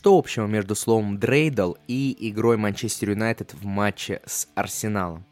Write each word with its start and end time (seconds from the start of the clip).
Что 0.00 0.16
общего 0.16 0.46
между 0.46 0.74
словом 0.74 1.18
«дрейдл» 1.18 1.74
и 1.86 2.16
игрой 2.30 2.56
Манчестер 2.56 3.10
Юнайтед 3.10 3.52
в 3.52 3.66
матче 3.66 4.22
с 4.24 4.48
Арсеналом? 4.54 5.26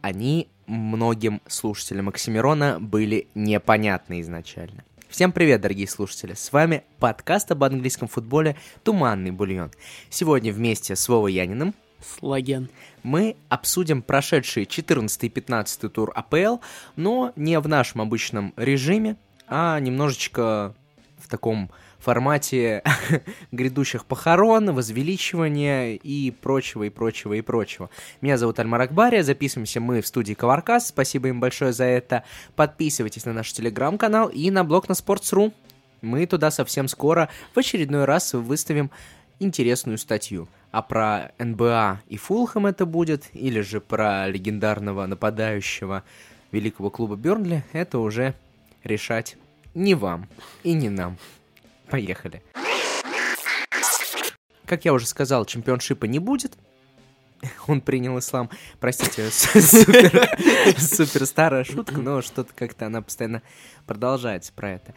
Они 0.00 0.48
многим 0.66 1.42
слушателям 1.46 2.08
Оксимирона 2.08 2.78
были 2.80 3.28
непонятны 3.34 4.22
изначально. 4.22 4.82
Всем 5.10 5.30
привет, 5.30 5.60
дорогие 5.60 5.86
слушатели! 5.86 6.32
С 6.32 6.54
вами 6.54 6.84
подкаст 7.00 7.50
об 7.50 7.64
английском 7.64 8.08
футболе 8.08 8.56
«Туманный 8.82 9.30
бульон». 9.30 9.70
Сегодня 10.08 10.54
вместе 10.54 10.96
с 10.96 11.06
Вовой 11.06 11.34
Яниным 11.34 11.74
Слаген. 12.00 12.70
мы 13.02 13.36
обсудим 13.50 14.00
прошедший 14.00 14.64
14 14.64 15.24
и 15.24 15.28
15 15.28 15.92
тур 15.92 16.10
АПЛ, 16.14 16.60
но 16.96 17.34
не 17.36 17.60
в 17.60 17.68
нашем 17.68 18.00
обычном 18.00 18.54
режиме, 18.56 19.16
а 19.46 19.78
немножечко 19.80 20.74
в 21.18 21.28
таком 21.28 21.70
формате 22.04 22.82
грядущих 23.52 24.04
похорон, 24.04 24.72
возвеличивания 24.72 25.94
и 25.94 26.30
прочего, 26.30 26.84
и 26.84 26.90
прочего, 26.90 27.32
и 27.32 27.40
прочего. 27.40 27.90
Меня 28.20 28.38
зовут 28.38 28.58
Альмар 28.58 28.82
Акбария, 28.82 29.22
записываемся 29.22 29.80
мы 29.80 30.00
в 30.00 30.06
студии 30.06 30.34
Коваркас, 30.34 30.88
спасибо 30.88 31.28
им 31.28 31.40
большое 31.40 31.72
за 31.72 31.84
это. 31.84 32.24
Подписывайтесь 32.54 33.24
на 33.24 33.32
наш 33.32 33.52
телеграм-канал 33.52 34.28
и 34.28 34.50
на 34.50 34.64
блог 34.64 34.88
на 34.88 34.92
Sports.ru. 34.92 35.52
Мы 36.02 36.26
туда 36.26 36.50
совсем 36.50 36.86
скоро 36.88 37.30
в 37.54 37.58
очередной 37.58 38.04
раз 38.04 38.34
выставим 38.34 38.90
интересную 39.40 39.98
статью. 39.98 40.48
А 40.70 40.82
про 40.82 41.32
НБА 41.38 42.02
и 42.08 42.16
Фулхэм 42.16 42.66
это 42.66 42.84
будет, 42.84 43.30
или 43.32 43.60
же 43.60 43.80
про 43.80 44.28
легендарного 44.28 45.06
нападающего 45.06 46.04
великого 46.52 46.90
клуба 46.90 47.16
Бернли, 47.16 47.64
это 47.72 47.98
уже 47.98 48.34
решать 48.82 49.36
не 49.74 49.94
вам 49.94 50.28
и 50.62 50.72
не 50.72 50.88
нам. 50.88 51.16
Поехали. 51.88 52.42
Как 54.66 54.84
я 54.84 54.92
уже 54.92 55.06
сказал, 55.06 55.44
чемпионшипа 55.44 56.06
не 56.06 56.18
будет. 56.18 56.56
Он 57.66 57.80
принял 57.80 58.18
ислам. 58.18 58.50
Простите, 58.80 59.30
супер, 60.78 61.26
старая 61.26 61.64
шутка, 61.64 61.98
но 61.98 62.22
что-то 62.22 62.52
как-то 62.54 62.86
она 62.86 63.02
постоянно 63.02 63.42
продолжается 63.86 64.52
про 64.52 64.72
это. 64.72 64.94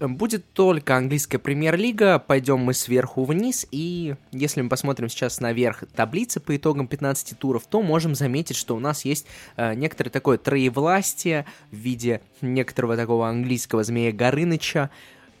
Будет 0.00 0.52
только 0.52 0.96
английская 0.96 1.38
премьер-лига, 1.38 2.18
пойдем 2.18 2.58
мы 2.58 2.74
сверху 2.74 3.22
вниз, 3.24 3.64
и 3.70 4.16
если 4.32 4.60
мы 4.60 4.68
посмотрим 4.68 5.08
сейчас 5.08 5.38
наверх 5.38 5.84
таблицы 5.94 6.40
по 6.40 6.56
итогам 6.56 6.88
15 6.88 7.38
туров, 7.38 7.64
то 7.68 7.80
можем 7.80 8.16
заметить, 8.16 8.56
что 8.56 8.74
у 8.74 8.80
нас 8.80 9.04
есть 9.04 9.24
э, 9.56 9.74
некоторое 9.74 10.10
такое 10.10 10.36
троевластие 10.36 11.46
в 11.70 11.76
виде 11.76 12.22
некоторого 12.40 12.96
такого 12.96 13.28
английского 13.28 13.84
змея 13.84 14.10
Горыныча, 14.10 14.90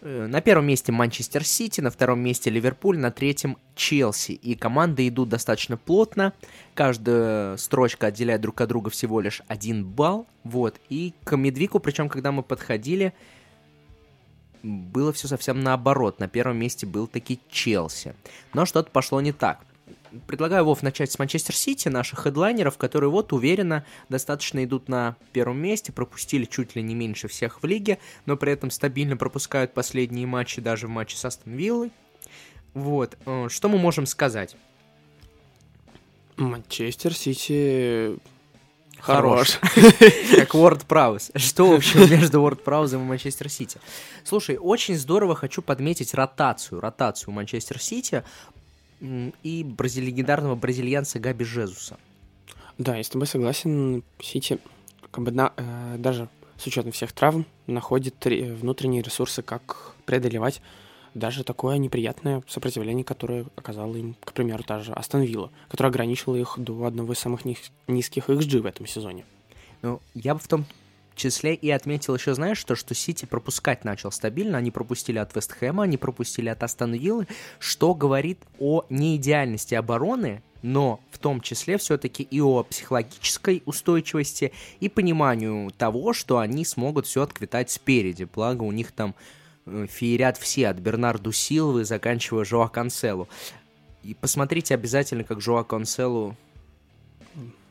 на 0.04 0.42
первом 0.42 0.66
месте 0.66 0.92
Манчестер 0.92 1.44
Сити, 1.44 1.80
на 1.80 1.90
втором 1.90 2.20
месте 2.20 2.50
Ливерпуль, 2.50 2.98
на 2.98 3.10
третьем 3.10 3.56
Челси. 3.74 4.32
И 4.32 4.54
команды 4.54 5.08
идут 5.08 5.30
достаточно 5.30 5.78
плотно. 5.78 6.34
Каждая 6.74 7.56
строчка 7.56 8.08
отделяет 8.08 8.42
друг 8.42 8.60
от 8.60 8.68
друга 8.68 8.90
всего 8.90 9.20
лишь 9.20 9.40
один 9.48 9.84
балл. 9.84 10.26
Вот. 10.44 10.78
И 10.90 11.14
к 11.24 11.36
Медвику, 11.36 11.80
причем, 11.80 12.10
когда 12.10 12.32
мы 12.32 12.42
подходили, 12.42 13.14
было 14.62 15.12
все 15.14 15.26
совсем 15.26 15.62
наоборот. 15.62 16.20
На 16.20 16.28
первом 16.28 16.58
месте 16.58 16.86
был 16.86 17.06
таки 17.06 17.40
Челси. 17.48 18.14
Но 18.52 18.66
что-то 18.66 18.90
пошло 18.90 19.22
не 19.22 19.32
так 19.32 19.64
предлагаю, 20.26 20.64
Вов, 20.64 20.82
начать 20.82 21.10
с 21.12 21.18
Манчестер 21.18 21.54
Сити, 21.54 21.88
наших 21.88 22.20
хедлайнеров, 22.20 22.78
которые 22.78 23.10
вот 23.10 23.32
уверенно 23.32 23.84
достаточно 24.08 24.64
идут 24.64 24.88
на 24.88 25.16
первом 25.32 25.58
месте, 25.58 25.92
пропустили 25.92 26.44
чуть 26.44 26.76
ли 26.76 26.82
не 26.82 26.94
меньше 26.94 27.28
всех 27.28 27.62
в 27.62 27.66
лиге, 27.66 27.98
но 28.26 28.36
при 28.36 28.52
этом 28.52 28.70
стабильно 28.70 29.16
пропускают 29.16 29.74
последние 29.74 30.26
матчи, 30.26 30.60
даже 30.60 30.86
в 30.86 30.90
матче 30.90 31.16
с 31.16 31.24
Астон 31.24 31.54
Виллой. 31.54 31.92
Вот, 32.74 33.16
э, 33.26 33.48
что 33.48 33.68
мы 33.68 33.78
можем 33.78 34.06
сказать? 34.06 34.56
Манчестер 36.36 37.14
Сити 37.14 38.18
Хорош. 39.04 39.58
Как 39.60 40.54
Word 40.54 40.86
Prowse. 40.86 41.38
Что 41.38 41.74
общего 41.74 42.06
между 42.06 42.40
Word 42.40 42.64
Prowse 42.64 42.94
и 42.94 42.96
Манчестер 42.96 43.50
Сити? 43.50 43.78
Слушай, 44.24 44.56
очень 44.56 44.96
здорово 44.96 45.34
хочу 45.34 45.60
подметить 45.60 46.14
ротацию. 46.14 46.80
Ротацию 46.80 47.32
Манчестер 47.34 47.78
Сити 47.78 48.24
и 49.42 49.64
бразили... 49.64 50.06
легендарного 50.06 50.54
бразильянца 50.54 51.18
Габи 51.18 51.44
Жезуса. 51.44 51.98
Да, 52.78 52.96
я 52.96 53.04
с 53.04 53.08
тобой 53.08 53.26
согласен. 53.26 54.02
Сити 54.20 54.58
как 55.10 55.24
бы 55.24 55.30
на, 55.30 55.52
э, 55.56 55.96
даже 55.98 56.28
с 56.56 56.66
учетом 56.66 56.92
всех 56.92 57.12
травм 57.12 57.46
находит 57.66 58.14
внутренние 58.24 59.02
ресурсы, 59.02 59.42
как 59.42 59.94
преодолевать 60.06 60.60
даже 61.14 61.44
такое 61.44 61.78
неприятное 61.78 62.42
сопротивление, 62.48 63.04
которое 63.04 63.46
оказало 63.56 63.94
им, 63.96 64.16
к 64.24 64.32
примеру, 64.32 64.64
та 64.64 64.80
же 64.80 64.92
Астон 64.92 65.22
Вилла, 65.22 65.50
которое 65.68 65.88
ограничило 65.88 66.34
их 66.34 66.54
до 66.58 66.84
одного 66.84 67.12
из 67.12 67.18
самых 67.18 67.42
низких 67.86 68.28
XG 68.28 68.60
в 68.60 68.66
этом 68.66 68.86
сезоне. 68.86 69.24
Ну, 69.82 70.00
я 70.14 70.34
бы 70.34 70.40
в 70.40 70.48
том 70.48 70.66
числе 71.14 71.54
и 71.54 71.70
отметил 71.70 72.14
еще, 72.14 72.34
знаешь, 72.34 72.58
что, 72.58 72.74
что 72.76 72.94
Сити 72.94 73.24
пропускать 73.24 73.84
начал 73.84 74.10
стабильно. 74.12 74.58
Они 74.58 74.70
пропустили 74.70 75.18
от 75.18 75.34
Вестхэма, 75.34 75.84
они 75.84 75.96
пропустили 75.96 76.48
от 76.48 76.62
Астон 76.62 76.94
Виллы, 76.94 77.26
что 77.58 77.94
говорит 77.94 78.38
о 78.58 78.84
неидеальности 78.88 79.74
обороны, 79.74 80.42
но 80.62 81.00
в 81.10 81.18
том 81.18 81.40
числе 81.40 81.76
все-таки 81.76 82.22
и 82.22 82.40
о 82.40 82.62
психологической 82.62 83.62
устойчивости 83.66 84.52
и 84.80 84.88
пониманию 84.88 85.70
того, 85.76 86.14
что 86.14 86.38
они 86.38 86.64
смогут 86.64 87.06
все 87.06 87.22
отквитать 87.22 87.70
спереди. 87.70 88.24
Благо 88.24 88.62
у 88.62 88.72
них 88.72 88.92
там 88.92 89.14
э, 89.66 89.86
феерят 89.90 90.38
все, 90.38 90.68
от 90.68 90.78
Бернарду 90.78 91.32
Силвы, 91.32 91.84
заканчивая 91.84 92.44
Жоа 92.44 92.68
Канцелу. 92.68 93.28
И 94.02 94.14
посмотрите 94.14 94.74
обязательно, 94.74 95.24
как 95.24 95.40
Жоа 95.40 95.64
Канцелу 95.64 96.34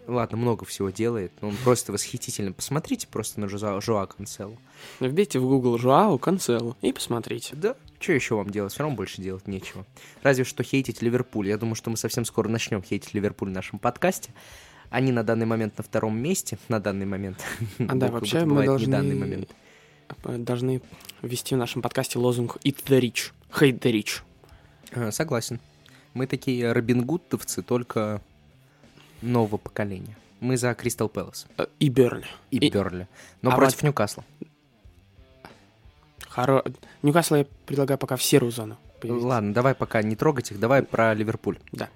ладно, 0.08 0.38
много 0.38 0.66
всего 0.66 0.90
делает, 0.90 1.32
но 1.42 1.50
он 1.50 1.56
просто 1.64 1.92
восхитительный. 1.92 2.54
Посмотрите 2.54 3.08
просто 3.08 3.40
на 3.40 3.48
Жуа, 3.48 3.80
Жуа 3.82 4.06
Канцелу. 4.06 4.58
Вбейте 5.00 5.40
в 5.40 5.44
Google 5.44 5.78
Жуау 5.78 6.18
Канцелу 6.20 6.78
и 6.82 6.92
посмотрите. 6.92 7.56
Да, 7.56 7.76
что 8.00 8.14
еще 8.14 8.36
вам 8.36 8.50
делать? 8.50 8.74
Все 8.74 8.84
равно 8.84 8.96
больше 8.96 9.22
делать 9.22 9.48
нечего. 9.48 9.86
Разве 10.22 10.44
что 10.44 10.64
хейтить 10.64 11.02
Ливерпуль. 11.02 11.48
Я 11.48 11.58
думаю, 11.58 11.76
что 11.76 11.90
мы 11.90 11.98
совсем 11.98 12.26
скоро 12.26 12.50
начнем 12.50 12.82
хейтить 12.84 13.14
Ливерпуль 13.14 13.50
в 13.50 13.54
нашем 13.54 13.80
подкасте. 13.80 14.32
Они 14.90 15.12
на 15.12 15.24
данный 15.24 15.46
момент 15.46 15.78
на 15.78 15.84
втором 15.84 16.18
месте, 16.18 16.60
на 16.68 16.80
данный 16.80 17.06
момент. 17.06 17.44
А 17.80 17.96
да, 17.96 18.08
вообще 18.10 18.46
мы 18.46 18.66
должны... 18.66 18.92
данный 18.92 19.16
момент. 19.16 19.50
должны 20.24 20.82
ввести 21.22 21.56
в 21.56 21.58
нашем 21.58 21.82
подкасте 21.82 22.20
лозунг 22.20 22.58
«Eat 22.64 22.84
the 22.86 23.00
rich», 23.00 23.32
«Hate 23.52 23.80
the 23.80 23.92
rich». 23.92 24.22
А, 24.92 25.12
согласен. 25.12 25.60
Мы 26.14 26.28
такие 26.28 26.72
Робин 26.72 27.06
Гудтовцы, 27.06 27.64
только 27.64 28.22
нового 29.24 29.58
поколения. 29.58 30.16
Мы 30.40 30.58
за 30.58 30.74
Кристал 30.74 31.10
Пэлас. 31.10 31.48
И 31.80 31.90
Берли. 31.90 32.26
И, 32.52 32.58
и... 32.58 32.70
Берли. 32.70 33.08
Но 33.42 33.52
а 33.52 33.56
против 33.56 33.78
вот... 33.78 33.84
Ньюкасла. 33.84 34.26
Хоро... 36.28 36.64
Ньюкасл 37.02 37.36
я 37.36 37.46
предлагаю 37.66 37.98
пока 37.98 38.16
в 38.16 38.24
серую 38.24 38.52
зону. 38.52 38.78
Перевести. 39.02 39.26
Ладно, 39.26 39.54
давай 39.54 39.76
пока 39.76 40.02
не 40.02 40.16
трогать 40.16 40.52
их, 40.52 40.60
давай 40.60 40.84
про 40.84 41.14
Ливерпуль. 41.14 41.60
Да. 41.72 41.90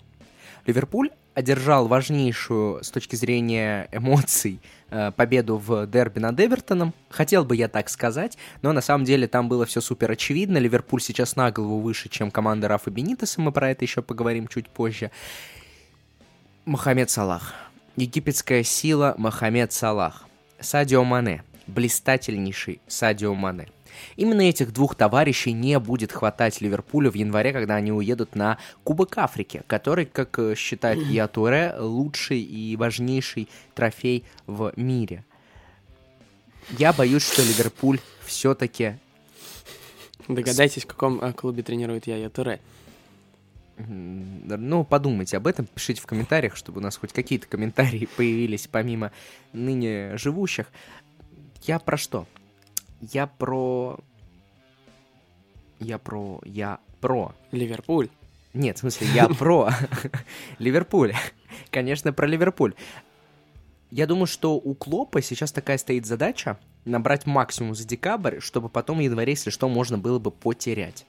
Ливерпуль 0.66 1.10
одержал 1.34 1.88
важнейшую 1.88 2.84
с 2.84 2.90
точки 2.90 3.16
зрения 3.16 3.88
эмоций 3.92 4.59
э, 4.90 5.12
победу 5.12 5.58
в 5.58 5.86
дерби 5.86 6.20
над 6.20 6.40
Эвертоном. 6.40 6.94
Хотел 7.09 7.46
бы 7.46 7.56
я 7.56 7.68
так 7.68 7.90
сказать, 7.90 8.38
но 8.62 8.74
на 8.74 8.82
самом 8.82 9.06
деле 9.06 9.28
там 9.28 9.48
было 9.48 9.66
все 9.66 9.80
супер 9.80 10.12
очевидно. 10.12 10.58
Ливерпуль 10.58 11.00
сейчас 11.00 11.36
на 11.36 11.52
голову 11.52 11.80
выше, 11.80 12.09
чем 12.09 12.32
команда 12.32 12.68
Рафа 12.68 12.90
Бенитеса, 12.90 13.40
мы 13.40 13.52
про 13.52 13.70
это 13.70 13.86
еще 13.86 14.02
поговорим 14.02 14.48
чуть 14.48 14.68
позже. 14.68 15.12
Мохаммед 16.67 17.09
Салах. 17.09 17.53
Египетская 17.95 18.61
сила 18.61 19.16
Мохаммед 19.17 19.72
Салах. 19.72 20.25
Садио 20.59 21.05
Мане. 21.05 21.45
Блистательнейший 21.66 22.81
Садио 22.88 23.33
Мане. 23.35 23.69
Именно 24.17 24.41
этих 24.41 24.73
двух 24.73 24.93
товарищей 24.96 25.53
не 25.53 25.79
будет 25.79 26.11
хватать 26.11 26.59
Ливерпулю 26.59 27.09
в 27.09 27.16
январе, 27.16 27.53
когда 27.53 27.75
они 27.75 27.93
уедут 27.93 28.35
на 28.35 28.58
Кубок 28.84 29.17
Африки, 29.17 29.64
который, 29.66 30.05
как 30.05 30.37
э, 30.40 30.55
считает 30.55 31.02
Ятуре, 31.08 31.73
лучший 31.79 32.41
и 32.41 32.75
важнейший 32.75 33.47
трофей 33.73 34.25
в 34.46 34.73
мире. 34.75 35.23
Я 36.78 36.91
боюсь, 36.91 37.23
что 37.23 37.43
Ливерпуль 37.43 38.02
все-таки... 38.25 38.97
Догадайтесь, 40.28 40.84
в 40.84 40.87
каком 40.87 41.22
э, 41.22 41.31
клубе 41.31 41.63
тренирует 41.63 42.08
Яя 42.08 42.29
Туре. 42.29 42.59
Ну, 43.78 44.84
подумайте 44.84 45.38
об 45.38 45.46
этом, 45.47 45.66
пишите 45.68 46.02
в 46.02 46.08
комментариях, 46.08 46.56
чтобы 46.56 46.79
у 46.79 46.84
нас 46.84 46.97
хоть 46.97 47.14
какие-то 47.14 47.47
комментарии 47.47 48.08
появились 48.18 48.68
помимо 48.68 49.12
ныне 49.53 50.18
живущих. 50.18 50.68
Я 51.64 51.79
про 51.79 51.97
что? 51.97 52.26
Я 53.02 53.28
про... 53.28 54.00
Я 55.79 56.00
про... 56.00 56.41
Я 56.44 56.79
про... 57.02 57.35
Ливерпуль. 57.52 58.09
Нет, 58.53 58.78
в 58.78 58.79
смысле, 58.79 59.08
я 59.14 59.28
про 59.28 59.70
Ливерпуль. 60.59 61.14
Конечно, 61.70 62.14
про 62.14 62.26
Ливерпуль. 62.26 62.73
Я 63.91 64.08
думаю, 64.08 64.26
что 64.26 64.56
у 64.56 64.73
Клопа 64.73 65.22
сейчас 65.22 65.52
такая 65.52 65.78
стоит 65.78 66.06
задача 66.06 66.58
набрать 66.84 67.26
максимум 67.26 67.76
за 67.76 67.85
декабрь, 67.85 68.40
чтобы 68.40 68.70
потом 68.70 68.97
в 68.97 69.02
январе, 69.02 69.34
если 69.34 69.50
что, 69.50 69.70
можно 69.70 69.97
было 69.97 70.20
бы 70.20 70.32
потерять. 70.32 71.06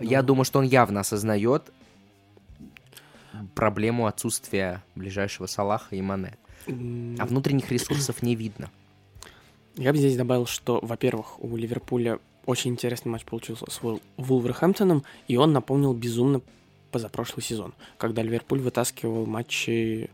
Я 0.00 0.20
Ну. 0.20 0.28
думаю, 0.28 0.44
что 0.44 0.58
он 0.58 0.64
явно 0.66 1.00
осознает 1.00 1.72
проблему 3.54 4.06
отсутствия 4.06 4.82
ближайшего 4.94 5.46
Салаха 5.46 5.96
и 5.96 6.02
Мане. 6.02 6.36
А 6.66 7.26
внутренних 7.26 7.70
ресурсов 7.70 8.22
не 8.22 8.34
видно. 8.34 8.70
Я 9.76 9.92
бы 9.92 9.98
здесь 9.98 10.16
добавил, 10.16 10.46
что, 10.46 10.78
во-первых, 10.82 11.42
у 11.42 11.56
Ливерпуля 11.56 12.18
очень 12.46 12.70
интересный 12.72 13.10
матч 13.10 13.24
получился 13.24 13.70
с 13.70 13.80
Вул- 13.80 14.00
Вулверхэмптоном, 14.16 15.02
и 15.28 15.36
он 15.36 15.52
напомнил 15.52 15.92
безумно 15.94 16.40
позапрошлый 16.90 17.42
сезон, 17.42 17.74
когда 17.98 18.22
Ливерпуль 18.22 18.60
вытаскивал 18.60 19.26
матчи, 19.26 20.10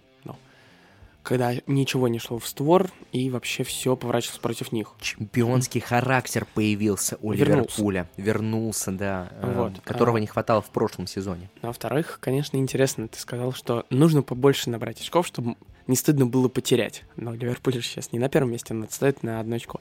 когда 1.23 1.53
ничего 1.67 2.09
не 2.09 2.19
шло 2.19 2.39
в 2.39 2.47
створ, 2.47 2.91
и 3.13 3.31
вообще 3.31 3.63
все 3.65 3.97
поворачивалось 3.97 4.39
против 4.41 4.73
них. 4.73 4.93
Чемпионский 5.01 5.81
характер 5.81 6.47
появился 6.55 7.19
у 7.21 7.33
Вернулся. 7.33 7.63
Ливерпуля. 7.63 8.09
Вернулся, 8.17 8.91
да. 8.93 9.29
э, 9.33 9.53
Вот. 9.55 9.81
Которого 9.81 10.19
А. 10.19 10.21
не 10.21 10.27
хватало 10.27 10.63
в 10.63 10.71
прошлом 10.71 11.07
сезоне. 11.07 11.51
Ну, 11.57 11.61
а 11.63 11.67
во-вторых, 11.69 12.19
конечно, 12.21 12.57
интересно, 12.57 13.09
ты 13.09 13.19
сказал, 13.19 13.53
что 13.53 13.87
нужно 13.91 14.23
побольше 14.23 14.71
набрать 14.71 15.01
очков, 15.01 15.27
чтобы 15.27 15.57
не 15.87 15.97
стыдно 15.97 16.27
было 16.27 16.49
потерять. 16.49 17.03
Но 17.17 17.35
Ливерпуль 17.35 17.75
сейчас 17.83 18.13
не 18.13 18.19
на 18.19 18.29
первом 18.29 18.53
месте, 18.53 18.75
он 18.75 18.85
отстает 18.85 19.23
на 19.23 19.41
одно 19.41 19.57
очко. 19.57 19.81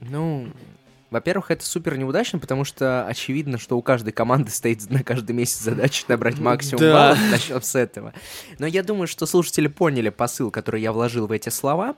Ну, 0.00 0.48
во-первых, 1.10 1.50
это 1.50 1.64
супер 1.64 1.96
неудачно, 1.98 2.38
потому 2.38 2.64
что 2.64 3.06
очевидно, 3.06 3.58
что 3.58 3.76
у 3.76 3.82
каждой 3.82 4.12
команды 4.12 4.50
стоит 4.52 4.88
на 4.90 5.02
каждый 5.02 5.32
месяц 5.32 5.58
задача 5.60 6.04
набрать 6.08 6.38
максимум 6.38 6.80
Да. 6.80 6.92
баллов. 6.92 7.30
Начнем 7.30 7.62
с 7.62 7.74
этого. 7.74 8.12
Но 8.58 8.66
я 8.66 8.82
думаю, 8.82 9.06
что 9.06 9.26
слушатели 9.26 9.68
поняли 9.68 10.08
посыл, 10.10 10.50
который 10.50 10.82
я 10.82 10.92
вложил 10.92 11.26
в 11.26 11.32
эти 11.32 11.48
слова. 11.48 11.96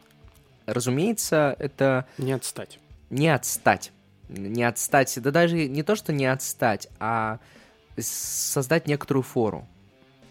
Разумеется, 0.67 1.57
это 1.59 2.07
Не 2.19 2.33
отстать. 2.33 2.79
не 3.11 3.29
отстать. 3.29 3.93
Не 4.29 4.65
отстать, 4.65 5.19
да 5.21 5.31
даже 5.31 5.57
не 5.69 5.83
то, 5.83 5.95
что 5.97 6.13
не 6.13 6.25
отстать, 6.25 6.89
а 6.99 7.39
создать 7.99 8.87
некоторую 8.87 9.23
фору. 9.23 9.69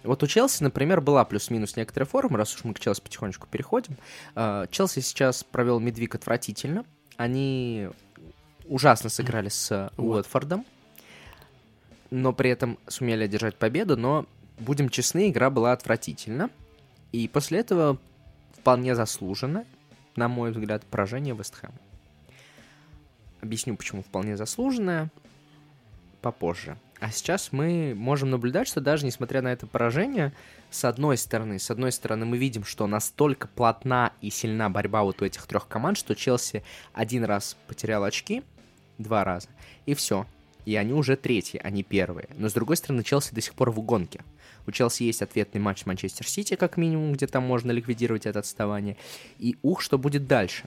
Вот 0.04 0.24
у 0.24 0.28
Челси, 0.28 0.64
например, 0.64 1.00
была 1.02 1.24
плюс-минус 1.26 1.76
некоторая 1.76 2.08
форма, 2.08 2.38
раз 2.40 2.56
уж 2.56 2.64
мы 2.64 2.74
к 2.74 2.80
Челси 2.80 3.02
потихонечку 3.02 3.48
переходим. 3.48 3.98
Э, 4.36 4.66
Челси 4.72 5.02
сейчас 5.02 5.44
провел 5.44 5.80
Медвик 5.80 6.16
отвратительно. 6.16 6.86
Они 7.18 7.88
ужасно 8.72 9.10
сыграли 9.10 9.50
с 9.50 9.92
Вот. 9.98 10.16
Уотфордом, 10.18 10.66
но 12.10 12.34
при 12.34 12.50
этом 12.50 12.80
сумели 12.88 13.26
одержать 13.26 13.58
победу, 13.58 13.98
но, 13.98 14.26
будем 14.60 14.90
честны, 14.90 15.30
игра 15.30 15.50
была 15.50 15.74
отвратительна. 15.74 16.50
И 17.12 17.28
после 17.28 17.60
этого 17.60 18.00
вполне 18.58 18.96
заслуженно, 18.96 19.66
на 20.16 20.30
мой 20.30 20.52
взгляд, 20.52 20.86
поражение 20.86 21.36
Вестхэма. 21.36 21.74
Объясню, 23.42 23.76
почему 23.76 24.04
вполне 24.04 24.38
заслуженное 24.38 25.10
попозже. 26.22 26.78
А 27.02 27.10
сейчас 27.10 27.52
мы 27.52 27.94
можем 27.98 28.30
наблюдать, 28.30 28.68
что 28.68 28.80
даже 28.80 29.06
несмотря 29.06 29.42
на 29.42 29.52
это 29.52 29.66
поражение, 29.66 30.34
с 30.70 30.86
одной 30.86 31.18
стороны, 31.18 31.58
с 31.58 31.72
одной 31.72 31.92
стороны, 31.92 32.26
мы 32.26 32.38
видим, 32.38 32.64
что 32.64 32.86
настолько 32.86 33.48
плотна 33.48 34.14
и 34.22 34.30
сильна 34.30 34.70
борьба 34.70 35.02
вот 35.02 35.22
у 35.24 35.26
этих 35.26 35.48
трех 35.48 35.68
команд, 35.68 35.98
что 35.98 36.16
Челси 36.16 36.64
один 36.94 37.24
раз 37.24 37.58
потерял 37.68 38.04
очки, 38.04 38.44
два 39.02 39.24
раза, 39.24 39.50
и 39.86 39.94
все. 39.94 40.26
И 40.66 40.76
они 40.76 40.94
уже 40.94 41.16
третьи, 41.16 41.60
а 41.64 41.70
не 41.70 41.84
первые. 41.84 42.28
Но 42.38 42.48
с 42.48 42.54
другой 42.54 42.78
стороны, 42.78 43.04
Челси 43.04 43.34
до 43.34 43.42
сих 43.42 43.56
пор 43.56 43.72
в 43.72 43.82
гонке. 43.82 44.22
У 44.68 44.72
Челси 44.72 45.04
есть 45.04 45.22
ответный 45.22 45.60
матч 45.60 45.82
с 45.82 45.86
Манчестер 45.86 46.28
Сити, 46.28 46.56
как 46.56 46.78
минимум, 46.78 47.14
где 47.14 47.26
там 47.26 47.44
можно 47.44 47.72
ликвидировать 47.72 48.28
это 48.28 48.40
отставание. 48.40 48.96
И 49.40 49.58
ух, 49.64 49.82
что 49.82 49.98
будет 49.98 50.28
дальше. 50.28 50.66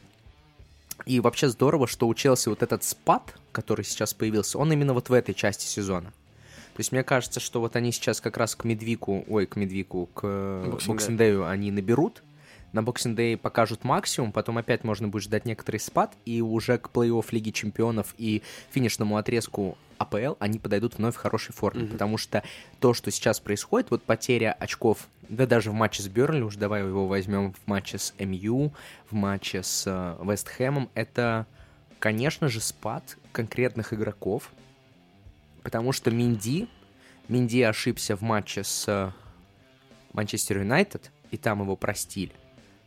И 1.07 1.21
вообще 1.21 1.49
здорово, 1.49 1.87
что 1.87 2.09
у 2.09 2.15
Челси 2.15 2.49
вот 2.49 2.63
этот 2.63 2.83
спад, 2.83 3.37
который 3.53 3.85
сейчас 3.85 4.15
появился, 4.15 4.59
он 4.59 4.73
именно 4.73 4.95
вот 4.95 5.09
в 5.11 5.13
этой 5.13 5.35
части 5.35 5.67
сезона. 5.67 6.13
То 6.75 6.81
есть 6.81 6.91
мне 6.91 7.05
кажется, 7.05 7.39
что 7.39 7.61
вот 7.61 7.77
они 7.77 7.93
сейчас 7.93 8.21
как 8.21 8.37
раз 8.37 8.57
к 8.57 8.65
Медвику, 8.65 9.25
ой, 9.29 9.47
к 9.47 9.55
Медвику, 9.55 10.07
к. 10.13 10.79
Боксиндею 10.87 11.47
они 11.47 11.71
наберут, 11.71 12.25
на 12.75 12.83
Боксиндее 12.83 13.39
покажут 13.39 13.85
максимум, 13.85 14.33
потом 14.33 14.59
опять 14.59 14.83
можно 14.83 15.07
будет 15.09 15.23
ждать 15.23 15.47
некоторый 15.47 15.79
спад, 15.79 16.13
и 16.27 16.43
уже 16.43 16.77
к 16.77 16.89
плей-офф 16.89 17.25
Лиги 17.31 17.51
Чемпионов 17.51 18.15
и 18.19 18.43
финишному 18.71 19.17
отрезку 19.17 19.79
АПЛ 19.97 20.35
они 20.41 20.59
подойдут 20.59 20.99
вновь 20.99 21.15
в 21.15 21.19
хорошей 21.19 21.53
форме, 21.55 21.85
Мгм. 21.85 21.93
потому 21.93 22.19
что 22.19 22.43
то, 22.81 22.93
что 22.93 23.13
сейчас 23.13 23.39
происходит, 23.39 23.93
вот 23.93 24.03
потеря 24.03 24.53
очков, 24.59 25.07
да 25.29 25.47
даже 25.47 25.71
в 25.71 25.75
матче 25.75 26.03
с 26.03 26.09
Бернли, 26.09 26.43
уж 26.43 26.57
давай 26.57 26.83
его 26.83 27.07
возьмем 27.07 27.53
в 27.53 27.67
матче 27.69 27.99
с 27.99 28.13
МЮ, 28.19 28.73
в 29.09 29.15
матче 29.15 29.63
с 29.63 29.85
э, 29.87 30.17
Вест 30.25 30.49
Хэмом, 30.49 30.91
это, 30.95 31.47
конечно 32.01 32.49
же, 32.49 32.61
спад 32.61 33.17
конкретных 33.31 33.95
игроков, 33.95 34.51
потому 35.63 35.93
что 35.93 36.11
Минди, 36.11 36.69
Минди 37.29 37.63
ошибся 37.63 38.17
в 38.17 38.23
матче 38.23 38.65
с 38.65 38.87
э, 38.89 39.13
Манчестер 40.13 40.59
Юнайтед, 40.59 41.13
и 41.31 41.37
там 41.37 41.63
его 41.63 41.77
простили. 41.77 42.33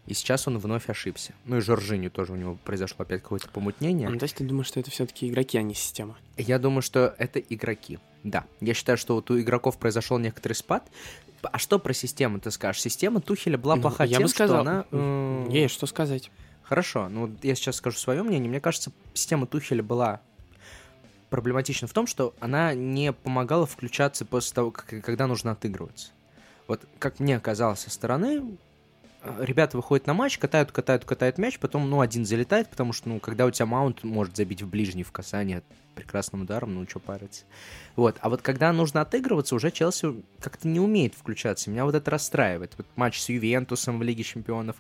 И 0.08 0.14
сейчас 0.14 0.48
он 0.48 0.58
вновь 0.58 0.90
ошибся. 0.90 1.34
Ну 1.46 1.58
и 1.58 1.60
Жоржиню 1.62 2.10
тоже 2.10 2.32
у 2.34 2.36
него 2.36 2.58
произошло 2.64 3.04
опять 3.04 3.22
какое-то 3.22 3.50
помутнение. 3.50 4.08
Ну, 4.10 4.18
то 4.18 4.24
есть 4.24 4.36
ты 4.36 4.44
думаешь, 4.46 4.68
что 4.68 4.80
это 4.80 4.90
все-таки 4.90 5.28
игроки, 5.28 5.58
а 5.58 5.62
не 5.62 5.74
система? 5.74 6.18
Я 6.38 6.60
думаю, 6.60 6.82
что 6.82 7.14
это 7.18 7.40
игроки. 7.40 8.00
Да. 8.24 8.46
Я 8.62 8.74
считаю, 8.74 8.98
что 8.98 9.16
вот 9.16 9.30
у 9.32 9.40
игроков 9.40 9.78
произошел 9.78 10.18
некоторый 10.18 10.54
спад. 10.54 10.90
А 11.44 11.60
что 11.60 11.78
про 11.78 11.94
систему 11.94 12.40
ты 12.40 12.52
скажешь? 12.52 12.82
Система 12.82 13.20
Тухеля 13.22 13.58
была 13.58 13.76
Ну, 13.76 13.82
плоха 13.84 14.06
я 14.06 14.18
тем, 14.18 14.24
бы 14.24 14.30
сказал. 14.30 14.62
что 14.64 14.70
она... 14.72 14.86
э, 14.92 15.48
Есть 15.52 15.76
что 15.76 15.86
сказать. 15.86 16.32
Хорошо, 16.64 17.08
ну 17.10 17.34
я 17.44 17.56
сейчас 17.56 17.76
скажу 17.78 17.98
свое 17.98 18.24
мнение. 18.24 18.50
Мне 18.50 18.60
кажется, 18.60 18.92
система 19.14 19.46
Тухеля 19.46 19.84
была 19.84 20.22
проблематична 21.30 21.88
в 21.88 21.94
том, 21.94 22.08
что 22.08 22.34
она 22.40 22.74
не 22.74 23.12
помогала 23.14 23.66
включаться 23.66 24.26
после 24.26 24.54
того, 24.56 24.72
как, 24.72 24.86
когда 25.04 25.28
нужно 25.28 25.52
отыгрываться. 25.52 26.12
Вот 26.68 26.82
как 27.00 27.20
мне 27.20 27.40
казалось 27.40 27.80
со 27.82 27.90
стороны, 27.90 28.58
ребята 29.40 29.78
выходят 29.78 30.08
на 30.08 30.14
матч, 30.14 30.38
катают, 30.38 30.72
катают, 30.72 31.06
катают 31.06 31.38
мяч, 31.38 31.60
потом, 31.60 31.90
ну, 31.90 32.02
один 32.02 32.26
залетает, 32.26 32.70
потому 32.70 32.94
что, 32.94 33.10
ну, 33.10 33.20
когда 33.20 33.46
у 33.46 33.52
тебя 33.52 33.66
маунт 33.66 34.04
может 34.04 34.36
забить 34.36 34.62
в 34.62 34.70
ближний 34.70 35.04
в 35.04 35.12
касание 35.12 35.64
прекрасным 35.96 36.44
ударом, 36.44 36.76
ну, 36.76 36.88
что 36.88 37.00
париться. 37.00 37.46
Вот, 37.96 38.18
а 38.22 38.30
вот 38.30 38.42
когда 38.42 38.72
нужно 38.72 39.02
отыгрываться, 39.02 39.56
уже 39.56 39.72
Челси 39.72 40.24
как-то 40.40 40.68
не 40.68 40.80
умеет 40.80 41.16
включаться. 41.16 41.70
Меня 41.70 41.86
вот 41.86 41.96
это 41.96 42.12
расстраивает. 42.12 42.74
Вот 42.78 42.86
матч 42.96 43.20
с 43.20 43.30
Ювентусом 43.30 44.00
в 44.00 44.04
Лиге 44.04 44.24
Чемпионов, 44.24 44.76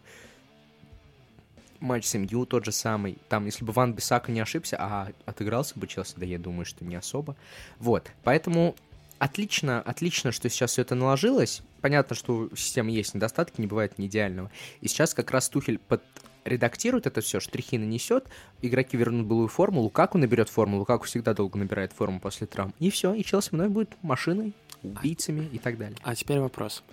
матч 1.79 2.05
с 2.05 2.17
МЮ 2.17 2.45
тот 2.45 2.65
же 2.65 2.71
самый. 2.71 3.17
Там, 3.29 3.45
если 3.45 3.65
бы 3.65 3.71
Ван 3.71 3.93
Бисака 3.93 4.31
не 4.31 4.39
ошибся, 4.39 4.77
а 4.79 5.09
отыгрался 5.25 5.77
бы 5.79 5.87
Челси, 5.87 6.13
да 6.17 6.25
я 6.25 6.39
думаю, 6.39 6.65
что 6.65 6.85
не 6.85 6.95
особо. 6.95 7.35
Вот, 7.79 8.11
поэтому 8.23 8.75
отлично, 9.19 9.81
отлично, 9.81 10.31
что 10.31 10.49
сейчас 10.49 10.71
все 10.71 10.81
это 10.81 10.95
наложилось. 10.95 11.61
Понятно, 11.81 12.15
что 12.15 12.49
у 12.51 12.55
системы 12.55 12.91
есть 12.91 13.13
недостатки, 13.13 13.61
не 13.61 13.67
бывает 13.67 13.97
не 13.97 14.07
идеального. 14.07 14.51
И 14.81 14.87
сейчас 14.87 15.13
как 15.13 15.31
раз 15.31 15.49
Тухель 15.49 15.79
под 15.79 16.01
редактирует 16.47 17.05
это 17.05 17.21
все, 17.21 17.39
штрихи 17.39 17.77
нанесет, 17.77 18.27
игроки 18.61 18.97
вернут 18.97 19.27
былую 19.27 19.47
форму, 19.47 19.81
Лукаку 19.81 20.17
наберет 20.17 20.49
форму, 20.49 20.77
Лукаку 20.79 21.05
всегда 21.05 21.33
долго 21.33 21.59
набирает 21.59 21.93
форму 21.93 22.19
после 22.19 22.47
травм. 22.47 22.73
И 22.79 22.89
все, 22.89 23.13
и 23.13 23.23
Челси 23.23 23.49
вновь 23.51 23.69
будет 23.69 23.97
машиной, 24.01 24.53
убийцами 24.81 25.49
и 25.51 25.57
так 25.59 25.77
далее. 25.77 25.97
А 26.03 26.15
теперь 26.15 26.39
вопрос. 26.39 26.83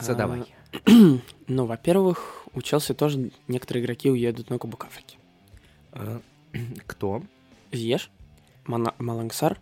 Задавай. 0.00 0.44
Ну, 1.48 1.64
во-первых, 1.64 2.44
у 2.52 2.60
Челси 2.60 2.92
тоже 2.92 3.30
некоторые 3.48 3.82
игроки 3.82 4.10
уедут 4.10 4.50
на 4.50 4.58
Кубок 4.58 4.84
Африки. 4.84 5.16
Э, 5.92 6.20
Кто? 6.86 7.22
Зiyech, 7.72 8.08
Мана- 8.66 8.94
Малангсар, 8.98 9.58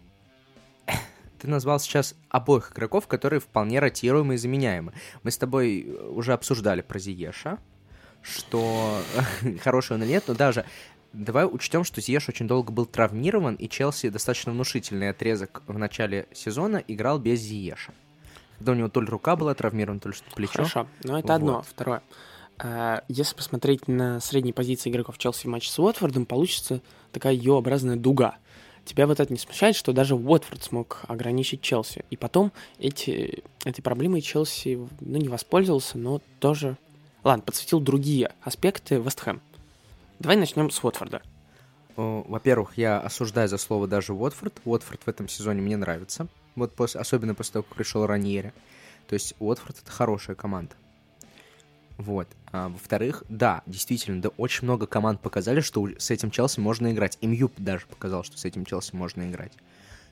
Ты 1.47 1.51
назвал 1.51 1.79
сейчас 1.79 2.17
обоих 2.29 2.73
игроков, 2.73 3.07
которые 3.07 3.39
вполне 3.39 3.79
ротируемы 3.79 4.35
и 4.35 4.37
заменяемы. 4.37 4.93
Мы 5.23 5.31
с 5.31 5.39
тобой 5.39 5.83
э, 5.87 6.09
уже 6.09 6.33
обсуждали 6.33 6.81
про 6.81 6.99
Зиеша, 6.99 7.61
что 8.21 9.01
хороший 9.63 9.93
он 9.93 10.03
или 10.03 10.11
нет, 10.11 10.25
но 10.27 10.35
даже 10.35 10.65
давай 11.13 11.47
учтем, 11.47 11.85
что 11.85 12.01
Зиеш 12.01 12.29
очень 12.29 12.49
долго 12.49 12.73
был 12.73 12.85
травмирован, 12.85 13.55
и 13.55 13.69
Челси 13.69 14.09
достаточно 14.09 14.51
внушительный 14.51 15.09
отрезок 15.09 15.63
в 15.69 15.79
начале 15.79 16.27
сезона 16.33 16.83
играл 16.89 17.21
без 17.21 17.39
Зиеша. 17.39 17.93
Когда 18.59 18.73
у 18.73 18.75
него 18.75 18.89
то 18.89 19.01
ли 19.01 19.07
рука 19.07 19.37
была 19.37 19.55
травмирована, 19.55 20.01
то 20.01 20.09
ли 20.09 20.17
что-то 20.17 20.35
плечо. 20.35 20.53
Хорошо, 20.55 20.89
но 21.05 21.21
это 21.21 21.33
одно. 21.37 21.59
Вот. 21.59 21.67
Второе. 21.67 22.03
А, 22.59 23.05
Если 23.07 23.37
посмотреть 23.37 23.87
на 23.87 24.19
средние 24.19 24.53
позиции 24.53 24.91
игроков 24.91 25.17
Челси 25.17 25.47
в 25.47 25.51
матче 25.51 25.71
с 25.71 25.79
Уотфордом, 25.79 26.27
получится 26.27 26.81
такая 27.13 27.35
Ё-образная 27.35 27.95
дуга. 27.95 28.39
Тебя 28.87 29.09
вот 29.09 29.19
это 29.19 29.33
не 29.33 29.39
смущает, 29.39 29.75
что 29.75 29.93
даже 29.93 30.15
Уотфорд 30.15 30.63
смог 30.63 31.01
ограничить 31.09 31.61
Челси. 31.61 32.05
И 32.09 32.17
потом 32.17 32.53
эти, 32.79 33.43
этой 33.65 33.83
проблемой 33.83 34.21
Челси 34.21 34.79
ну, 35.01 35.19
не 35.19 35.29
воспользовался, 35.29 35.99
но 35.99 36.23
тоже... 36.39 36.77
Ладно, 37.25 37.43
подсветил 37.43 37.81
другие 37.81 38.33
аспекты 38.43 38.95
Вестхэм. 38.95 39.43
Давай 40.21 40.37
начнем 40.37 40.71
с 40.71 40.83
Уотфорда. 40.85 41.21
Во-первых, 41.97 42.79
я 42.79 43.01
осуждаю 43.01 43.49
за 43.49 43.59
слово 43.59 43.89
даже 43.89 44.13
Уотфорд. 44.13 44.61
Уотфорд 44.65 45.03
в 45.05 45.09
этом 45.09 45.29
сезоне 45.29 45.63
мне 45.63 45.77
нравится. 45.77 46.29
Вот 46.55 46.73
после, 46.73 47.01
особенно 47.01 47.35
после 47.35 47.55
того, 47.55 47.65
как 47.65 47.77
пришел 47.77 48.07
Раньери. 48.07 48.53
То 49.09 49.15
есть 49.15 49.35
Уотфорд 49.41 49.81
это 49.83 49.91
хорошая 49.91 50.37
команда. 50.37 50.75
Вот. 51.99 52.29
А, 52.53 52.69
во-вторых, 52.69 53.25
да, 53.29 53.63
действительно, 53.67 54.21
да, 54.21 54.29
очень 54.37 54.65
много 54.65 54.87
команд 54.87 55.21
показали, 55.21 55.61
что 55.61 55.89
с 55.99 56.11
этим 56.11 56.31
Челси 56.31 56.61
можно 56.61 56.93
играть. 56.93 57.19
МЮ 57.23 57.51
даже 57.57 57.87
показал, 57.87 58.23
что 58.23 58.37
с 58.37 58.45
этим 58.45 58.65
Челси 58.65 58.95
можно 58.95 59.29
играть. 59.29 59.53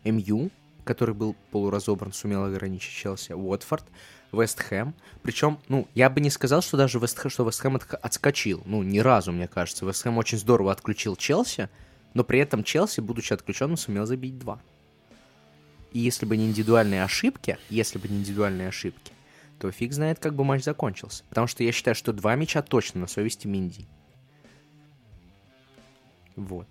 МЮ 0.05 0.51
который 0.85 1.15
был 1.15 1.35
полуразобран, 1.51 2.13
сумел 2.13 2.45
ограничить 2.45 2.93
Челси, 2.93 3.33
Уотфорд, 3.33 3.85
Вест 4.33 4.61
Хэм. 4.61 4.95
Причем, 5.23 5.59
ну, 5.69 5.89
я 5.95 6.11
бы 6.11 6.21
не 6.21 6.31
сказал, 6.31 6.63
что 6.63 6.77
даже 6.77 6.99
Вест 6.99 7.19
Хэм, 7.19 7.31
что 7.31 7.45
Вест 7.45 7.61
Хэм 7.61 7.77
от- 7.77 7.95
отскочил. 7.95 8.63
Ну, 8.67 8.83
ни 8.83 8.99
разу, 8.99 9.33
мне 9.33 9.49
кажется. 9.49 9.87
Вест 9.87 10.03
Хэм 10.03 10.19
очень 10.19 10.39
здорово 10.39 10.73
отключил 10.73 11.17
Челси, 11.17 11.69
но 12.13 12.23
при 12.23 12.39
этом 12.39 12.63
Челси, 12.63 13.01
будучи 13.01 13.33
отключенным, 13.33 13.77
сумел 13.77 14.07
забить 14.07 14.39
два. 14.39 14.61
И 15.93 16.01
если 16.01 16.27
бы 16.27 16.37
не 16.37 16.47
индивидуальные 16.47 17.03
ошибки, 17.03 17.59
если 17.71 17.99
бы 17.99 18.09
не 18.09 18.19
индивидуальные 18.19 18.69
ошибки, 18.69 19.13
то 19.65 19.73
фиг 19.73 19.95
знает, 19.95 20.19
как 20.19 20.35
бы 20.35 20.45
матч 20.45 20.63
закончился. 20.63 21.25
Потому 21.31 21.47
что 21.47 21.65
я 21.65 21.73
считаю, 21.73 21.95
что 21.95 22.13
два 22.13 22.35
мяча 22.35 22.61
точно 22.61 23.01
на 23.01 23.07
совести 23.07 23.47
Минди. 23.47 23.87
Вот. 26.37 26.67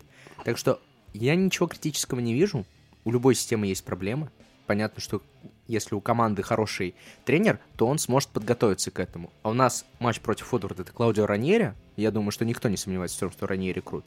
Так 0.45 0.59
что 0.59 0.79
я 1.11 1.35
ничего 1.35 1.67
критического 1.67 2.19
не 2.19 2.35
вижу. 2.35 2.67
У 3.03 3.11
любой 3.11 3.33
системы 3.33 3.65
есть 3.65 3.83
проблемы. 3.83 4.29
Понятно, 4.67 5.01
что 5.01 5.23
если 5.67 5.95
у 5.95 6.01
команды 6.01 6.43
хороший 6.43 6.93
тренер, 7.25 7.59
то 7.77 7.87
он 7.87 7.97
сможет 7.97 8.29
подготовиться 8.29 8.91
к 8.91 8.99
этому. 8.99 9.33
А 9.41 9.49
у 9.49 9.53
нас 9.53 9.87
матч 9.97 10.19
против 10.19 10.45
Фудворда 10.45 10.83
это 10.83 10.91
Клаудио 10.91 11.25
Раньери. 11.25 11.73
Я 11.95 12.11
думаю, 12.11 12.29
что 12.29 12.45
никто 12.45 12.69
не 12.69 12.77
сомневается 12.77 13.17
в 13.17 13.19
том, 13.21 13.31
что 13.31 13.47
Раньери 13.47 13.79
крут. 13.79 14.05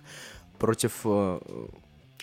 Против 0.60 1.00
э, 1.02 1.40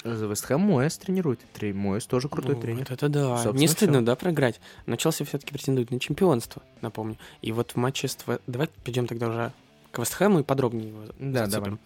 Вест 0.03 0.45
Хэм 0.45 0.60
Моэс 0.62 0.98
тренирует. 0.98 1.39
Трей- 1.53 1.74
Моэс 1.74 2.05
тоже 2.05 2.29
крутой 2.29 2.55
Ну, 2.55 2.62
тренер. 2.62 2.79
Вот 2.81 2.91
это 2.91 3.10
да. 3.10 3.38
Собственно, 3.38 3.60
не 3.60 3.67
стыдно, 3.67 3.98
всё. 4.00 4.05
да, 4.05 4.15
проиграть. 4.15 4.60
Но 4.86 4.95
Челси 4.95 5.24
все-таки 5.24 5.53
претендует 5.53 5.91
на 5.91 6.00
чемпионство, 6.00 6.62
напомню. 6.81 7.17
И 7.41 7.51
вот 7.51 7.72
в 7.72 7.75
матче 7.77 8.07
с... 8.07 8.17
Давай 8.48 8.69
перейдем 8.83 9.07
тогда 9.07 9.27
уже 9.29 9.51
к 9.91 10.00
Вестхэму 10.00 10.39
и 10.39 10.43
подробнее 10.43 10.89
его 10.89 11.00
Да, 11.19 11.45
зацепим. 11.45 11.79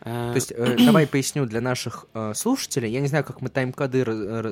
А, 0.00 0.30
То 0.30 0.36
есть, 0.36 0.52
э, 0.54 0.76
давай 0.86 1.06
поясню 1.06 1.46
для 1.46 1.60
наших 1.60 2.06
э, 2.14 2.32
слушателей. 2.34 2.90
Я 2.90 3.00
не 3.00 3.08
знаю, 3.08 3.24
как 3.24 3.40
мы 3.40 3.48
тайм-коды 3.48 4.04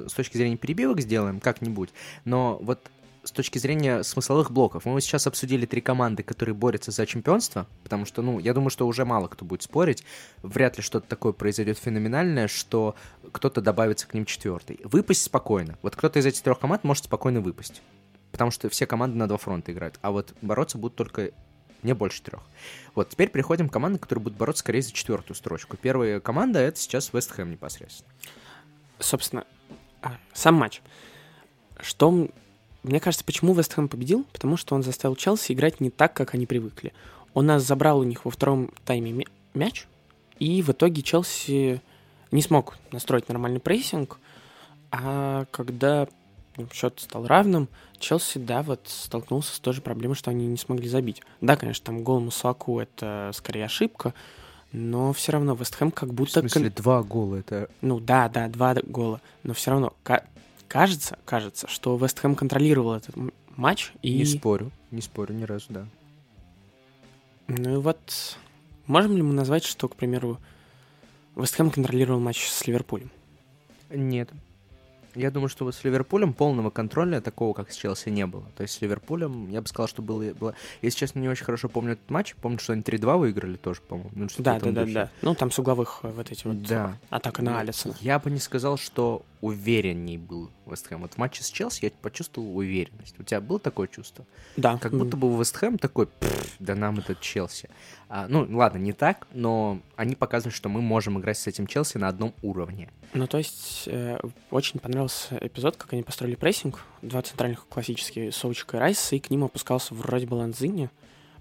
с 0.09 0.13
точки 0.13 0.37
зрения 0.37 0.57
перебивок 0.57 1.01
сделаем, 1.01 1.41
как-нибудь. 1.41 1.91
Но 2.25 2.59
вот 2.63 2.81
с 3.27 3.33
точки 3.33 3.59
зрения 3.59 4.03
смысловых 4.03 4.51
блоков. 4.51 4.85
Мы 4.85 5.01
сейчас 5.01 5.27
обсудили 5.27 5.67
три 5.67 5.81
команды, 5.81 6.23
которые 6.23 6.55
борются 6.55 6.91
за 6.91 7.07
чемпионство, 7.07 7.67
потому 7.83 8.05
что, 8.07 8.23
ну, 8.23 8.39
я 8.39 8.55
думаю, 8.55 8.71
что 8.71 8.87
уже 8.87 9.05
мало 9.05 9.29
кто 9.29 9.45
будет 9.45 9.63
спорить. 9.63 10.05
Вряд 10.43 10.77
ли 10.77 10.83
что-то 10.83 11.09
такое 11.09 11.33
произойдет 11.33 11.79
феноменальное, 11.79 12.49
что 12.49 12.95
кто-то 13.33 13.61
добавится 13.61 14.07
к 14.07 14.15
ним 14.15 14.25
четвертый. 14.25 14.81
Выпасть 14.85 15.23
спокойно. 15.23 15.77
Вот 15.83 15.97
кто-то 15.97 16.19
из 16.19 16.27
этих 16.27 16.43
трех 16.43 16.59
команд 16.59 16.85
может 16.85 17.05
спокойно 17.05 17.41
выпасть. 17.41 17.83
Потому 18.33 18.51
что 18.51 18.69
все 18.69 18.87
команды 18.87 19.17
на 19.17 19.29
два 19.29 19.39
фронта 19.39 19.73
играют. 19.73 19.99
А 20.03 20.11
вот 20.11 20.35
бороться 20.43 20.79
будут 20.79 20.97
только 20.97 21.33
не 21.83 21.95
больше 21.95 22.23
трех. 22.23 22.43
Вот, 22.95 23.11
теперь 23.11 23.31
переходим 23.31 23.69
к 23.69 23.73
командам, 23.73 23.99
которые 23.99 24.25
будут 24.25 24.39
бороться 24.39 24.61
скорее 24.61 24.83
за 24.83 24.93
четвертую 24.93 25.37
строчку. 25.37 25.77
Первая 25.77 26.21
команда 26.21 26.61
это 26.61 26.79
сейчас 26.79 27.13
Вест 27.13 27.31
Хэм 27.33 27.51
непосредственно. 27.51 28.11
собственно, 28.99 29.47
а, 30.03 30.17
сам 30.33 30.55
матч. 30.55 30.83
Что, 31.81 32.29
мне 32.87 33.01
кажется, 33.01 33.25
почему 33.25 33.55
Вестхэм 33.55 33.89
победил? 33.89 34.25
Потому 34.33 34.57
что 34.57 34.75
он 34.75 34.83
заставил 34.83 35.17
Челси 35.17 35.53
играть 35.53 35.81
не 35.81 35.91
так, 35.91 36.15
как 36.15 36.35
они 36.35 36.47
привыкли. 36.47 36.93
Он 37.35 37.47
нас 37.47 37.63
забрал 37.65 37.99
у 37.99 38.05
них 38.05 38.25
во 38.25 38.31
втором 38.31 38.71
тайме 38.85 39.13
мя- 39.13 39.27
мяч, 39.55 39.87
и 40.39 40.63
в 40.63 40.71
итоге 40.71 41.03
Челси 41.03 41.81
не 42.31 42.43
смог 42.43 42.77
настроить 42.93 43.29
нормальный 43.29 43.61
прессинг, 43.61 44.19
а 44.91 45.47
когда 45.51 46.09
ну, 46.57 46.67
счет 46.73 47.01
стал 47.01 47.27
равным, 47.27 47.69
Челси, 47.99 48.39
да, 48.39 48.63
вот 48.63 48.81
столкнулся 48.87 49.55
с 49.55 49.59
той 49.59 49.73
же 49.75 49.81
проблемой, 49.81 50.15
что 50.17 50.31
они 50.31 50.47
не 50.47 50.57
смогли 50.59 50.89
забить. 50.89 51.23
Да, 51.41 51.57
конечно, 51.57 51.85
там 51.87 52.03
гол 52.03 52.21
Мусаку— 52.21 52.79
это 52.81 53.31
скорее 53.35 53.65
ошибка, 53.65 54.13
но 54.73 55.13
все 55.13 55.33
равно 55.33 55.55
Вестхэм 55.55 55.91
как 55.91 56.11
В 56.11 56.13
будто... 56.13 56.41
кон- 56.41 56.51
смысле, 56.51 56.71
два 56.71 57.03
гола 57.03 57.37
это... 57.37 57.69
ну 57.81 58.01
да, 58.01 58.29
да, 58.29 58.49
два 58.49 58.75
гола. 58.75 59.21
Но 59.43 59.55
все 59.55 59.71
равно 59.71 59.95
кажется, 60.69 61.19
кажется, 61.25 61.69
что 61.69 61.97
Вест 61.97 62.19
Хэм 62.19 62.35
контролировал 62.35 62.95
этот 62.95 63.15
матч. 63.57 63.93
И, 64.03 64.17
Не 64.19 64.25
спорю, 64.25 64.71
не 64.91 65.01
спорю 65.01 65.35
ни 65.35 65.45
разу, 65.45 65.67
да. 65.71 65.87
ну 67.49 67.75
и 67.75 67.77
вот, 67.77 68.39
можем 68.87 69.17
ли 69.17 69.23
мы 69.23 69.33
назвать, 69.33 69.65
что, 69.65 69.89
к 69.89 69.97
примеру, 69.97 70.39
Вест 71.37 71.55
Хэм 71.57 71.71
контролировал 71.71 72.21
матч 72.21 72.49
с 72.49 72.67
Ливерпулем? 72.67 73.11
Нет. 73.91 74.31
Я 75.15 75.31
думаю, 75.31 75.49
что 75.49 75.65
вот 75.65 75.75
с 75.75 75.83
Ливерпулем 75.83 76.35
полного 76.35 76.69
контроля 76.69 77.23
такого, 77.23 77.55
как 77.55 77.73
с 77.73 77.77
Челси, 77.77 78.11
не 78.11 78.27
было. 78.27 78.45
То 78.55 78.63
есть 78.65 78.75
с 78.75 78.83
Ливерпулем, 78.83 79.49
я 79.49 79.63
бы 79.63 79.67
сказал, 79.67 79.89
что 79.89 80.03
было... 80.03 80.23
было... 80.35 80.55
Если 80.83 80.99
честно, 80.99 81.21
не 81.21 81.29
очень 81.31 81.47
хорошо 81.47 81.71
помню 81.71 81.93
этот 81.93 82.11
матч. 82.11 82.35
Помню, 82.35 82.59
что 82.59 82.75
они 82.75 82.83
3-2 82.83 83.17
выиграли 83.17 83.57
тоже, 83.57 83.81
по-моему. 83.81 84.11
Ну, 84.15 84.29
Да, 84.37 84.61
да, 84.61 84.71
да, 84.73 84.81
духе. 84.83 84.93
да. 84.93 85.11
Ну, 85.23 85.35
там 85.35 85.51
с 85.51 85.59
угловых 85.59 86.01
э, 86.03 86.09
вот 86.11 86.31
эти 86.31 86.47
вот 86.47 86.63
Да. 86.65 86.99
атака 87.09 87.41
на 87.43 87.61
Алисона. 87.61 87.95
Я 88.03 88.19
бы 88.19 88.31
не 88.31 88.41
сказал, 88.41 88.77
что 88.77 89.23
уверенней 89.47 90.19
был 90.19 90.51
Вест 90.67 90.89
Хэм. 90.89 91.03
Вот 91.03 91.15
в 91.15 91.19
матче 91.19 91.43
с 91.43 91.51
Челси 91.51 91.85
я 91.85 91.91
почувствовал 92.03 92.57
уверенность. 92.57 93.19
У 93.19 93.23
тебя 93.23 93.41
было 93.41 93.59
такое 93.59 93.87
чувство? 93.87 94.27
Да. 94.57 94.79
Как 94.79 94.93
м, 94.93 94.99
будто 94.99 95.17
бы 95.17 95.35
Вест 95.39 95.57
Хэм 95.57 95.79
такой, 95.79 96.07
«Пф, 96.07 96.57
да 96.59 96.75
нам 96.75 96.99
этот 96.99 97.21
Челси. 97.21 97.69
А, 98.09 98.27
ну, 98.29 98.47
ладно, 98.51 98.79
не 98.79 98.93
так, 98.93 99.27
но 99.33 99.81
они 99.97 100.15
показывают, 100.15 100.55
что 100.55 100.69
мы 100.69 100.83
можем 100.83 101.19
играть 101.19 101.39
с 101.39 101.47
этим 101.47 101.67
Челси 101.67 101.99
на 101.99 102.09
одном 102.09 102.35
уровне. 102.43 102.91
Ну, 103.15 103.27
то 103.27 103.39
есть, 103.39 103.85
э, 103.87 104.19
очень 104.51 104.81
понравился 104.81 105.39
эпизод, 105.41 105.77
как 105.77 105.93
они 105.93 106.03
построили 106.03 106.35
прессинг. 106.35 106.81
Два 107.03 107.23
центральных 107.23 107.67
классические, 107.69 108.33
Соучик 108.33 108.75
и 108.75 108.77
Райс, 108.77 109.13
и 109.13 109.19
к 109.19 109.31
ним 109.31 109.45
опускался 109.45 109.95
вроде 109.95 110.27
бы 110.27 110.35
Ланзини. 110.35 110.91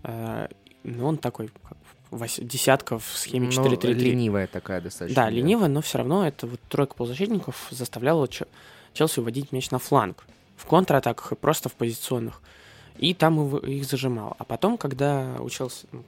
Э, 0.03 0.47
но 0.83 1.07
он 1.07 1.17
такой, 1.17 1.49
как 1.63 1.77
десятка 2.11 2.99
в 2.99 3.05
схеме 3.15 3.49
Ну, 3.53 3.63
4-3-3. 3.65 3.93
ленивая 3.93 4.47
такая 4.47 4.81
достаточно. 4.81 5.15
Да, 5.23 5.29
лениво, 5.29 5.67
но 5.67 5.81
все 5.81 5.97
равно 5.97 6.25
это 6.27 6.47
вот 6.47 6.59
тройка 6.69 6.95
полузащитников 6.95 7.67
заставляла 7.71 8.27
Че- 8.27 8.47
Челси 8.93 9.19
уводить 9.19 9.51
мяч 9.51 9.71
на 9.71 9.79
фланг. 9.79 10.25
В 10.55 10.65
контратаках 10.65 11.31
и 11.31 11.35
просто 11.35 11.69
в 11.69 11.73
позиционных. 11.73 12.41
И 12.97 13.13
там 13.13 13.57
их 13.57 13.85
зажимало. 13.85 14.35
А 14.39 14.45
потом, 14.45 14.77
когда 14.77 15.35
у 15.39 15.49
Челси, 15.49 15.87
ну, 15.91 16.03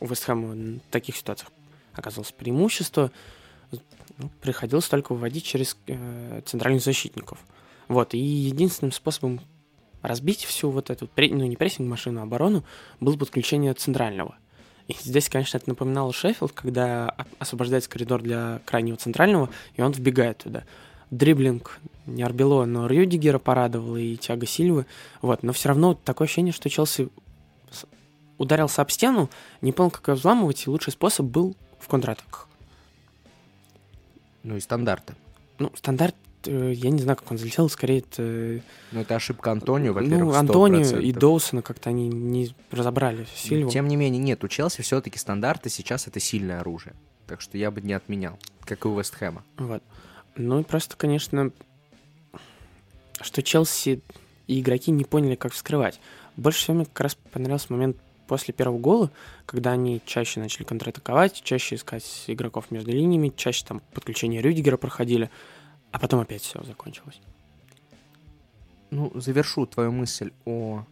у 0.00 0.06
Вестхэма 0.06 0.78
в 0.78 0.80
таких 0.90 1.16
ситуациях 1.16 1.50
оказалось 1.92 2.32
преимущество, 2.32 3.10
ну, 4.18 4.30
приходилось 4.40 4.88
только 4.88 5.12
выводить 5.12 5.44
через 5.44 5.76
э, 5.86 6.40
центральных 6.46 6.82
защитников. 6.82 7.38
Вот, 7.88 8.14
и 8.14 8.18
единственным 8.18 8.92
способом 8.92 9.40
разбить 10.00 10.44
всю 10.44 10.70
вот 10.70 10.88
эту, 10.90 11.08
ну, 11.16 11.46
не 11.46 11.56
прессинг-машину, 11.56 12.20
а 12.20 12.22
оборону, 12.24 12.64
было 13.00 13.16
подключение 13.16 13.74
центрального. 13.74 14.36
И 14.88 14.96
здесь, 15.00 15.28
конечно, 15.28 15.56
это 15.56 15.68
напоминало 15.68 16.12
Шеффилд, 16.12 16.52
когда 16.52 17.14
освобождается 17.38 17.88
коридор 17.88 18.20
для 18.20 18.60
крайнего 18.64 18.96
центрального, 18.96 19.48
и 19.76 19.82
он 19.82 19.92
вбегает 19.92 20.38
туда. 20.38 20.64
Дриблинг 21.10 21.78
не 22.06 22.22
Арбело, 22.22 22.64
но 22.64 22.86
Рюдигера 22.86 23.38
порадовал 23.38 23.96
и 23.96 24.16
Тиаго 24.16 24.46
Сильвы. 24.46 24.86
Вот, 25.20 25.42
но 25.42 25.52
все 25.52 25.68
равно 25.68 25.94
такое 25.94 26.26
ощущение, 26.26 26.52
что 26.52 26.70
Челси 26.70 27.10
ударился 28.38 28.82
об 28.82 28.90
стену, 28.90 29.30
не 29.60 29.72
понял, 29.72 29.90
как 29.90 30.08
ее 30.08 30.14
взламывать, 30.14 30.66
и 30.66 30.70
лучший 30.70 30.92
способ 30.92 31.26
был 31.26 31.54
в 31.78 31.86
контратаках. 31.86 32.48
Ну 34.42 34.56
и 34.56 34.60
стандарты. 34.60 35.14
Ну, 35.58 35.70
стандарт, 35.76 36.16
я 36.46 36.90
не 36.90 37.00
знаю, 37.00 37.16
как 37.16 37.30
он 37.30 37.38
залетел, 37.38 37.68
скорее 37.68 37.98
это... 38.00 38.22
э, 38.22 38.60
Ну 38.92 39.00
это 39.00 39.16
ошибка 39.16 39.50
Антонио, 39.52 39.92
во-первых, 39.92 40.34
ну, 40.34 40.34
Антонио 40.34 40.80
100%. 40.80 41.02
и 41.02 41.12
Доусона 41.12 41.62
как-то 41.62 41.90
они 41.90 42.08
не 42.08 42.54
разобрали 42.70 43.26
Сильву. 43.34 43.70
Тем 43.70 43.88
не 43.88 43.96
менее, 43.96 44.22
нет, 44.22 44.42
у 44.44 44.48
Челси 44.48 44.82
все-таки 44.82 45.18
стандарты 45.18 45.68
сейчас 45.70 46.06
это 46.06 46.20
сильное 46.20 46.60
оружие. 46.60 46.94
Так 47.26 47.40
что 47.40 47.56
я 47.58 47.70
бы 47.70 47.80
не 47.80 47.92
отменял, 47.92 48.38
как 48.64 48.84
и 48.84 48.88
у 48.88 48.98
Вест 48.98 49.14
Хэма. 49.14 49.42
Вот. 49.58 49.82
Ну 50.36 50.60
и 50.60 50.64
просто, 50.64 50.96
конечно, 50.96 51.50
что 53.20 53.42
Челси 53.42 54.00
и 54.46 54.60
игроки 54.60 54.90
не 54.90 55.04
поняли, 55.04 55.34
как 55.36 55.52
вскрывать. 55.52 56.00
Больше 56.36 56.58
всего 56.60 56.76
мне 56.76 56.86
как 56.86 57.00
раз 57.00 57.14
понравился 57.32 57.72
момент 57.72 57.96
после 58.26 58.54
первого 58.54 58.78
гола, 58.78 59.10
когда 59.46 59.72
они 59.72 60.00
чаще 60.06 60.40
начали 60.40 60.64
контратаковать, 60.64 61.42
чаще 61.42 61.74
искать 61.76 62.24
игроков 62.28 62.70
между 62.70 62.90
линиями, 62.90 63.32
чаще 63.36 63.64
там 63.66 63.82
подключение 63.92 64.40
Рюдигера 64.40 64.76
проходили, 64.78 65.30
а 65.92 65.98
потом 65.98 66.20
опять 66.20 66.42
все 66.42 66.62
закончилось. 66.62 67.20
Ну, 68.90 69.10
завершу 69.14 69.66
твою 69.66 69.92
мысль 69.92 70.32
о 70.44 70.84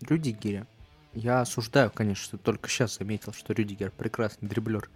Рюдигере. 0.00 0.66
Я 1.14 1.40
осуждаю, 1.40 1.90
конечно, 1.90 2.22
что 2.22 2.38
только 2.38 2.68
сейчас 2.68 2.98
заметил, 2.98 3.32
что 3.32 3.52
Рюдигер 3.52 3.90
прекрасный 3.90 4.48
дриблер. 4.48 4.88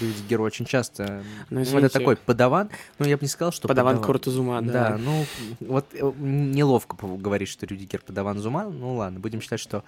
Рюдигер 0.00 0.40
очень 0.40 0.66
часто... 0.66 1.22
Ну, 1.48 1.60
это 1.60 1.88
такой 1.88 2.16
подаван. 2.16 2.68
Ну, 2.98 3.06
я 3.06 3.16
бы 3.16 3.22
не 3.22 3.28
сказал, 3.28 3.52
что 3.52 3.68
Подаван 3.68 4.02
Куртузума, 4.02 4.60
да. 4.60 4.90
Да, 4.90 4.98
ну, 4.98 5.24
вот 5.60 5.86
э, 5.94 6.12
неловко 6.18 6.96
говорить, 7.16 7.48
что 7.48 7.64
Рюдигер 7.64 8.02
подаван 8.02 8.38
Зума. 8.38 8.64
Ну, 8.64 8.96
ладно, 8.96 9.20
будем 9.20 9.40
считать, 9.40 9.60
что 9.60 9.84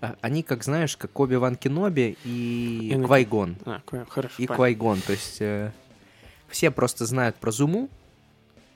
они, 0.00 0.42
как 0.42 0.64
знаешь, 0.64 0.96
как 0.96 1.18
Оби 1.18 1.34
Ван 1.34 1.56
Кеноби 1.56 2.16
и. 2.24 2.98
Квайгон. 3.04 3.56
А, 3.64 3.82
хорошо. 4.08 4.34
И 4.38 4.46
понятно. 4.46 4.56
Квайгон, 4.56 5.00
то 5.00 5.12
есть 5.12 5.40
э, 5.40 5.72
все 6.48 6.70
просто 6.70 7.06
знают 7.06 7.36
про 7.36 7.50
Зуму, 7.50 7.88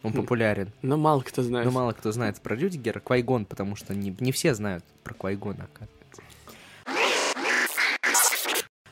он 0.03 0.13
популярен. 0.13 0.71
Но 0.83 0.99
мало 0.99 1.23
кто 1.23 1.43
знает. 1.43 1.65
Но 1.65 1.73
мало 1.73 1.93
кто 1.93 2.13
знает 2.13 2.39
про 2.41 2.55
Рюдигера. 2.55 3.01
Квайгон, 3.01 3.47
потому 3.47 3.75
что 3.75 3.95
не, 3.95 4.15
не 4.21 4.33
все 4.33 4.55
знают 4.55 4.85
про 5.03 5.15
Квайгона, 5.15 5.65
оказывается. 5.65 6.23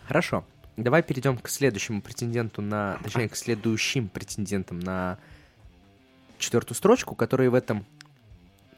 Хорошо. 0.07 0.45
давай 0.77 1.03
перейдем 1.03 1.37
к 1.37 1.49
следующему 1.49 2.01
претенденту 2.01 2.63
на, 2.63 2.99
точнее, 3.03 3.29
к 3.29 3.37
следующим 3.37 4.09
претендентам 4.09 4.81
на 4.81 5.19
четвертую 6.39 6.77
строчку, 6.77 7.15
которые 7.15 7.51
в 7.51 7.55
этом 7.55 7.85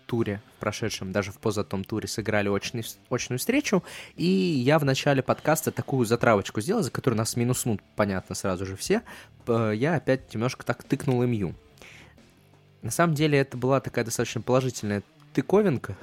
туре, 0.06 0.40
в 0.56 0.60
прошедшем, 0.60 1.12
даже 1.12 1.32
в 1.32 1.38
позатом 1.38 1.84
туре, 1.84 2.08
сыграли 2.08 2.48
очный, 2.48 2.84
очную 3.10 3.38
встречу. 3.38 3.82
И 4.16 4.26
я 4.26 4.78
в 4.78 4.84
начале 4.84 5.22
подкаста 5.22 5.70
такую 5.70 6.06
затравочку 6.06 6.60
сделал, 6.60 6.82
за 6.82 6.90
которую 6.90 7.18
нас 7.18 7.36
минуснут, 7.36 7.80
понятно, 7.96 8.34
сразу 8.34 8.66
же 8.66 8.76
все. 8.76 9.02
Я 9.46 9.96
опять 9.96 10.32
немножко 10.34 10.64
так 10.64 10.82
тыкнул 10.82 11.22
МЮ. 11.24 11.54
На 12.82 12.90
самом 12.90 13.14
деле 13.14 13.38
это 13.38 13.56
была 13.56 13.80
такая 13.80 14.04
достаточно 14.04 14.40
положительная 14.40 15.02
тыковинка. 15.32 15.96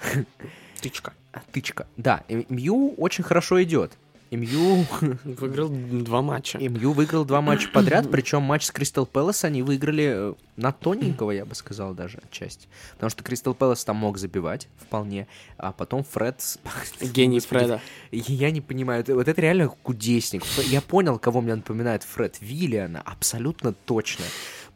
Тычка. 0.82 1.14
Тычка, 1.52 1.88
да. 1.96 2.24
МЮ 2.28 2.96
очень 2.98 3.24
хорошо 3.24 3.62
идет. 3.64 3.92
МЮ... 4.32 4.86
Выиграл 5.26 5.70
два 5.70 6.22
матча. 6.22 6.58
МЮ 6.58 6.94
выиграл 6.94 7.26
два 7.26 7.42
матча 7.42 7.70
подряд, 7.70 8.10
причем 8.10 8.42
матч 8.42 8.66
с 8.66 8.72
Кристал 8.72 9.06
Пэлас 9.06 9.44
они 9.44 9.62
выиграли 9.62 10.32
э, 10.32 10.34
на 10.56 10.72
тоненького, 10.72 11.32
я 11.32 11.46
бы 11.46 11.54
сказал, 11.54 11.94
даже 11.94 12.20
отчасти. 12.24 12.68
Потому 12.94 13.10
что 13.10 13.24
Кристал 13.24 13.54
Пэлас 13.54 13.84
там 13.84 13.98
мог 13.98 14.18
забивать 14.18 14.70
вполне, 14.78 15.28
а 15.58 15.74
потом 15.74 16.04
Фред... 16.04 16.42
Гений 17.02 17.42
Фреда. 17.42 17.82
Я 18.12 18.52
не 18.52 18.62
понимаю, 18.62 19.04
вот 19.08 19.28
это 19.28 19.42
реально 19.42 19.68
кудесник. 19.68 20.44
Я 20.66 20.82
понял, 20.82 21.20
кого 21.20 21.42
мне 21.42 21.56
напоминает 21.56 22.04
Фред 22.04 22.38
Виллиана, 22.40 23.02
абсолютно 23.02 23.74
точно. 23.74 24.26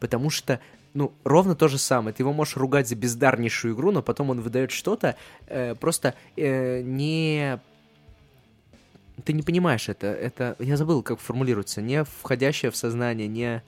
Потому 0.00 0.28
что 0.28 0.60
ну, 0.92 1.12
ровно 1.24 1.54
то 1.54 1.68
же 1.68 1.78
самое. 1.78 2.14
Ты 2.14 2.22
его 2.22 2.32
можешь 2.32 2.56
ругать 2.56 2.88
за 2.88 2.94
бездарнейшую 2.94 3.74
игру, 3.74 3.90
но 3.90 4.02
потом 4.02 4.30
он 4.30 4.40
выдает 4.40 4.70
что-то 4.70 5.16
э, 5.46 5.74
просто 5.74 6.14
э, 6.36 6.82
не 6.82 7.60
ты 9.26 9.32
не 9.32 9.42
понимаешь 9.42 9.88
это. 9.88 10.06
Это 10.06 10.56
я 10.60 10.76
забыл, 10.76 11.02
как 11.02 11.18
формулируется. 11.18 11.82
Не 11.82 12.04
входящее 12.04 12.70
в 12.70 12.76
сознание, 12.76 13.26
не 13.26 13.62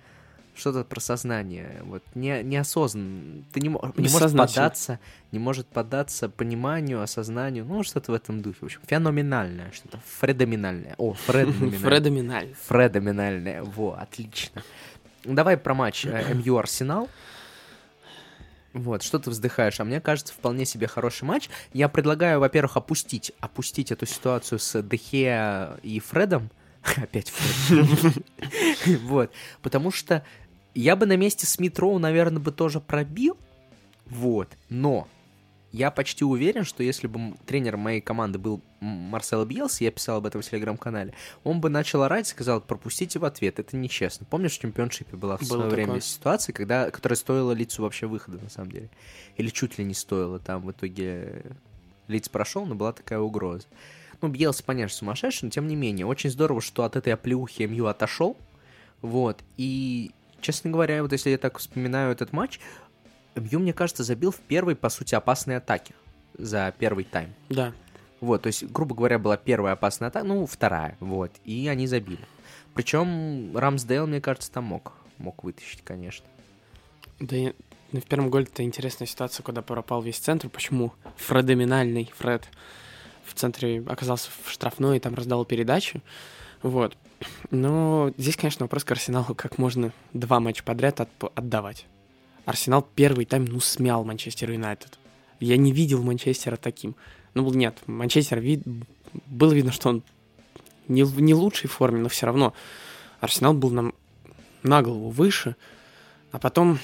что-то 0.54 0.84
про 0.84 1.00
сознание. 1.00 1.82
Вот 1.82 2.02
не 2.14 2.42
неосознанно. 2.44 3.42
Ты 3.52 3.60
не, 3.60 3.68
не 3.68 4.08
может 4.08 4.36
поддаться, 4.36 5.00
не 5.32 5.40
может 5.40 5.66
поддаться 5.66 6.28
пониманию, 6.28 7.02
осознанию. 7.02 7.64
Ну 7.64 7.82
что-то 7.82 8.12
в 8.12 8.14
этом 8.14 8.40
духе. 8.40 8.58
В 8.60 8.64
общем, 8.64 8.80
феноменальное, 8.86 9.72
что-то 9.72 9.98
фредоминальное. 10.20 10.94
О, 10.96 11.12
фредоминальное. 11.26 11.78
Фредоминальное. 11.80 12.54
Фредоминальное. 12.68 13.62
Во, 13.64 13.98
отлично. 14.00 14.62
Давай 15.24 15.56
про 15.56 15.74
матч 15.74 16.06
э, 16.06 16.34
МЮ 16.34 16.56
Арсенал. 16.56 17.08
Вот, 18.78 19.02
что 19.02 19.18
ты 19.18 19.30
вздыхаешь? 19.30 19.80
А 19.80 19.84
мне 19.84 20.00
кажется, 20.00 20.32
вполне 20.32 20.64
себе 20.64 20.86
хороший 20.86 21.24
матч. 21.24 21.50
Я 21.72 21.88
предлагаю, 21.88 22.38
во-первых, 22.38 22.76
опустить, 22.76 23.32
опустить 23.40 23.90
эту 23.90 24.06
ситуацию 24.06 24.58
с 24.60 24.80
Дехе 24.82 25.70
и 25.82 25.98
Фредом. 26.00 26.50
Опять 26.96 27.30
Фред. 27.30 28.14
Вот, 29.02 29.32
потому 29.62 29.90
что 29.90 30.24
я 30.74 30.94
бы 30.94 31.06
на 31.06 31.16
месте 31.16 31.46
Смитроу, 31.46 31.98
наверное, 31.98 32.40
бы 32.40 32.52
тоже 32.52 32.80
пробил. 32.80 33.36
Вот, 34.06 34.48
но 34.68 35.08
я 35.72 35.90
почти 35.90 36.24
уверен, 36.24 36.64
что 36.64 36.82
если 36.82 37.06
бы 37.06 37.34
тренером 37.46 37.80
моей 37.80 38.00
команды 38.00 38.38
был 38.38 38.62
Марсело 38.80 39.44
Бьелс, 39.44 39.80
я 39.80 39.90
писал 39.90 40.18
об 40.18 40.26
этом 40.26 40.40
в 40.40 40.48
телеграм-канале, 40.48 41.12
он 41.44 41.60
бы 41.60 41.68
начал 41.68 42.02
орать 42.02 42.26
и 42.26 42.30
сказал, 42.30 42.60
пропустите 42.60 43.18
в 43.18 43.24
ответ, 43.24 43.58
это 43.58 43.76
нечестно. 43.76 44.26
Помнишь, 44.28 44.56
в 44.56 44.60
чемпионшипе 44.60 45.16
была 45.16 45.36
в 45.36 45.44
свое 45.44 45.68
время 45.68 46.00
ситуация, 46.00 46.52
когда, 46.52 46.90
которая 46.90 47.16
стоила 47.16 47.52
лицу 47.52 47.82
вообще 47.82 48.06
выхода, 48.06 48.38
на 48.42 48.48
самом 48.48 48.70
деле? 48.70 48.88
Или 49.36 49.50
чуть 49.50 49.78
ли 49.78 49.84
не 49.84 49.94
стоила, 49.94 50.38
там 50.38 50.62
в 50.62 50.70
итоге 50.70 51.44
лиц 52.06 52.28
прошел, 52.28 52.64
но 52.64 52.74
была 52.74 52.92
такая 52.92 53.18
угроза. 53.18 53.66
Ну, 54.20 54.28
Бьелс, 54.28 54.62
понятно, 54.62 54.94
сумасшедший, 54.94 55.46
но 55.46 55.50
тем 55.50 55.68
не 55.68 55.76
менее, 55.76 56.06
очень 56.06 56.30
здорово, 56.30 56.60
что 56.60 56.84
от 56.84 56.96
этой 56.96 57.12
оплеухи 57.12 57.64
МЮ 57.64 57.86
отошел, 57.86 58.36
вот, 59.00 59.44
и, 59.56 60.10
честно 60.40 60.70
говоря, 60.70 61.02
вот 61.02 61.12
если 61.12 61.30
я 61.30 61.38
так 61.38 61.58
вспоминаю 61.58 62.10
этот 62.10 62.32
матч, 62.32 62.58
Мью, 63.40 63.60
мне 63.60 63.72
кажется, 63.72 64.04
забил 64.04 64.30
в 64.30 64.38
первой, 64.38 64.76
по 64.76 64.88
сути, 64.88 65.14
опасной 65.14 65.56
атаке 65.56 65.94
за 66.36 66.74
первый 66.78 67.04
тайм. 67.04 67.34
Да. 67.48 67.72
Вот, 68.20 68.42
то 68.42 68.46
есть, 68.48 68.64
грубо 68.64 68.94
говоря, 68.94 69.18
была 69.18 69.36
первая 69.36 69.74
опасная 69.74 70.08
атака, 70.08 70.26
ну, 70.26 70.44
вторая, 70.46 70.96
вот, 71.00 71.32
и 71.44 71.68
они 71.68 71.86
забили. 71.86 72.26
Причем 72.74 73.56
Рамсдейл, 73.56 74.06
мне 74.06 74.20
кажется, 74.20 74.50
там 74.50 74.64
мог, 74.64 74.92
мог 75.18 75.44
вытащить, 75.44 75.82
конечно. 75.82 76.26
Да, 77.20 77.36
и, 77.36 77.52
ну, 77.92 78.00
в 78.00 78.04
первом 78.04 78.30
голе 78.30 78.44
это 78.44 78.62
интересная 78.62 79.06
ситуация, 79.06 79.42
когда 79.42 79.62
пропал 79.62 80.02
весь 80.02 80.18
центр. 80.18 80.48
Почему 80.48 80.92
Фредоминальный 81.16 82.10
Фред 82.16 82.48
в 83.24 83.34
центре 83.34 83.82
оказался 83.86 84.30
в 84.44 84.50
штрафной 84.50 84.96
и 84.96 85.00
там 85.00 85.14
раздал 85.14 85.44
передачу. 85.44 86.00
Вот. 86.62 86.96
Но 87.50 88.12
здесь, 88.16 88.36
конечно, 88.36 88.64
вопрос 88.64 88.84
к 88.84 88.90
Арсеналу, 88.90 89.34
как 89.34 89.58
можно 89.58 89.92
два 90.12 90.40
матча 90.40 90.62
подряд 90.62 91.00
от 91.00 91.10
отдавать. 91.34 91.86
Арсенал 92.48 92.80
первый 92.94 93.26
тайм, 93.26 93.44
ну, 93.44 93.60
смял 93.60 94.06
Манчестер 94.06 94.50
Юнайтед. 94.50 94.98
Я 95.38 95.58
не 95.58 95.70
видел 95.70 96.02
Манчестера 96.02 96.56
таким. 96.56 96.96
Ну, 97.34 97.46
нет, 97.52 97.76
Манчестер 97.86 98.40
вид... 98.40 98.62
было 99.26 99.52
видно, 99.52 99.70
что 99.70 99.90
он 99.90 100.02
не 100.88 101.02
в 101.02 101.20
не 101.20 101.34
лучшей 101.34 101.68
форме, 101.68 102.00
но 102.00 102.08
все 102.08 102.24
равно 102.24 102.54
Арсенал 103.20 103.52
был 103.52 103.68
нам 103.68 103.92
на 104.62 104.80
голову 104.80 105.10
выше, 105.10 105.56
а 106.32 106.38
потом 106.38 106.78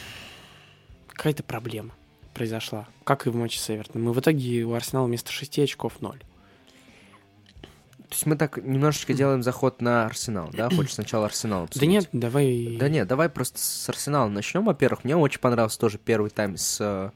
какая-то 1.08 1.42
проблема 1.42 1.94
произошла, 2.34 2.86
как 3.04 3.26
и 3.26 3.30
в 3.30 3.36
матче 3.36 3.58
с 3.58 3.70
Эвертоном. 3.70 4.10
И 4.10 4.14
в 4.14 4.20
итоге 4.20 4.64
у 4.64 4.74
Арсенала 4.74 5.06
вместо 5.06 5.32
6 5.32 5.60
очков 5.60 6.02
0. 6.02 6.22
То 8.08 8.14
есть 8.14 8.26
мы 8.26 8.36
так 8.36 8.58
немножечко 8.58 9.14
делаем 9.14 9.42
заход 9.42 9.80
на 9.80 10.04
Арсенал, 10.06 10.50
да? 10.52 10.68
Хочешь 10.68 10.94
сначала 10.94 11.26
Арсенал 11.26 11.64
обсудить? 11.64 11.80
Да 11.80 11.92
нет, 11.92 12.08
давай... 12.12 12.76
Да 12.78 12.88
нет, 12.88 13.08
давай 13.08 13.28
просто 13.28 13.58
с 13.58 13.88
Арсенала 13.88 14.28
начнем. 14.28 14.64
Во-первых, 14.64 15.04
мне 15.04 15.16
очень 15.16 15.40
понравился 15.40 15.78
тоже 15.78 15.98
первый 15.98 16.30
тайм 16.30 16.56
с... 16.56 16.78
Э, 16.80 17.10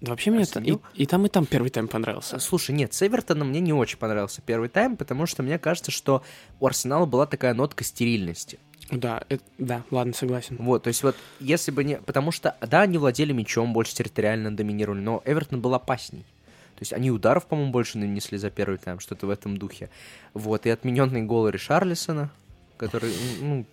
да 0.00 0.10
вообще 0.10 0.30
мне 0.30 0.42
это, 0.42 0.60
и, 0.60 0.76
и 0.94 1.06
там, 1.06 1.24
и 1.24 1.28
там 1.30 1.46
первый 1.46 1.70
тайм 1.70 1.88
понравился. 1.88 2.38
Слушай, 2.38 2.72
нет, 2.74 2.92
с 2.92 3.06
Эвертоном 3.06 3.48
мне 3.48 3.60
не 3.60 3.72
очень 3.72 3.96
понравился 3.96 4.42
первый 4.42 4.68
тайм, 4.68 4.96
потому 4.96 5.24
что 5.24 5.42
мне 5.42 5.58
кажется, 5.58 5.90
что 5.90 6.22
у 6.60 6.66
Арсенала 6.66 7.06
была 7.06 7.26
такая 7.26 7.54
нотка 7.54 7.84
стерильности. 7.84 8.58
Да, 8.90 9.22
это, 9.30 9.42
да, 9.56 9.82
ладно, 9.90 10.12
согласен. 10.12 10.56
Вот, 10.58 10.82
то 10.82 10.88
есть 10.88 11.02
вот, 11.02 11.16
если 11.40 11.70
бы 11.70 11.84
не... 11.84 11.96
Потому 11.96 12.32
что, 12.32 12.54
да, 12.60 12.82
они 12.82 12.98
владели 12.98 13.32
мячом, 13.32 13.72
больше 13.72 13.94
территориально 13.94 14.54
доминировали, 14.54 15.00
но 15.00 15.22
Эвертон 15.24 15.62
был 15.62 15.74
опасней. 15.74 16.26
Есть 16.84 16.92
они 16.92 17.10
ударов, 17.10 17.46
по-моему, 17.46 17.72
больше 17.72 17.96
нанесли 17.96 18.36
за 18.36 18.50
первый 18.50 18.76
тайм, 18.76 19.00
что-то 19.00 19.26
в 19.26 19.30
этом 19.30 19.56
духе. 19.56 19.88
Вот, 20.34 20.66
и 20.66 20.70
отмененный 20.70 21.22
гол 21.22 21.48
Ришарлисона, 21.48 22.30
который, 22.76 23.10
ну, 23.40 23.64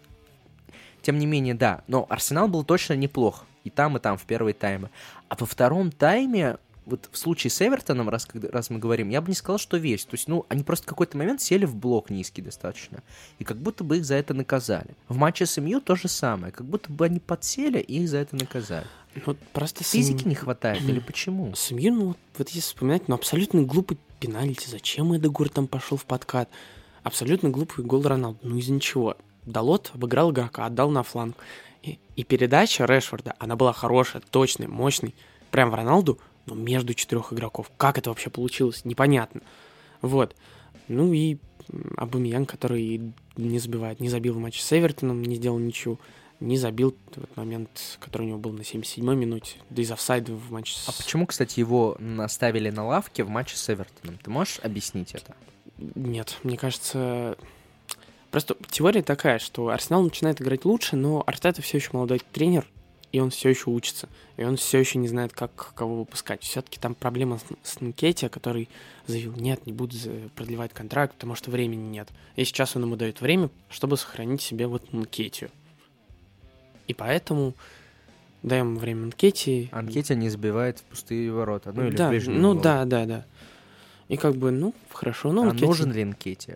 тем 1.02 1.20
не 1.20 1.26
менее, 1.26 1.54
да. 1.54 1.84
Но 1.88 2.06
Арсенал 2.10 2.48
был 2.48 2.64
точно 2.64 2.94
неплох. 2.94 3.46
И 3.66 3.70
там, 3.70 3.98
и 3.98 4.00
там, 4.00 4.18
в 4.18 4.24
первый 4.24 4.54
таймы. 4.54 4.90
А 5.28 5.36
во 5.38 5.46
втором 5.46 5.92
тайме 5.92 6.58
вот 6.86 7.10
в 7.12 7.18
случае 7.18 7.52
с 7.52 7.62
Эвертоном, 7.62 8.10
раз, 8.10 8.28
раз 8.34 8.70
мы 8.70 8.80
говорим, 8.80 9.10
я 9.10 9.22
бы 9.22 9.28
не 9.28 9.36
сказал, 9.36 9.60
что 9.60 9.78
весь. 9.78 10.06
То 10.06 10.16
есть, 10.16 10.28
ну, 10.28 10.46
они 10.50 10.64
просто 10.64 10.86
в 10.86 10.90
какой-то 10.90 11.18
момент 11.18 11.42
сели 11.42 11.66
в 11.66 11.76
блок 11.76 12.10
низкий 12.10 12.42
достаточно. 12.42 13.04
И 13.40 13.44
как 13.44 13.58
будто 13.58 13.84
бы 13.84 13.98
их 13.98 14.06
за 14.06 14.16
это 14.16 14.34
наказали. 14.34 14.96
В 15.08 15.18
матче 15.18 15.46
с 15.46 15.60
МЮ 15.60 15.82
то 15.82 15.96
же 15.96 16.08
самое. 16.08 16.52
Как 16.52 16.66
будто 16.66 16.92
бы 16.92 17.06
они 17.06 17.20
подсели 17.20 17.80
и 17.80 18.02
их 18.02 18.10
за 18.10 18.18
это 18.18 18.36
наказали. 18.36 18.88
Ну, 19.16 19.36
просто 19.54 19.84
Физики 19.84 20.22
сам... 20.22 20.30
не 20.30 20.36
хватает, 20.36 20.82
или 20.84 21.00
почему? 21.06 21.54
С 21.56 21.72
МЮ, 21.72 21.94
ну, 21.94 22.16
вот 22.38 22.50
если 22.50 22.62
вспоминать, 22.62 23.08
ну, 23.08 23.16
абсолютно 23.16 23.64
глупый 23.64 23.98
пенальти. 24.20 24.70
Зачем 24.70 25.16
Эдегур 25.16 25.50
там 25.50 25.68
пошел 25.68 25.98
в 25.98 26.06
подкат? 26.06 26.50
Абсолютно 27.04 27.50
глупый 27.50 27.84
гол 27.84 28.04
Роналду. 28.04 28.40
Ну, 28.44 28.58
из-за 28.58 28.72
ничего. 28.72 29.18
Далот 29.46 29.92
обыграл 29.94 30.32
игрока, 30.32 30.66
отдал 30.66 30.92
на 30.92 31.04
фланг. 31.04 31.36
И, 31.82 32.00
и 32.16 32.24
передача 32.24 32.86
Решфорда, 32.86 33.36
она 33.40 33.56
была 33.56 33.74
хорошая, 33.74 34.22
точная, 34.30 34.68
мощной. 34.68 35.16
Прям 35.50 35.72
в 35.72 35.76
Роналду 35.76 36.20
ну, 36.46 36.56
между 36.56 36.94
четырех 36.94 37.34
игроков. 37.34 37.72
Как 37.78 37.98
это 37.98 38.12
вообще 38.12 38.30
получилось? 38.30 38.86
Непонятно. 38.86 39.42
Вот. 40.02 40.36
Ну 40.88 41.12
и 41.12 41.38
Абумиян, 41.98 42.46
который 42.46 43.14
не 43.38 43.60
забивает, 43.60 44.00
не 44.00 44.10
забил 44.10 44.34
в 44.34 44.38
матче 44.38 44.62
с 44.62 44.78
Эвертоном, 44.78 45.22
не 45.22 45.36
сделал 45.36 45.58
ничего, 45.58 46.00
не 46.42 46.58
забил 46.58 46.96
этот 47.12 47.38
момент, 47.38 47.98
который 48.00 48.24
у 48.24 48.26
него 48.26 48.40
был 48.40 48.52
на 48.52 48.62
77-й 48.62 49.16
минуте, 49.16 49.58
да 49.70 49.82
из 49.82 49.92
офсайда 49.92 50.34
в 50.34 50.52
матче 50.52 50.76
с... 50.76 50.90
А 50.90 50.92
почему, 50.92 51.26
кстати, 51.26 51.60
его 51.60 51.96
наставили 52.00 52.70
на 52.70 52.86
лавке 52.86 53.24
в 53.24 53.30
матче 53.30 53.56
с 53.56 53.70
Эвертоном? 53.70 54.18
Ты 54.22 54.30
можешь 54.30 54.60
объяснить 54.64 55.14
это? 55.14 55.36
Нет, 55.78 56.38
мне 56.44 56.58
кажется... 56.58 57.38
Просто 58.32 58.56
теория 58.70 59.04
такая, 59.04 59.40
что 59.40 59.70
Арсенал 59.70 60.04
начинает 60.04 60.42
играть 60.42 60.66
лучше, 60.66 60.96
но 60.96 61.24
Артета 61.28 61.62
все 61.62 61.78
еще 61.78 61.90
молодой 61.94 62.22
тренер, 62.32 62.66
и 63.12 63.20
он 63.20 63.30
все 63.30 63.50
еще 63.50 63.70
учится, 63.70 64.08
и 64.38 64.44
он 64.44 64.56
все 64.56 64.80
еще 64.80 64.98
не 64.98 65.10
знает, 65.10 65.34
как 65.34 65.74
кого 65.76 65.98
выпускать. 65.98 66.42
Все-таки 66.42 66.80
там 66.80 66.96
проблема 66.96 67.40
с, 67.40 67.72
с 67.76 67.82
Нкетти, 67.82 68.30
который 68.30 68.70
заявил, 69.06 69.34
нет, 69.36 69.66
не 69.66 69.74
буду 69.74 69.96
продлевать 70.36 70.74
контракт, 70.74 71.16
потому 71.16 71.36
что 71.36 71.52
времени 71.52 71.90
нет. 71.90 72.08
И 72.38 72.46
сейчас 72.46 72.76
он 72.76 72.84
ему 72.84 72.96
дает 72.96 73.20
время, 73.20 73.50
чтобы 73.70 73.98
сохранить 73.98 74.42
себе 74.42 74.66
вот 74.66 74.94
Нкетию. 74.94 75.52
И 76.92 76.94
поэтому 76.94 77.54
даем 78.44 78.78
время 78.78 79.06
Нкетти. 79.08 79.70
Анкетти 79.72 80.14
не 80.14 80.28
забивает 80.28 80.80
в 80.80 80.84
пустые 80.84 81.32
ворота, 81.32 81.72
ну 81.72 81.88
или 81.88 81.96
да, 81.96 82.08
в 82.08 82.10
ближние 82.10 82.38
Ну 82.38 82.50
ворота. 82.50 82.64
да, 82.64 82.86
да, 82.86 83.06
да. 83.06 83.26
И 84.10 84.18
как 84.18 84.36
бы, 84.36 84.52
ну, 84.52 84.76
хорошо. 84.90 85.32
Ну, 85.32 85.44
а 85.44 85.54
Нкетти... 85.54 85.66
нужен 85.66 85.94
ли 85.94 86.04
Нкетти? 86.04 86.56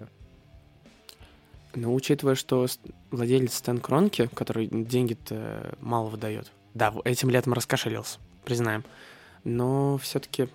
Ну, 1.74 1.95
учитывая, 1.95 2.36
что 2.36 2.67
владелец 3.12 3.54
Стэн 3.54 3.78
Кронки, 3.78 4.30
который 4.34 4.67
деньги-то 4.67 5.78
мало 5.80 6.10
выдает, 6.10 6.52
да, 6.74 6.93
этим 7.06 7.30
летом 7.30 7.54
раскошелился, 7.54 8.19
признаем. 8.43 8.84
Но 9.45 9.98
все-таки 10.00 10.50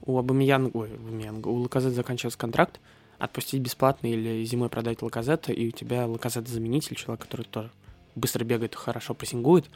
у 0.00 0.16
Абамиянга, 0.16 0.70
ой, 0.72 0.94
Абамиянга, 0.94 1.48
у 1.48 1.56
Лаказет 1.56 1.92
заканчивается 1.92 2.38
контракт, 2.38 2.80
отпустить 3.18 3.60
бесплатно 3.60 4.06
или 4.06 4.42
зимой 4.44 4.70
продать 4.70 5.02
Лаказета, 5.02 5.52
и 5.52 5.68
у 5.68 5.72
тебя 5.72 6.06
Лаказет 6.06 6.48
заменитель, 6.48 6.96
человек, 6.96 7.20
который 7.20 7.44
тоже 7.44 7.70
быстро 8.16 8.44
бегает, 8.44 8.74
хорошо 8.74 9.14
прессингует 9.14 9.66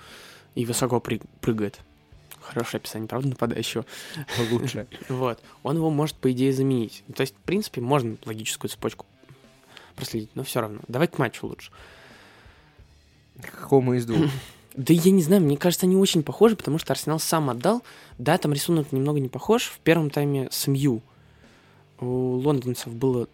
и 0.54 0.66
высоко 0.66 1.00
прыгает. 1.00 1.80
Хорошее 2.40 2.80
описание, 2.80 3.06
правда, 3.06 3.28
нападающего? 3.28 3.84
Лучше. 4.50 4.86
Вот. 5.08 5.40
Он 5.62 5.76
его 5.76 5.90
может, 5.90 6.16
по 6.16 6.32
идее, 6.32 6.52
заменить. 6.52 7.04
То 7.14 7.20
есть, 7.20 7.34
в 7.34 7.40
принципе, 7.40 7.80
можно 7.80 8.16
логическую 8.24 8.70
цепочку 8.70 9.06
проследить, 9.94 10.30
но 10.34 10.42
все 10.42 10.60
равно. 10.60 10.80
Давай 10.88 11.06
к 11.06 11.18
матчу 11.18 11.46
лучше. 11.46 11.70
Какому 13.42 13.94
из 13.94 14.06
двух? 14.06 14.28
Да 14.76 14.94
я 14.94 15.10
не 15.10 15.20
знаю, 15.20 15.42
мне 15.42 15.56
кажется, 15.56 15.86
они 15.86 15.96
очень 15.96 16.22
похожи, 16.22 16.54
потому 16.54 16.78
что 16.78 16.92
Арсенал 16.92 17.18
сам 17.18 17.50
отдал. 17.50 17.82
Да, 18.18 18.38
там 18.38 18.52
рисунок 18.52 18.92
немного 18.92 19.18
не 19.18 19.28
похож. 19.28 19.64
В 19.64 19.80
первом 19.80 20.10
тайме 20.10 20.48
с 20.52 20.68
МЮ 20.68 21.02
у 21.98 22.06
лондонцев 22.36 22.94
было 22.94 23.28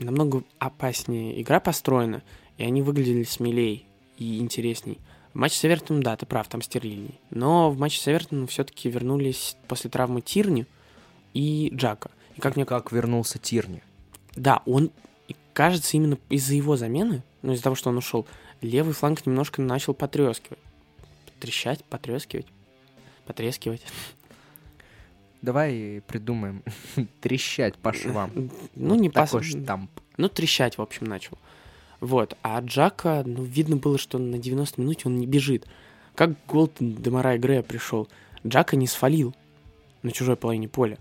намного 0.00 0.42
опаснее 0.58 1.40
игра 1.40 1.60
построена, 1.60 2.22
и 2.58 2.64
они 2.64 2.82
выглядели 2.82 3.22
смелее 3.22 3.84
и 4.20 4.38
интересней. 4.38 4.98
В 5.32 5.38
матче 5.38 5.56
с 5.56 5.64
Эвертоном, 5.64 6.02
да, 6.02 6.16
ты 6.16 6.26
прав, 6.26 6.46
там 6.48 6.62
стерильней. 6.62 7.18
Но 7.30 7.70
в 7.70 7.78
матче 7.78 8.00
с 8.00 8.06
Эвертоном 8.06 8.46
все-таки 8.46 8.88
вернулись 8.88 9.56
после 9.66 9.90
травмы 9.90 10.20
Тирни 10.20 10.66
и 11.34 11.72
Джака. 11.74 12.10
И 12.36 12.40
как 12.40 12.54
мне 12.54 12.64
Как 12.64 12.92
вернулся 12.92 13.38
Тирни? 13.38 13.82
да, 14.36 14.62
он, 14.66 14.90
и 15.28 15.34
кажется, 15.52 15.96
именно 15.96 16.18
из-за 16.28 16.54
его 16.54 16.76
замены, 16.76 17.22
ну, 17.42 17.52
из-за 17.52 17.64
того, 17.64 17.74
что 17.74 17.90
он 17.90 17.96
ушел, 17.96 18.26
левый 18.60 18.94
фланг 18.94 19.26
немножко 19.26 19.60
начал 19.60 19.94
потрескивать. 19.94 20.58
Трещать, 21.40 21.84
потрескивать, 21.84 22.46
потрескивать. 23.26 23.82
Давай 25.42 26.02
придумаем. 26.06 26.62
Трещать 27.20 27.76
по 27.76 27.92
швам. 27.92 28.50
Ну, 28.74 28.94
не 28.94 29.08
по... 29.08 29.24
Такой 29.24 29.42
штамп. 29.42 29.90
Ну, 30.18 30.28
трещать, 30.28 30.76
в 30.76 30.82
общем, 30.82 31.06
начал. 31.06 31.38
Вот. 32.00 32.36
А 32.42 32.60
Джака, 32.60 33.22
ну, 33.26 33.42
видно 33.42 33.76
было, 33.76 33.98
что 33.98 34.18
на 34.18 34.38
90 34.38 34.80
минуте 34.80 35.02
он 35.06 35.18
не 35.18 35.26
бежит. 35.26 35.66
Как 36.14 36.30
гол 36.46 36.70
Демара 36.78 37.36
Грея 37.38 37.62
пришел. 37.62 38.08
Джака 38.46 38.76
не 38.76 38.86
свалил 38.86 39.34
на 40.02 40.10
чужой 40.10 40.36
половине 40.36 40.68
поля. 40.68 40.98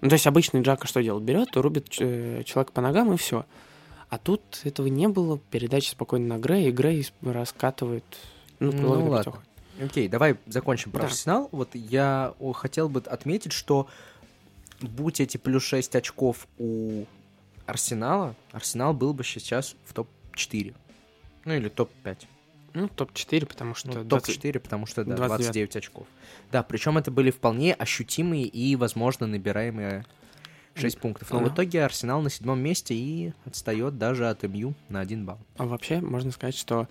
Ну, 0.00 0.08
то 0.08 0.14
есть 0.14 0.26
обычный 0.26 0.62
Джака 0.62 0.86
что 0.86 1.02
делает? 1.02 1.24
Берет, 1.24 1.56
рубит 1.56 1.88
э, 2.00 2.42
человека 2.44 2.72
по 2.72 2.80
ногам 2.80 3.12
и 3.12 3.16
все. 3.16 3.44
А 4.08 4.18
тут 4.18 4.42
этого 4.64 4.88
не 4.88 5.08
было. 5.08 5.38
Передача 5.50 5.90
спокойно 5.90 6.36
на 6.36 6.38
Грея, 6.38 6.68
и 6.68 6.72
Грей 6.72 7.06
раскатывает. 7.22 8.04
Ну, 8.58 8.72
Ну, 8.72 9.08
ладно. 9.08 9.32
Петёха. 9.32 9.42
Окей, 9.82 10.08
давай 10.08 10.36
закончим 10.46 10.90
про 10.90 11.00
Да. 11.00 11.06
Арсенал. 11.06 11.48
Вот 11.52 11.70
я 11.74 12.34
хотел 12.54 12.88
бы 12.88 13.00
отметить, 13.00 13.52
что 13.52 13.88
будь 14.80 15.20
эти 15.20 15.36
плюс 15.36 15.62
6 15.64 15.96
очков 15.96 16.46
у 16.58 17.04
Арсенала, 17.66 18.34
Арсенал 18.52 18.94
был 18.94 19.14
бы 19.14 19.24
сейчас 19.24 19.76
в 19.84 19.92
топ-4. 19.94 20.74
Ну 21.44 21.54
или 21.54 21.68
топ-5. 21.68 22.18
Ну, 22.74 22.88
топ-4, 22.88 23.46
потому 23.46 23.74
что... 23.74 23.88
Ну, 23.88 24.04
20 24.04 24.08
топ-4, 24.08 24.58
потому 24.60 24.86
что, 24.86 25.04
да, 25.04 25.16
29. 25.16 25.38
29 25.44 25.76
очков. 25.76 26.06
Да, 26.50 26.62
причем 26.62 26.96
это 26.96 27.10
были 27.10 27.30
вполне 27.30 27.74
ощутимые 27.74 28.44
и, 28.44 28.76
возможно, 28.76 29.26
набираемые 29.26 30.06
6 30.74 30.98
пунктов. 30.98 31.30
Но 31.30 31.40
в 31.40 31.42
Ага. 31.42 31.54
итоге 31.54 31.84
Арсенал 31.84 32.22
на 32.22 32.30
седьмом 32.30 32.60
месте 32.60 32.94
и 32.94 33.34
отстает 33.44 33.98
даже 33.98 34.28
от 34.28 34.42
МЮ 34.42 34.74
на 34.88 35.00
один 35.00 35.26
балл. 35.26 35.38
А 35.58 35.66
вообще, 35.66 36.00
можно 36.00 36.30
сказать, 36.30 36.56
что 36.56 36.88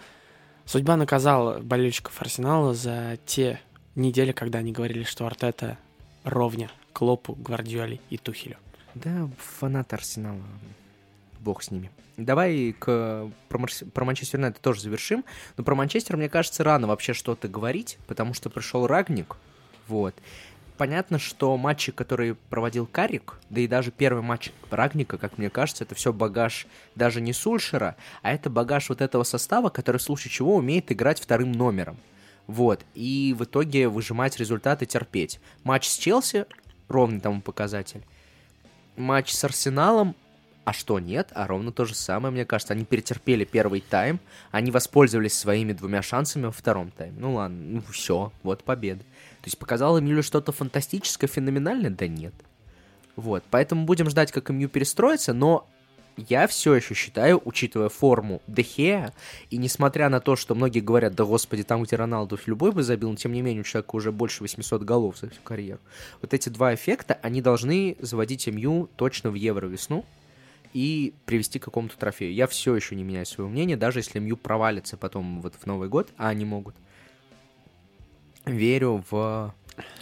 судьба 0.66 0.98
наказала 0.98 1.60
болельщиков 1.60 2.22
Арсенала 2.22 2.76
за 2.76 3.18
те 3.26 3.60
недели, 3.96 4.34
когда 4.34 4.60
они 4.60 4.72
говорили, 4.72 5.04
что 5.04 5.26
Артета 5.26 5.80
ровня 6.24 6.70
Клопу, 6.94 7.34
Гвардиоле 7.34 8.00
и 8.12 8.18
Тухелю. 8.18 8.58
Да, 8.96 9.30
фанат 9.38 9.94
Арсенала. 9.94 10.42
Бог 11.40 11.64
с 11.64 11.72
ними. 11.72 11.90
Давай 12.18 12.76
к, 12.78 13.30
про, 13.50 13.68
про 13.94 14.06
Манчестер 14.06 14.40
Юнайтед 14.40 14.62
тоже 14.62 14.82
завершим. 14.82 15.26
Но 15.58 15.64
про 15.64 15.76
Манчестер, 15.76 16.18
мне 16.18 16.30
кажется, 16.30 16.64
рано 16.64 16.88
вообще 16.88 17.14
что-то 17.14 17.48
говорить, 17.48 17.98
потому 18.08 18.34
что 18.34 18.50
пришел 18.50 18.86
Рагник. 18.86 19.38
Вот. 19.88 20.14
Понятно, 20.78 21.20
что 21.20 21.58
матчи, 21.58 21.92
которые 21.92 22.36
проводил 22.36 22.88
Карик, 22.88 23.38
да 23.50 23.62
и 23.62 23.68
даже 23.68 23.92
первый 23.92 24.24
матч 24.24 24.52
Рагника, 24.72 25.18
как 25.18 25.38
мне 25.38 25.50
кажется, 25.50 25.84
это 25.84 25.94
все 25.96 26.12
багаж 26.12 26.66
даже 26.96 27.22
не 27.22 27.34
Сульшера, 27.34 27.96
а 28.24 28.34
это 28.34 28.50
багаж 28.50 28.90
вот 28.90 29.02
этого 29.02 29.24
состава, 29.24 29.70
который 29.70 29.98
в 29.98 30.02
случае 30.02 30.32
чего 30.32 30.56
умеет 30.56 30.92
играть 30.92 31.20
вторым 31.20 31.52
номером. 31.52 31.98
Вот. 32.48 32.84
И 32.96 33.36
в 33.38 33.44
итоге 33.44 33.88
выжимать 33.88 34.38
результаты, 34.38 34.86
терпеть. 34.86 35.40
Матч 35.64 35.88
с 35.88 35.98
Челси, 35.98 36.46
ровный 36.88 37.20
тому 37.20 37.42
показатель 37.42 38.04
матч 39.02 39.34
с 39.34 39.44
Арсеналом, 39.44 40.16
а 40.64 40.74
что 40.74 41.00
нет, 41.00 41.30
а 41.34 41.48
ровно 41.48 41.72
то 41.72 41.86
же 41.86 41.96
самое, 41.96 42.32
мне 42.32 42.46
кажется. 42.46 42.74
Они 42.74 42.86
перетерпели 42.86 43.46
первый 43.46 43.82
тайм, 43.82 44.20
они 44.52 44.72
воспользовались 44.72 45.34
своими 45.34 45.74
двумя 45.74 46.02
шансами 46.02 46.46
во 46.46 46.52
втором 46.52 46.92
тайме. 46.92 47.16
Ну 47.20 47.34
ладно, 47.34 47.58
ну 47.58 47.82
все, 47.92 48.32
вот 48.44 48.64
победа. 48.64 49.02
То 49.02 49.48
есть 49.48 49.58
показал 49.58 50.00
Эмилю 50.00 50.22
что-то 50.22 50.52
фантастическое, 50.52 51.28
феноменальное? 51.28 51.90
Да 51.90 52.08
нет. 52.08 52.34
Вот, 53.16 53.44
поэтому 53.50 53.86
будем 53.86 54.10
ждать, 54.10 54.32
как 54.32 54.50
МЮ 54.50 54.70
перестроится, 54.70 55.34
но 55.34 55.68
я 56.17 56.47
все 56.47 56.74
еще 56.74 56.93
считаю, 56.93 57.41
учитывая 57.45 57.89
форму 57.89 58.41
Дехея, 58.47 59.13
и 59.50 59.58
несмотря 59.58 60.10
на 60.10 60.19
то, 60.19 60.36
что 60.36 60.56
многие 60.56 60.80
говорят, 60.80 61.15
да 61.15 61.26
господи, 61.26 61.63
там, 61.63 61.84
где 61.84 61.95
Роналду 61.95 62.38
любой 62.45 62.71
бы 62.71 62.84
забил, 62.84 63.10
но 63.10 63.15
тем 63.15 63.34
не 63.34 63.41
менее 63.41 63.62
у 63.62 63.65
человека 63.65 63.95
уже 63.95 64.12
больше 64.12 64.43
800 64.43 64.84
голов 64.84 65.17
за 65.17 65.30
всю 65.30 65.41
карьеру. 65.41 65.80
Вот 66.21 66.34
эти 66.34 66.50
два 66.50 66.74
эффекта, 66.74 67.17
они 67.21 67.41
должны 67.41 67.95
заводить 68.00 68.47
МЮ 68.47 68.89
точно 68.95 69.32
в 69.32 69.36
Евро 69.36 69.67
весну 69.67 70.06
и 70.74 71.13
привести 71.26 71.60
к 71.60 71.63
какому-то 71.63 71.97
трофею. 71.97 72.34
Я 72.34 72.47
все 72.47 72.76
еще 72.76 72.95
не 72.95 73.04
меняю 73.04 73.26
свое 73.26 73.50
мнение, 73.50 73.78
даже 73.78 74.00
если 74.00 74.19
МЮ 74.19 74.38
провалится 74.38 74.97
потом 74.97 75.41
вот 75.41 75.56
в 75.56 75.65
Новый 75.65 75.89
год, 75.89 76.10
а 76.17 76.30
они 76.30 76.45
могут. 76.45 76.76
Верю 78.45 79.04
в 79.10 79.54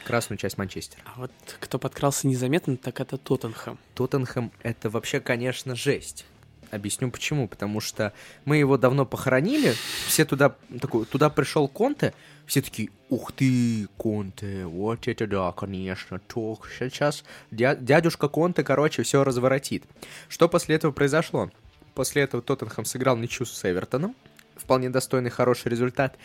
красную 0.06 0.38
часть 0.38 0.58
Манчестера. 0.58 1.02
А 1.06 1.20
вот 1.20 1.32
кто 1.60 1.80
подкрался 1.80 2.28
незаметно, 2.28 2.78
так 2.78 3.00
это 3.00 3.18
Тоттенхэм. 3.18 3.78
Тоттенхэм 3.96 4.52
это 4.64 4.90
вообще, 4.90 5.20
конечно, 5.20 5.76
жесть. 5.76 6.26
Объясню 6.72 7.10
почему. 7.10 7.48
Потому 7.48 7.80
что 7.80 8.14
мы 8.46 8.58
его 8.58 8.78
давно 8.78 9.06
похоронили. 9.06 9.74
Все 10.08 10.26
туда, 10.26 10.56
такой, 10.82 11.06
туда 11.06 11.30
пришел 11.30 11.68
Конте. 11.68 12.14
Все 12.46 12.62
такие, 12.62 12.90
ух 13.10 13.32
ты, 13.32 13.88
Конте, 13.98 14.66
вот 14.66 15.08
это 15.08 15.28
да, 15.28 15.52
конечно. 15.52 16.20
Тох, 16.20 16.68
сейчас 16.72 17.24
дя- 17.52 17.78
дядюшка 17.80 18.28
Конте, 18.28 18.64
короче, 18.64 19.04
все 19.04 19.24
разворотит. 19.24 19.84
Что 20.30 20.50
после 20.50 20.76
этого 20.76 20.92
произошло? 20.92 21.52
После 21.94 22.24
этого 22.24 22.42
Тоттенхэм 22.42 22.86
сыграл 22.86 23.18
ничью 23.18 23.46
с 23.46 23.66
Эвертоном. 23.70 24.16
Вполне 24.56 24.90
достойный, 24.90 25.30
хороший 25.30 25.70
результат. 25.70 26.18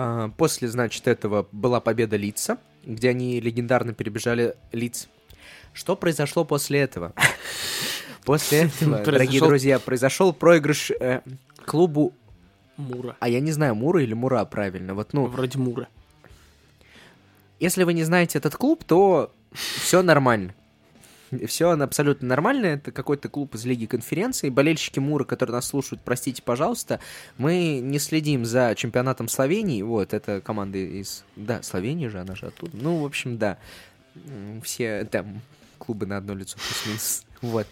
А, 0.00 0.28
После, 0.36 0.68
значит, 0.68 1.08
этого 1.08 1.48
была 1.50 1.80
победа 1.80 2.16
Лица, 2.16 2.58
где 2.84 3.08
они 3.08 3.40
легендарно 3.40 3.92
перебежали 3.92 4.54
Лиц. 4.70 5.08
Что 5.72 5.96
произошло 5.96 6.44
после 6.44 6.80
этого? 6.80 7.12
После 8.24 8.58
этого, 8.64 8.98
дорогие 8.98 9.40
друзья, 9.40 9.78
произошел 9.78 10.32
проигрыш 10.32 10.92
э, 11.00 11.22
клубу, 11.64 12.12
Мура. 12.76 13.16
а 13.20 13.28
я 13.28 13.40
не 13.40 13.50
знаю, 13.52 13.74
Мура 13.74 14.02
или 14.02 14.12
Мура 14.12 14.44
правильно. 14.44 14.94
Вот, 14.94 15.14
ну, 15.14 15.26
Вроде 15.26 15.58
Мура. 15.58 15.88
если 17.58 17.84
вы 17.84 17.94
не 17.94 18.04
знаете 18.04 18.38
этот 18.38 18.54
клуб, 18.54 18.84
то 18.84 19.32
все 19.52 20.02
нормально. 20.02 20.54
Все 21.46 21.70
абсолютно 21.70 22.28
нормально. 22.28 22.66
Это 22.66 22.92
какой-то 22.92 23.28
клуб 23.28 23.54
из 23.54 23.64
Лиги 23.64 23.86
конференции. 23.86 24.48
Болельщики 24.48 24.98
Мура, 24.98 25.24
которые 25.24 25.54
нас 25.54 25.66
слушают, 25.66 26.02
простите, 26.04 26.42
пожалуйста, 26.42 27.00
мы 27.36 27.80
не 27.82 27.98
следим 27.98 28.44
за 28.44 28.74
чемпионатом 28.76 29.28
Словении. 29.28 29.82
Вот, 29.82 30.14
это 30.14 30.40
команда 30.40 30.78
из... 30.78 31.24
Да, 31.36 31.62
Словения 31.62 32.08
же, 32.08 32.20
она 32.20 32.34
же 32.34 32.46
оттуда. 32.46 32.72
Ну, 32.74 33.02
в 33.02 33.04
общем, 33.04 33.38
да. 33.38 33.58
Все 34.62 35.04
там 35.04 35.40
клубы 35.78 36.06
на 36.06 36.16
одно 36.16 36.34
лицо. 36.34 36.58
Вот. 37.40 37.66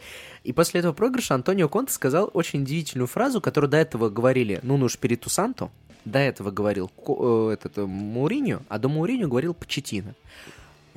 И 0.45 0.53
после 0.53 0.79
этого 0.79 0.93
проигрыша 0.93 1.35
Антонио 1.35 1.69
Конте 1.69 1.93
сказал 1.93 2.31
очень 2.33 2.63
удивительную 2.63 3.09
фразу, 3.09 3.41
которую 3.41 3.69
до 3.69 3.79
этого 3.79 4.11
говорили 4.11 4.61
Нуну 4.63 4.89
Шпириту 4.89 5.29
Санто, 5.29 5.71
до 6.05 6.21
этого 6.21 6.53
говорил 6.53 6.89
э, 6.97 7.51
этот 7.53 7.79
э, 7.79 7.85
Мауриньо, 7.85 8.61
а 8.69 8.79
до 8.79 8.89
Мауриньо 8.89 9.27
говорил 9.27 9.55
Почетина 9.55 10.15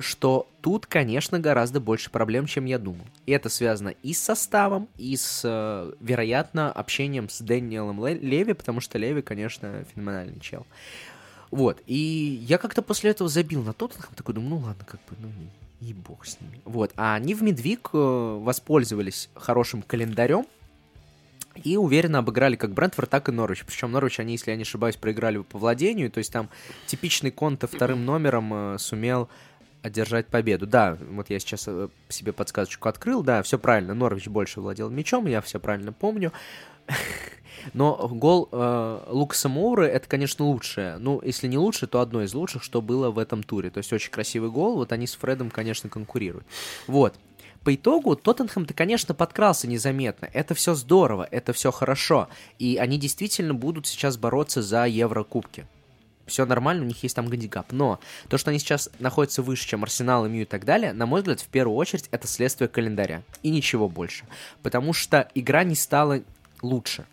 что 0.00 0.48
тут, 0.60 0.86
конечно, 0.86 1.38
гораздо 1.38 1.80
больше 1.80 2.10
проблем, 2.10 2.46
чем 2.46 2.64
я 2.64 2.78
думал. 2.78 3.04
И 3.26 3.32
это 3.32 3.48
связано 3.48 3.94
и 4.02 4.12
с 4.12 4.18
составом, 4.18 4.88
и 4.96 5.16
с, 5.16 5.42
э, 5.44 5.92
вероятно, 6.00 6.72
общением 6.72 7.28
с 7.28 7.40
Дэниелом 7.40 8.04
Ле- 8.04 8.18
Леви, 8.18 8.54
потому 8.54 8.80
что 8.80 8.98
Леви, 8.98 9.22
конечно, 9.22 9.84
феноменальный 9.94 10.40
чел. 10.40 10.66
Вот, 11.50 11.82
и 11.86 12.42
я 12.46 12.58
как-то 12.58 12.82
после 12.82 13.10
этого 13.10 13.28
забил 13.28 13.62
на 13.62 13.72
Тоттенхэм, 13.72 14.14
такой 14.14 14.34
думаю, 14.34 14.50
ну 14.50 14.56
ладно, 14.58 14.84
как 14.84 15.00
бы, 15.08 15.16
ну 15.18 15.28
и 15.80 15.92
бог 15.92 16.26
с 16.26 16.40
ними. 16.40 16.60
Вот, 16.64 16.92
а 16.96 17.14
они 17.14 17.34
в 17.34 17.42
Медвик 17.42 17.90
э, 17.92 18.38
воспользовались 18.40 19.28
хорошим 19.34 19.82
календарем, 19.82 20.46
И 21.64 21.76
уверенно 21.76 22.18
обыграли 22.18 22.54
как 22.56 22.72
Брентфорд, 22.72 23.10
так 23.10 23.28
и 23.28 23.32
Норвич. 23.32 23.64
Причем 23.66 23.90
Норвич, 23.90 24.20
они, 24.20 24.32
если 24.32 24.52
я 24.52 24.56
не 24.56 24.62
ошибаюсь, 24.62 24.96
проиграли 24.96 25.38
по 25.38 25.58
владению. 25.58 26.10
То 26.10 26.18
есть 26.18 26.32
там 26.32 26.48
типичный 26.86 27.32
Конте 27.32 27.66
вторым 27.66 28.04
номером 28.04 28.54
э, 28.54 28.78
сумел 28.78 29.28
одержать 29.82 30.26
победу. 30.26 30.66
Да, 30.66 30.96
вот 31.00 31.30
я 31.30 31.38
сейчас 31.38 31.64
э, 31.66 31.88
себе 32.08 32.32
подсказочку 32.32 32.88
открыл. 32.88 33.22
Да, 33.22 33.42
все 33.42 33.58
правильно. 33.58 33.94
Норвич 33.94 34.28
больше 34.28 34.60
владел 34.60 34.90
мячом, 34.90 35.26
я 35.26 35.40
все 35.40 35.58
правильно 35.58 35.92
помню. 35.92 36.32
Но 37.74 38.08
гол 38.08 38.48
э, 38.50 39.04
Лукаса 39.08 39.48
Моуры 39.48 39.86
это, 39.86 40.08
конечно, 40.08 40.44
лучшее. 40.44 40.96
Ну, 40.98 41.20
если 41.22 41.46
не 41.46 41.58
лучше, 41.58 41.86
то 41.86 42.00
одно 42.00 42.22
из 42.22 42.34
лучших, 42.34 42.62
что 42.62 42.80
было 42.80 43.10
в 43.10 43.18
этом 43.18 43.42
туре. 43.42 43.70
То 43.70 43.78
есть 43.78 43.92
очень 43.92 44.10
красивый 44.10 44.50
гол. 44.50 44.76
Вот 44.76 44.92
они 44.92 45.06
с 45.06 45.14
Фредом, 45.14 45.50
конечно, 45.50 45.88
конкурируют. 45.88 46.46
Вот. 46.86 47.14
По 47.64 47.74
итогу 47.74 48.16
Тоттенхэм-то, 48.16 48.72
конечно, 48.72 49.14
подкрался 49.14 49.68
незаметно. 49.68 50.30
Это 50.32 50.54
все 50.54 50.74
здорово, 50.74 51.28
это 51.30 51.52
все 51.52 51.70
хорошо. 51.70 52.28
И 52.58 52.78
они 52.78 52.98
действительно 52.98 53.52
будут 53.52 53.86
сейчас 53.86 54.16
бороться 54.16 54.62
за 54.62 54.86
Еврокубки. 54.86 55.66
Все 56.30 56.46
нормально, 56.46 56.82
у 56.84 56.86
них 56.86 57.02
есть 57.02 57.16
там 57.16 57.28
гандикап. 57.28 57.72
Но 57.72 58.00
то, 58.28 58.38
что 58.38 58.50
они 58.50 58.58
сейчас 58.58 58.90
находятся 58.98 59.42
выше, 59.42 59.66
чем 59.66 59.82
Арсенал, 59.82 60.26
Мью 60.28 60.42
и 60.42 60.46
так 60.46 60.64
далее, 60.64 60.92
на 60.92 61.06
мой 61.06 61.20
взгляд, 61.20 61.40
в 61.40 61.48
первую 61.48 61.76
очередь, 61.76 62.08
это 62.10 62.26
следствие 62.26 62.68
календаря. 62.68 63.22
И 63.42 63.50
ничего 63.50 63.88
больше. 63.88 64.24
Потому 64.62 64.92
что 64.92 65.28
игра 65.34 65.64
не 65.64 65.74
стала 65.74 66.22
лучше. 66.62 67.04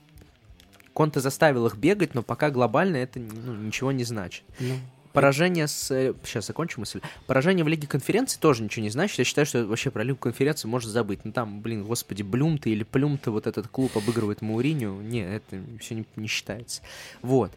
Конте 0.93 1.19
заставил 1.19 1.67
их 1.67 1.75
бегать, 1.75 2.15
но 2.15 2.23
пока 2.23 2.49
глобально 2.49 2.97
это 2.97 3.19
ну, 3.19 3.53
ничего 3.55 3.91
не 3.91 4.03
значит. 4.03 4.43
Ну, 4.59 4.75
Поражение 5.17 5.67
с... 5.67 5.87
Сейчас 6.23 6.43
э, 6.43 6.47
закончу 6.47 6.79
мысль. 6.79 7.01
Поражение 7.25 7.65
в 7.65 7.67
Лиге 7.67 7.87
конференции 7.87 8.39
тоже 8.39 8.61
ничего 8.61 8.83
не 8.83 8.91
значит. 8.91 9.17
Я 9.17 9.23
считаю, 9.23 9.47
что 9.47 9.65
вообще 9.65 9.89
про 9.89 10.03
Лигу 10.03 10.19
конференции 10.19 10.67
можно 10.67 10.91
забыть. 10.91 11.25
Ну 11.25 11.31
там, 11.31 11.61
блин, 11.61 11.83
господи, 11.85 12.21
Блюм-то 12.21 12.69
или 12.69 12.83
Плюм-то 12.83 13.31
вот 13.31 13.47
этот 13.47 13.67
клуб 13.67 13.97
обыгрывает 13.97 14.43
Мауриню. 14.43 15.01
Не, 15.01 15.21
это 15.21 15.59
все 15.79 15.95
не, 15.95 16.05
не 16.17 16.27
считается. 16.27 16.83
Вот. 17.23 17.51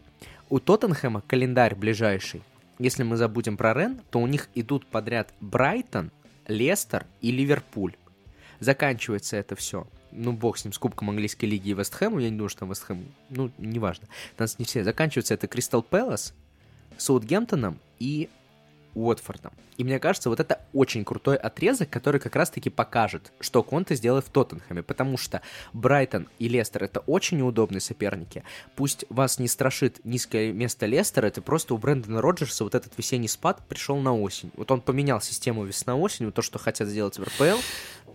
У 0.51 0.59
Тоттенхэма 0.59 1.21
календарь 1.21 1.75
ближайший. 1.75 2.41
Если 2.77 3.03
мы 3.03 3.15
забудем 3.15 3.55
про 3.55 3.73
Рен, 3.73 4.01
то 4.09 4.19
у 4.19 4.27
них 4.27 4.49
идут 4.53 4.85
подряд 4.85 5.33
Брайтон, 5.39 6.11
Лестер 6.45 7.05
и 7.21 7.31
Ливерпуль. 7.31 7.95
Заканчивается 8.59 9.37
это 9.37 9.55
все 9.55 9.87
ну, 10.11 10.33
бог 10.33 10.57
с 10.57 10.65
ним, 10.65 10.73
с 10.73 10.77
Кубком 10.77 11.09
Английской 11.09 11.45
Лиги 11.45 11.69
и 11.69 11.73
Вестхэмом, 11.73 12.19
я 12.19 12.29
не 12.29 12.35
думаю, 12.35 12.49
что 12.49 12.59
там 12.59 12.69
Вестхэм, 12.69 13.05
ну, 13.29 13.49
неважно. 13.57 14.09
У 14.37 14.41
нас 14.41 14.59
не 14.59 14.65
все. 14.65 14.83
Заканчивается 14.83 15.33
это 15.35 15.47
Кристал 15.47 15.83
Пэлас, 15.83 16.33
Саутгемптоном 16.97 17.79
и 17.99 18.27
Уотфордом. 18.93 19.53
И 19.77 19.83
мне 19.83 19.99
кажется, 19.99 20.29
вот 20.29 20.39
это 20.39 20.61
очень 20.73 21.03
крутой 21.03 21.37
отрезок, 21.37 21.89
который 21.89 22.19
как 22.19 22.35
раз-таки 22.35 22.69
покажет, 22.69 23.31
что 23.39 23.63
Конте 23.63 23.95
сделает 23.95 24.25
в 24.25 24.29
Тоттенхэме, 24.29 24.83
потому 24.83 25.17
что 25.17 25.41
Брайтон 25.73 26.27
и 26.39 26.47
Лестер— 26.47 26.83
это 26.85 26.99
очень 27.01 27.37
неудобные 27.37 27.81
соперники. 27.81 28.43
Пусть 28.75 29.05
вас 29.09 29.39
не 29.39 29.47
страшит 29.47 30.03
низкое 30.03 30.51
место 30.51 30.85
Лестера, 30.85 31.27
это 31.27 31.41
просто 31.41 31.73
у 31.73 31.77
Брэндона 31.77 32.21
Роджерса 32.21 32.63
вот 32.63 32.75
этот 32.75 32.97
весенний 32.97 33.27
спад 33.27 33.61
пришел 33.67 33.97
на 33.97 34.15
осень. 34.15 34.51
Вот 34.55 34.71
он 34.71 34.81
поменял 34.81 35.21
систему 35.21 35.63
весна-осень, 35.63 36.25
вот 36.25 36.35
то, 36.35 36.41
что 36.41 36.59
хотят 36.59 36.87
сделать 36.87 37.17
в 37.17 37.23
РПЛ, 37.23 37.59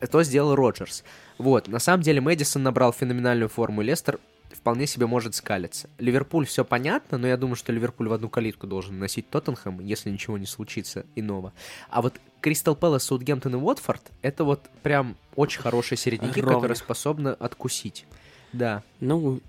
это 0.01 0.23
сделал 0.23 0.55
Роджерс. 0.55 1.05
Вот, 1.39 1.69
на 1.69 1.79
самом 1.79 2.03
деле 2.03 2.21
Мэдисон 2.21 2.63
набрал 2.63 2.93
феноменальную 2.93 3.49
форму, 3.49 3.83
Лестер 3.83 4.19
вполне 4.53 4.87
себе 4.87 5.07
может 5.07 5.35
скалиться. 5.35 5.89
Ливерпуль 5.99 6.47
все 6.47 6.65
понятно, 6.65 7.19
но 7.19 7.27
я 7.27 7.37
думаю, 7.37 7.57
что 7.57 7.73
Ливерпуль 7.73 8.09
в 8.09 8.13
одну 8.13 8.29
калитку 8.29 8.67
должен 8.67 8.99
носить 8.99 9.31
Тоттенхэм, 9.31 9.81
если 9.81 10.11
ничего 10.11 10.39
не 10.39 10.47
случится 10.47 11.07
иного. 11.15 11.53
А 11.89 12.03
вот 12.03 12.21
Кристал 12.41 12.77
Пэлас, 12.77 13.05
Саутгемптон 13.05 13.55
и 13.55 13.59
Уотфорд— 13.59 14.03
это 14.23 14.45
вот 14.45 14.61
прям 14.83 15.17
очень 15.35 15.61
хорошие 15.61 15.99
середняки, 15.99 16.41
Ровно. 16.41 16.57
которые 16.57 16.77
способны 16.77 17.29
откусить. 17.31 18.07
Да. 18.53 18.83
Ну, 19.01 19.41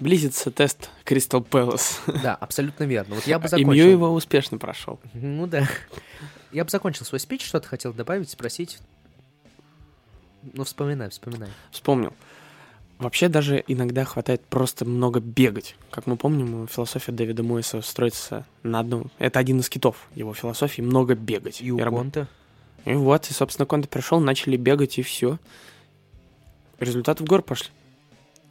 близится 0.00 0.50
тест 0.50 0.90
Кристал 1.04 1.42
Пэлас. 1.42 2.00
Да, 2.22 2.34
абсолютно 2.34 2.84
верно. 2.84 3.16
Вот 3.16 3.26
я 3.26 3.38
бы 3.38 3.48
закончил. 3.48 3.72
И 3.72 3.90
его 3.90 4.12
успешно 4.12 4.58
прошел. 4.58 4.98
Ну 5.14 5.46
да. 5.46 5.68
Я 6.50 6.64
бы 6.64 6.70
закончил 6.70 7.04
свой 7.04 7.20
спич, 7.20 7.44
что-то 7.46 7.68
хотел 7.68 7.92
добавить, 7.92 8.30
спросить. 8.30 8.78
Ну, 10.42 10.64
вспоминай, 10.64 11.10
вспоминай. 11.10 11.50
Вспомнил. 11.70 12.12
Вообще 12.98 13.28
даже 13.28 13.62
иногда 13.68 14.04
хватает 14.04 14.44
просто 14.46 14.84
много 14.84 15.20
бегать. 15.20 15.76
Как 15.90 16.06
мы 16.06 16.16
помним, 16.16 16.66
философия 16.66 17.12
Дэвида 17.12 17.44
Мойса 17.44 17.80
строится 17.80 18.44
на 18.64 18.80
одном... 18.80 19.10
Это 19.18 19.38
один 19.38 19.60
из 19.60 19.68
китов 19.68 20.08
его 20.16 20.34
философии— 20.34 20.82
много 20.82 21.14
бегать. 21.14 21.62
И 21.62 21.70
у 21.70 21.78
и 21.78 21.82
Конте? 21.82 22.26
И 22.84 22.94
вот, 22.94 23.30
и, 23.30 23.32
собственно, 23.32 23.66
Конте 23.66 23.88
пришел, 23.88 24.18
начали 24.18 24.56
бегать, 24.56 24.98
и 24.98 25.02
все. 25.02 25.38
Результаты 26.80 27.22
в 27.24 27.26
гор 27.26 27.42
пошли. 27.42 27.68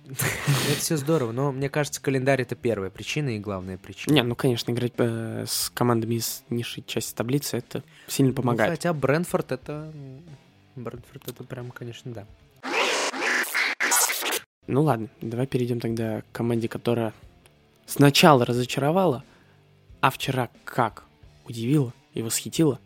Это 0.07 0.79
все 0.79 0.95
здорово, 0.95 1.33
но 1.33 1.51
мне 1.51 1.69
кажется, 1.69 2.01
календарь 2.01 2.41
это 2.41 2.55
первая 2.55 2.89
причина 2.89 3.35
и 3.35 3.39
главная 3.39 3.77
причина. 3.77 4.13
Не, 4.13 4.23
ну 4.23 4.35
конечно, 4.35 4.71
играть 4.71 4.93
э, 4.97 5.43
с 5.45 5.69
командами 5.73 6.15
из 6.15 6.43
низшей 6.49 6.83
части 6.87 7.13
таблицы 7.13 7.57
это 7.57 7.83
сильно 8.07 8.31
ну, 8.31 8.35
помогает. 8.35 8.69
Ну, 8.69 8.75
хотя 8.77 8.93
Брэнфорд 8.93 9.51
это 9.51 9.91
Брэнфорд 10.75 11.27
это 11.27 11.43
прям, 11.43 11.71
конечно, 11.71 12.13
да. 12.13 12.25
Ну 14.67 14.83
ладно, 14.83 15.07
давай 15.21 15.47
перейдем 15.47 15.79
тогда 15.79 16.21
к 16.21 16.25
команде, 16.33 16.67
которая 16.67 17.13
сначала 17.85 18.45
разочаровала, 18.45 19.23
а 20.01 20.11
вчера 20.11 20.49
как 20.65 21.05
удивила 21.45 21.93
и 22.13 22.21
восхитила. 22.21 22.79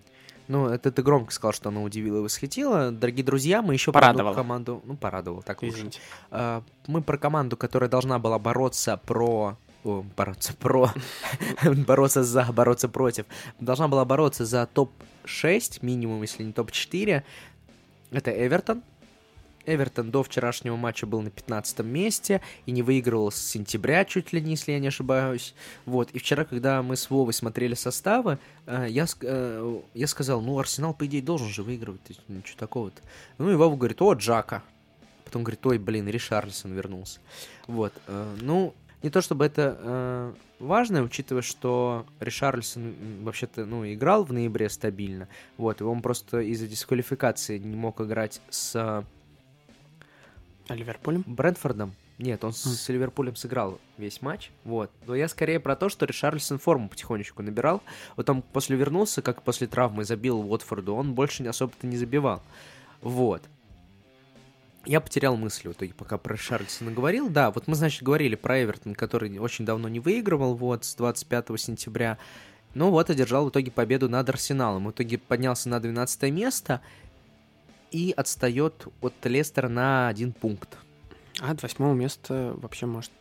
Ну, 0.47 0.67
это 0.67 0.91
ты 0.91 1.01
громко 1.01 1.31
сказал, 1.31 1.53
что 1.53 1.69
она 1.69 1.81
удивила 1.81 2.17
и 2.17 2.21
восхитила. 2.21 2.91
Дорогие 2.91 3.23
друзья, 3.23 3.61
мы 3.61 3.73
еще 3.73 3.91
порадовала. 3.91 4.33
про 4.33 4.41
команду... 4.43 4.81
Ну, 4.85 4.97
порадовал, 4.97 5.41
так 5.41 5.63
Извините. 5.63 5.99
лучше. 6.29 6.63
Мы 6.87 7.01
про 7.01 7.17
команду, 7.17 7.55
которая 7.57 7.89
должна 7.89 8.19
была 8.19 8.37
бороться 8.37 8.97
про... 8.97 9.57
О, 9.83 10.03
бороться 10.15 10.53
про... 10.53 10.91
бороться 11.63 12.23
за, 12.23 12.43
бороться 12.51 12.89
против. 12.89 13.25
Должна 13.59 13.87
была 13.87 14.03
бороться 14.03 14.45
за 14.45 14.67
топ-6 14.67 15.79
минимум, 15.81 16.21
если 16.21 16.43
не 16.43 16.51
топ-4. 16.51 17.23
Это 18.11 18.31
Эвертон. 18.31 18.83
Эвертон 19.65 20.11
до 20.11 20.23
вчерашнего 20.23 20.75
матча 20.75 21.05
был 21.05 21.21
на 21.21 21.29
15 21.29 21.79
месте 21.79 22.41
и 22.65 22.71
не 22.71 22.81
выигрывал 22.81 23.31
с 23.31 23.37
сентября 23.37 24.05
чуть 24.05 24.33
ли 24.33 24.41
не, 24.41 24.51
если 24.51 24.73
я 24.73 24.79
не 24.79 24.87
ошибаюсь. 24.87 25.53
Вот. 25.85 26.11
И 26.11 26.19
вчера, 26.19 26.45
когда 26.45 26.81
мы 26.81 26.95
с 26.95 27.09
Вовой 27.09 27.33
смотрели 27.33 27.73
составы, 27.73 28.39
э, 28.65 28.87
я, 28.89 29.05
э, 29.21 29.79
я 29.93 30.07
сказал, 30.07 30.41
ну, 30.41 30.59
Арсенал, 30.59 30.93
по 30.93 31.05
идее, 31.05 31.21
должен 31.21 31.49
же 31.49 31.63
выигрывать. 31.63 32.01
Ничего 32.27 32.57
такого-то. 32.57 33.01
Ну, 33.37 33.51
и 33.51 33.55
Вова 33.55 33.75
говорит, 33.75 34.01
о, 34.01 34.13
Джака. 34.13 34.63
Потом 35.25 35.43
говорит, 35.43 35.65
ой, 35.65 35.77
блин, 35.77 36.07
Ришарлисон 36.07 36.73
вернулся. 36.73 37.19
Вот. 37.67 37.93
Э, 38.07 38.35
ну, 38.41 38.73
не 39.03 39.09
то 39.09 39.21
чтобы 39.21 39.45
это 39.45 39.77
э, 39.79 40.33
важно, 40.59 41.01
учитывая, 41.01 41.41
что 41.41 42.05
Ришарльсон 42.19 42.93
вообще-то 43.23 43.65
ну, 43.65 43.85
играл 43.85 44.23
в 44.23 44.31
ноябре 44.31 44.69
стабильно. 44.69 45.27
Вот, 45.57 45.81
и 45.81 45.83
он 45.83 46.01
просто 46.01 46.39
из-за 46.41 46.67
дисквалификации 46.67 47.57
не 47.57 47.75
мог 47.75 47.99
играть 48.01 48.41
с... 48.49 49.03
А 50.67 50.75
Ливерпулем? 50.75 51.23
Брентфордом. 51.27 51.93
Нет, 52.17 52.43
он 52.43 52.51
mm. 52.51 52.53
с 52.53 52.89
Ливерпулем 52.89 53.35
сыграл 53.35 53.79
весь 53.97 54.21
матч, 54.21 54.51
вот. 54.63 54.91
Но 55.07 55.15
я 55.15 55.27
скорее 55.27 55.59
про 55.59 55.75
то, 55.75 55.89
что 55.89 56.05
Ришарльсон 56.05 56.59
форму 56.59 56.87
потихонечку 56.87 57.41
набирал. 57.41 57.81
Вот 58.15 58.29
он 58.29 58.41
после 58.41 58.77
вернулся, 58.77 59.21
как 59.21 59.41
после 59.41 59.67
травмы 59.67 60.03
забил 60.03 60.39
Уотфорду, 60.39 60.93
он 60.93 61.13
больше 61.13 61.43
особо-то 61.43 61.87
не 61.87 61.97
забивал. 61.97 62.43
Вот 63.01 63.41
я 64.85 64.99
потерял 64.99 65.37
мысли 65.37 65.67
в 65.67 65.73
итоге, 65.73 65.93
пока 65.93 66.17
про 66.17 66.35
Шарльсона 66.37 66.91
говорил. 66.91 67.29
Да, 67.29 67.51
вот 67.51 67.67
мы, 67.67 67.75
значит, 67.75 68.03
говорили 68.03 68.35
про 68.35 68.63
Эвертон, 68.63 68.95
который 68.95 69.37
очень 69.37 69.65
давно 69.65 69.87
не 69.87 69.99
выигрывал, 69.99 70.55
вот, 70.55 70.85
с 70.85 70.95
25 70.95 71.59
сентября. 71.59 72.17
Ну 72.73 72.89
вот, 72.89 73.09
одержал 73.09 73.45
в 73.45 73.49
итоге 73.49 73.69
победу 73.69 74.09
над 74.09 74.29
Арсеналом. 74.29 74.85
В 74.85 74.91
итоге 74.91 75.17
поднялся 75.17 75.69
на 75.69 75.79
12 75.79 76.31
место 76.31 76.81
и 77.91 78.13
отстает 78.15 78.87
от 79.01 79.13
Лестера 79.23 79.67
на 79.67 80.07
один 80.07 80.31
пункт. 80.33 80.77
А 81.39 81.51
от 81.51 81.61
восьмого 81.61 81.93
места 81.93 82.53
вообще 82.57 82.85
может... 82.85 83.11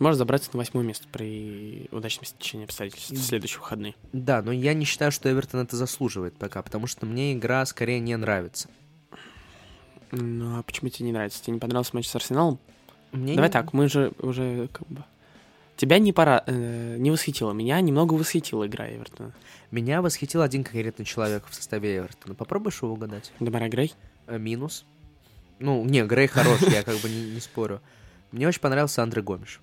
Может 0.00 0.18
забраться 0.18 0.50
на 0.52 0.58
восьмое 0.58 0.82
место 0.82 1.06
при 1.12 1.88
удачном 1.92 2.24
стечении 2.24 2.64
обстоятельств 2.64 3.12
в 3.12 3.16
следующие 3.16 3.60
выходные. 3.60 3.94
Да, 4.12 4.42
но 4.42 4.50
я 4.50 4.74
не 4.74 4.84
считаю, 4.84 5.12
что 5.12 5.30
Эвертон 5.30 5.60
это 5.60 5.76
заслуживает 5.76 6.36
пока, 6.36 6.62
потому 6.62 6.88
что 6.88 7.06
мне 7.06 7.32
игра 7.32 7.64
скорее 7.64 8.00
не 8.00 8.16
нравится. 8.16 8.68
Ну, 10.10 10.58
а 10.58 10.62
почему 10.64 10.90
тебе 10.90 11.06
не 11.06 11.12
нравится? 11.12 11.40
Тебе 11.42 11.54
не 11.54 11.60
понравился 11.60 11.94
матч 11.94 12.08
с 12.08 12.16
Арсеналом? 12.16 12.58
Мне 13.12 13.34
Давай 13.34 13.48
не... 13.48 13.52
так, 13.52 13.72
мы 13.72 13.88
же 13.88 14.12
уже 14.18 14.68
как 14.72 14.86
бы... 14.88 15.04
Тебя 15.76 15.98
не 15.98 16.12
пора, 16.12 16.42
э, 16.46 16.96
не 16.98 17.10
восхитило, 17.12 17.52
меня 17.52 17.80
немного 17.80 18.14
восхитила 18.14 18.66
игра 18.66 18.88
Эвертона. 18.88 19.32
Меня 19.70 20.02
восхитил 20.02 20.42
один 20.42 20.64
конкретный 20.64 21.04
человек 21.04 21.46
в 21.48 21.54
составе 21.54 21.98
Эвертона. 21.98 22.34
Попробуешь 22.34 22.82
его 22.82 22.92
угадать? 22.92 23.32
Демара 23.40 23.68
Грей? 23.68 23.92
Э, 24.26 24.38
минус. 24.38 24.84
Ну, 25.58 25.84
не, 25.84 26.04
Грей 26.04 26.26
хороший, 26.26 26.72
я 26.72 26.82
как 26.82 26.96
бы 26.96 27.08
не, 27.08 27.30
не 27.32 27.40
спорю. 27.40 27.80
Мне 28.32 28.48
очень 28.48 28.60
понравился 28.60 29.02
Андре 29.02 29.22
Гомеш. 29.22 29.60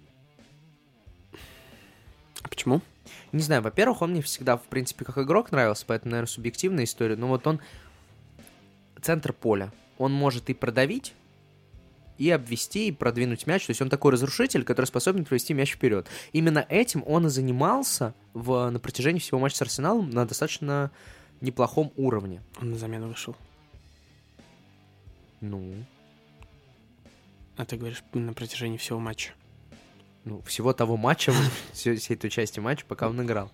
А 2.42 2.48
почему? 2.48 2.82
Не 3.32 3.42
знаю, 3.42 3.62
во-первых, 3.62 4.02
он 4.02 4.12
мне 4.12 4.22
всегда, 4.22 4.58
в 4.58 4.64
принципе, 4.64 5.06
как 5.06 5.18
игрок 5.18 5.52
нравился, 5.52 5.86
поэтому, 5.86 6.12
наверное, 6.12 6.32
субъективная 6.32 6.86
история. 6.86 7.16
Но 7.16 7.28
вот 7.28 7.46
он 7.48 7.60
центр 9.02 9.34
поля 9.34 9.72
он 10.02 10.12
может 10.14 10.50
и 10.50 10.54
продавить, 10.54 11.14
и 12.18 12.30
обвести, 12.32 12.88
и 12.88 12.92
продвинуть 12.92 13.46
мяч. 13.46 13.66
То 13.68 13.72
есть 13.72 13.82
он 13.82 13.90
такой 13.90 14.12
разрушитель, 14.12 14.64
который 14.64 14.88
способен 14.88 15.26
провести 15.26 15.54
мяч 15.54 15.74
вперед. 15.74 16.08
Именно 16.34 16.66
этим 16.70 17.04
он 17.06 17.28
и 17.28 17.30
занимался 17.30 18.14
в, 18.34 18.70
на 18.70 18.80
протяжении 18.80 19.20
всего 19.20 19.40
матча 19.40 19.58
с 19.58 19.62
Арсеналом 19.62 20.10
на 20.10 20.26
достаточно 20.26 20.92
неплохом 21.40 21.92
уровне. 21.96 22.42
Он 22.60 22.72
на 22.72 22.78
замену 22.78 23.10
вышел. 23.10 23.36
Ну, 25.42 25.74
А 27.58 27.66
ты 27.66 27.76
говоришь 27.78 28.04
на 28.14 28.34
протяжении 28.34 28.78
всего 28.78 29.00
матча. 29.00 29.32
ну 30.24 30.42
всего 30.44 30.72
того 30.74 30.98
матча, 30.98 31.34
всей, 31.74 31.96
всей 31.98 32.16
той 32.16 32.30
части 32.30 32.60
матча, 32.60 32.86
пока 32.88 33.10
он 33.10 33.22
играл. 33.24 33.52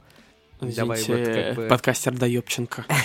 Давай 0.60 1.00
Извините, 1.00 1.16
вот 1.16 1.46
как 1.46 1.56
бы- 1.56 1.68
подкастер 1.68 2.14
Доебченко. 2.18 2.86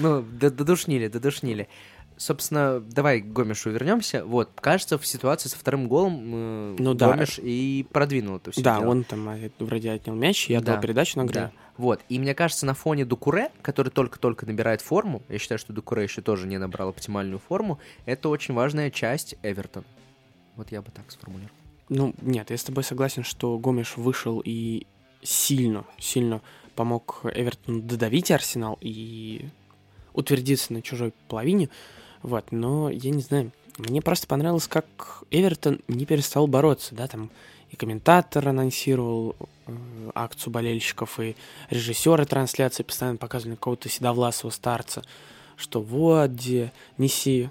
Ну, 0.00 0.20
додушнили, 0.22 1.06
додушнили. 1.06 1.68
Собственно, 2.16 2.80
давай 2.80 3.20
к 3.20 3.26
Гомешу 3.32 3.70
вернемся. 3.70 4.24
Вот, 4.24 4.50
кажется, 4.60 4.98
в 4.98 5.06
ситуации 5.06 5.48
со 5.48 5.56
вторым 5.56 5.86
голом 5.86 6.74
э, 6.74 6.76
Ну 6.78 6.94
да. 6.94 7.10
Гомеш 7.12 7.38
и 7.40 7.86
продвинул 7.92 8.38
это 8.38 8.50
все 8.50 8.62
Да, 8.62 8.80
он 8.80 9.04
там 9.04 9.28
э, 9.28 9.48
вроде 9.60 9.92
отнял 9.92 10.14
мяч 10.16 10.50
и 10.50 10.54
отдал 10.54 10.74
Да, 10.76 10.80
передачу 10.82 11.18
на 11.20 11.26
Да. 11.28 11.52
Вот. 11.76 12.00
И 12.08 12.18
мне 12.18 12.34
кажется, 12.34 12.66
на 12.66 12.74
фоне 12.74 13.04
Дукуре, 13.04 13.50
который 13.62 13.90
только-только 13.90 14.46
набирает 14.46 14.80
форму, 14.80 15.22
я 15.28 15.38
считаю, 15.38 15.58
что 15.58 15.72
Дукуре 15.72 16.04
еще 16.04 16.22
тоже 16.22 16.46
не 16.46 16.58
набрал 16.58 16.88
оптимальную 16.88 17.38
форму, 17.38 17.78
это 18.06 18.28
очень 18.28 18.54
важная 18.54 18.90
часть 18.90 19.36
Эвертон. 19.42 19.84
Вот 20.56 20.72
я 20.72 20.80
бы 20.80 20.90
так 20.90 21.10
сформулировал. 21.10 21.54
Ну, 21.88 22.14
нет, 22.20 22.50
я 22.50 22.56
с 22.56 22.64
тобой 22.64 22.82
согласен, 22.82 23.22
что 23.22 23.58
Гомеш 23.58 23.96
вышел 23.96 24.42
и 24.44 24.86
сильно, 25.22 25.84
сильно 25.98 26.40
помог 26.74 27.20
Эвертону 27.24 27.82
додавить 27.82 28.30
Арсенал 28.30 28.78
и 28.80 29.48
утвердиться 30.12 30.72
на 30.72 30.82
чужой 30.82 31.12
половине. 31.28 31.68
Вот, 32.22 32.50
но 32.50 32.90
я 32.90 33.10
не 33.10 33.22
знаю, 33.22 33.52
мне 33.78 34.00
просто 34.00 34.26
понравилось, 34.26 34.66
как 34.66 35.22
Эвертон 35.30 35.80
не 35.86 36.06
перестал 36.06 36.46
бороться, 36.46 36.94
да, 36.94 37.06
там 37.06 37.30
и 37.76 37.78
комментатор 37.78 38.48
анонсировал 38.48 39.36
э, 39.66 39.72
акцию 40.14 40.52
болельщиков, 40.52 41.20
и 41.20 41.36
режиссеры 41.70 42.24
трансляции 42.24 42.82
постоянно 42.82 43.18
показывали 43.18 43.54
какого-то 43.54 43.88
седовласого 43.88 44.50
старца, 44.50 45.04
что 45.56 45.80
вот 45.80 46.30
где 46.30 46.72
неси 46.98 47.50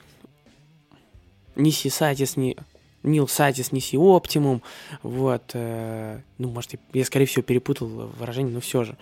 неси 1.56 1.90
Сатис, 1.90 2.36
не 2.36 2.58
Нил 3.04 3.28
Сатис, 3.28 3.72
неси 3.72 3.98
Оптимум, 3.98 4.64
вот, 5.04 5.52
э, 5.54 6.22
ну, 6.40 6.50
может, 6.50 6.74
я, 6.92 7.06
скорее 7.06 7.28
всего, 7.28 7.44
перепутал 7.44 7.88
выражение, 7.88 8.52
но 8.52 8.62
все 8.62 8.84
же. 8.84 8.98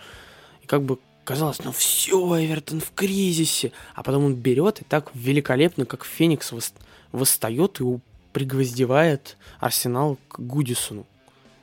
И 0.62 0.66
как 0.66 0.82
бы 0.82 0.98
казалось, 1.24 1.58
ну 1.64 1.72
все, 1.72 2.18
Эвертон 2.44 2.80
в 2.80 2.92
кризисе, 2.92 3.72
а 3.94 4.02
потом 4.02 4.24
он 4.26 4.34
берет 4.34 4.82
и 4.82 4.84
так 4.84 5.10
великолепно, 5.14 5.86
как 5.86 6.04
Феникс, 6.04 6.52
вос- 6.52 6.74
восстает 7.12 7.80
и 7.80 7.84
пригвоздевает 8.34 9.38
Арсенал 9.58 10.18
к 10.28 10.38
Гудисону. 10.38 11.06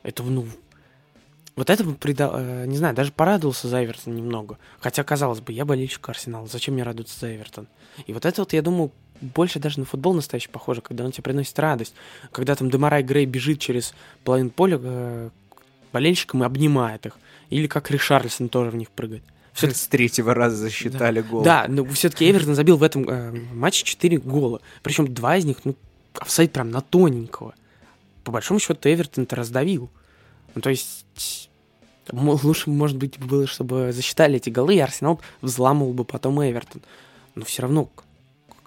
Это, 0.04 0.24
ну, 0.24 0.46
вот 1.56 1.70
это 1.70 1.84
бы, 1.84 1.92
прида- 1.94 2.32
э, 2.34 2.66
не 2.66 2.78
знаю, 2.78 2.96
даже 2.96 3.12
порадовался 3.12 3.68
за 3.68 3.84
Эвертон 3.84 4.16
немного. 4.16 4.58
Хотя, 4.80 5.04
казалось 5.04 5.42
бы, 5.42 5.52
я 5.54 5.66
болельщик 5.66 6.08
Арсенала, 6.10 6.48
зачем 6.48 6.74
мне 6.76 6.84
радоваться 6.84 7.20
за 7.20 7.36
Эвертон? 7.36 7.68
И 8.08 8.14
вот 8.14 8.26
это 8.26 8.42
вот, 8.42 8.54
я 8.54 8.62
думаю, 8.62 8.92
больше 9.20 9.60
даже 9.60 9.80
на 9.80 9.86
футбол 9.86 10.14
настоящий 10.16 10.50
похоже, 10.50 10.82
когда 10.82 11.04
он 11.06 11.12
тебе 11.12 11.24
приносит 11.24 11.58
радость. 11.60 11.94
Когда 12.32 12.56
там 12.56 12.72
Демарай 12.72 13.04
Грей 13.04 13.26
бежит 13.26 13.60
через 13.60 13.94
половину 14.24 14.50
поля 14.50 14.80
э, 14.82 15.30
к 15.52 15.94
болельщикам 15.94 16.42
и 16.42 16.46
обнимает 16.46 17.06
их. 17.06 17.18
Или 17.52 17.68
как 17.68 17.92
Ришарлисон 17.92 18.50
тоже 18.50 18.72
в 18.72 18.76
них 18.76 18.90
прыгает. 18.90 19.24
Всё-таки- 19.54 19.78
С 19.80 19.88
третьего 19.88 20.34
раза 20.34 20.56
засчитали 20.56 21.20
гол. 21.22 21.44
Да, 21.44 21.66
но 21.68 21.86
все-таки 21.86 22.28
Эвертон 22.32 22.56
забил 22.56 22.78
в 22.78 22.84
этом 22.84 23.08
э, 23.08 23.32
матче 23.54 23.84
4 23.84 24.18
гола. 24.20 24.62
Причем 24.82 25.14
два 25.14 25.36
из 25.38 25.46
них, 25.46 25.58
ну, 25.66 25.76
офсайд 26.16 26.54
прям 26.54 26.72
на 26.72 26.82
тоненького. 26.82 27.54
По 28.24 28.32
большому 28.32 28.60
счету 28.60 28.90
Эвертон-то 28.90 29.36
раздавил. 29.36 29.90
Ну, 30.54 30.62
то 30.62 30.70
есть, 30.70 31.50
лучше, 32.12 32.70
может 32.70 32.98
быть, 32.98 33.20
было, 33.20 33.48
чтобы 33.48 33.92
засчитали 33.94 34.38
эти 34.38 34.50
голы, 34.50 34.76
и 34.76 34.80
Арсенал 34.80 35.22
взламывал 35.42 35.94
бы 35.94 36.06
потом 36.06 36.42
Эвертон. 36.44 36.82
Но 37.36 37.46
все 37.46 37.64
равно, 37.64 37.90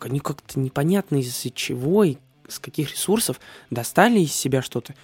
они 0.01 0.21
как-то 0.21 0.59
непонятно 0.59 1.17
из-за 1.17 1.51
чего 1.51 2.05
и 2.05 2.17
с 2.49 2.59
каких 2.59 2.93
ресурсов 2.93 3.41
достали 3.71 4.21
из 4.21 4.33
себя 4.33 4.63
что-то 4.63 4.95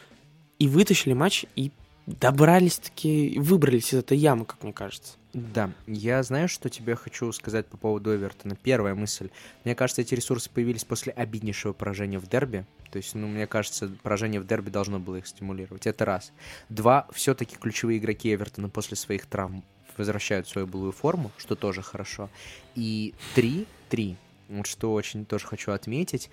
и 0.59 0.69
вытащили 0.69 1.15
матч, 1.15 1.47
и 1.57 1.71
добрались-таки, 2.07 3.39
выбрались 3.39 3.95
из 3.95 3.99
этой 3.99 4.19
ямы, 4.19 4.45
как 4.45 4.63
мне 4.63 4.73
кажется. 4.73 5.15
Да, 5.33 5.71
я 5.87 6.23
знаю, 6.23 6.49
что 6.49 6.69
тебе 6.69 6.97
хочу 6.97 7.31
сказать 7.33 7.67
по 7.67 7.77
поводу 7.77 8.15
Эвертона. 8.15 8.57
Первая 8.57 8.95
мысль. 8.95 9.31
Мне 9.65 9.75
кажется, 9.75 10.03
эти 10.03 10.15
ресурсы 10.15 10.51
появились 10.51 10.85
после 10.85 11.13
обиднейшего 11.13 11.73
поражения 11.73 12.19
в 12.19 12.29
дерби. 12.29 12.67
То 12.91 12.97
есть, 12.97 13.15
ну, 13.15 13.27
мне 13.29 13.47
кажется, 13.47 13.91
поражение 14.03 14.41
в 14.41 14.47
дерби 14.47 14.71
должно 14.71 14.99
было 14.99 15.17
их 15.17 15.27
стимулировать. 15.27 15.87
Это 15.87 16.05
раз. 16.05 16.33
Два, 16.69 17.07
все-таки 17.13 17.57
ключевые 17.57 17.99
игроки 17.99 18.33
Эвертона 18.35 18.69
после 18.69 18.97
своих 18.97 19.27
травм 19.27 19.65
возвращают 19.97 20.49
свою 20.49 20.67
былую 20.67 20.93
форму, 20.93 21.31
что 21.37 21.55
тоже 21.55 21.83
хорошо. 21.83 22.31
И 22.75 23.15
три, 23.35 23.67
три, 23.89 24.17
вот 24.49 24.67
что 24.67 24.93
очень 24.93 25.25
тоже 25.25 25.47
хочу 25.47 25.73
отметить, 25.73 26.31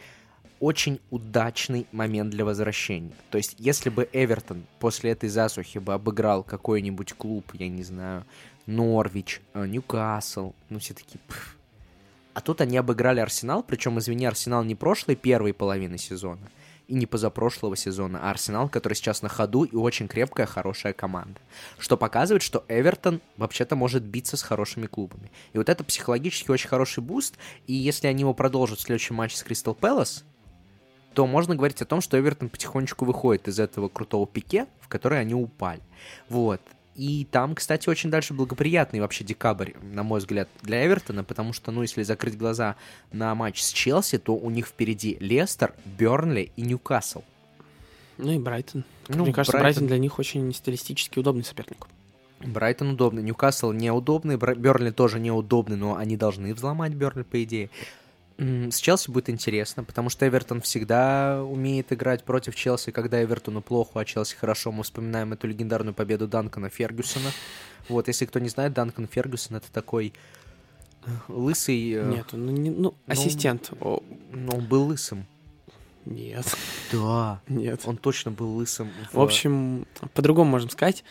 очень 0.59 0.99
удачный 1.11 1.85
момент 1.91 2.31
для 2.31 2.43
возвращения. 2.43 3.13
То 3.29 3.37
есть, 3.37 3.55
если 3.59 3.89
бы 3.89 4.09
Эвертон 4.11 4.65
после 4.79 5.11
этой 5.11 5.29
засухи 5.29 5.77
бы 5.77 5.93
обыграл 5.93 6.43
какой-нибудь 6.43 7.13
клуб, 7.13 7.45
я 7.53 7.67
не 7.67 7.83
знаю, 7.83 8.25
Норвич, 8.65 9.41
э, 9.53 9.65
Ньюкасл, 9.65 10.53
ну 10.69 10.79
все 10.79 10.93
таки 10.93 11.19
А 12.37 12.41
тут 12.41 12.61
они 12.61 12.77
обыграли 12.77 13.19
Арсенал, 13.19 13.63
причем, 13.63 13.97
извини, 13.97 14.27
Арсенал 14.27 14.63
не 14.63 14.75
прошлой 14.75 15.15
первой 15.15 15.55
половины 15.55 15.97
сезона, 15.97 16.51
и 16.87 16.93
не 16.93 17.07
позапрошлого 17.07 17.75
сезона, 17.75 18.19
а 18.21 18.29
Арсенал, 18.29 18.69
который 18.69 18.93
сейчас 18.93 19.23
на 19.23 19.27
ходу 19.27 19.63
и 19.63 19.75
очень 19.75 20.07
крепкая, 20.07 20.45
хорошая 20.45 20.93
команда. 20.93 21.41
Что 21.79 21.97
показывает, 21.97 22.43
что 22.43 22.63
Эвертон 22.67 23.21
вообще-то 23.37 23.75
может 23.75 24.03
биться 24.03 24.37
с 24.37 24.43
хорошими 24.43 24.85
клубами. 24.85 25.31
И 25.53 25.57
вот 25.57 25.67
это 25.67 25.83
психологически 25.83 26.51
очень 26.51 26.69
хороший 26.69 27.01
boost, 27.01 27.39
и 27.65 27.73
если 27.73 28.05
они 28.05 28.21
его 28.21 28.35
продолжат 28.35 28.77
в 28.77 28.83
следующем 28.83 29.15
матче 29.15 29.35
с 29.35 29.41
Кристал 29.41 29.73
Пэлас, 29.73 30.23
то 31.15 31.25
можно 31.25 31.55
говорить 31.55 31.81
о 31.81 31.85
том, 31.85 32.01
что 32.01 32.19
Эвертон 32.19 32.49
потихонечку 32.49 33.03
выходит 33.05 33.47
из 33.47 33.59
этого 33.59 33.89
крутого 33.89 34.27
пике, 34.27 34.67
в 34.79 34.89
который 34.89 35.19
они 35.19 35.33
упали. 35.33 35.81
Вот. 36.29 36.61
И 36.97 37.27
там, 37.29 37.53
кстати, 37.53 37.87
очень 37.89 38.09
дальше 38.09 38.33
благоприятный 38.33 38.99
вообще 38.99 39.23
декабрь, 39.23 39.73
на 39.93 40.01
мой 40.01 40.19
взгляд, 40.19 40.49
для 40.63 40.83
Эвертона, 40.85 41.23
потому 41.23 41.53
что, 41.53 41.71
ну, 41.71 41.83
если 41.83 42.01
закрыть 42.01 42.35
глаза 42.35 42.75
на 43.11 43.33
матч 43.35 43.61
с 43.61 43.71
Челси, 43.71 44.17
то 44.17 44.35
у 44.35 44.49
них 44.49 44.65
впереди 44.65 45.15
Лестер, 45.19 45.75
Бернли 45.85 46.51
и 46.55 46.63
Ньюкасл. 46.63 47.21
Ну 48.17 48.31
и 48.31 48.39
Брайтон. 48.39 48.83
Ну, 49.09 49.25
Мне 49.25 49.31
кажется, 49.33 49.55
Брайтон- 49.57 49.61
Брайтон 49.61 49.87
для 49.87 49.99
них 49.99 50.17
очень 50.17 50.51
стилистически 50.51 51.19
удобный 51.19 51.43
соперник. 51.43 51.85
Брайтон 52.39 52.89
удобный, 52.89 53.21
Ньюкасл 53.21 53.71
неудобный, 53.73 54.37
Бернли 54.37 54.89
тоже 54.89 55.19
неудобный, 55.19 55.77
но 55.77 55.95
они 55.97 56.17
должны 56.17 56.51
взломать 56.55 56.93
Бернли, 56.93 57.23
по 57.23 57.43
идее. 57.43 57.69
С 58.37 58.77
Челси 58.79 59.09
будет 59.09 59.29
интересно, 59.31 59.83
потому 59.83 60.09
что 60.09 60.27
Эвертон 60.27 60.61
всегда 60.61 61.43
умеет 61.43 61.91
играть 61.91 62.23
против 62.23 62.55
Челси, 62.55 62.91
когда 62.91 63.23
Эвертону 63.23 63.61
плохо, 63.63 63.99
а 63.99 64.05
Челси 64.05 64.35
хорошо. 64.35 64.71
Мы 64.71 64.83
вспоминаем 64.83 65.33
эту 65.33 65.47
легендарную 65.47 65.95
победу 65.95 66.27
Данкана 66.27 66.69
Фергюсона. 66.69 67.31
Вот, 67.89 68.07
если 68.07 68.25
кто 68.25 68.37
не 68.39 68.49
знает, 68.49 68.73
Данкан 68.73 69.07
Фергюсон 69.07 69.57
это 69.57 69.71
такой 69.71 70.13
э, 71.05 71.09
лысый... 71.29 71.91
э, 71.93 72.05
Нет, 72.05 72.27
ну, 72.31 72.51
не- 72.51 72.69
ну, 72.69 72.93
ассистент. 73.07 73.71
О, 73.81 74.03
ну, 74.31 74.51
он 74.57 74.65
был 74.65 74.83
лысым. 74.85 75.25
нет, 76.05 76.45
Да. 76.91 77.41
нет. 77.47 77.81
Он 77.85 77.97
точно 77.97 78.29
был 78.29 78.55
лысым. 78.55 78.91
В 79.13 79.19
общем, 79.19 79.87
по-другому 80.13 80.51
можем 80.51 80.69
сказать, 80.69 81.03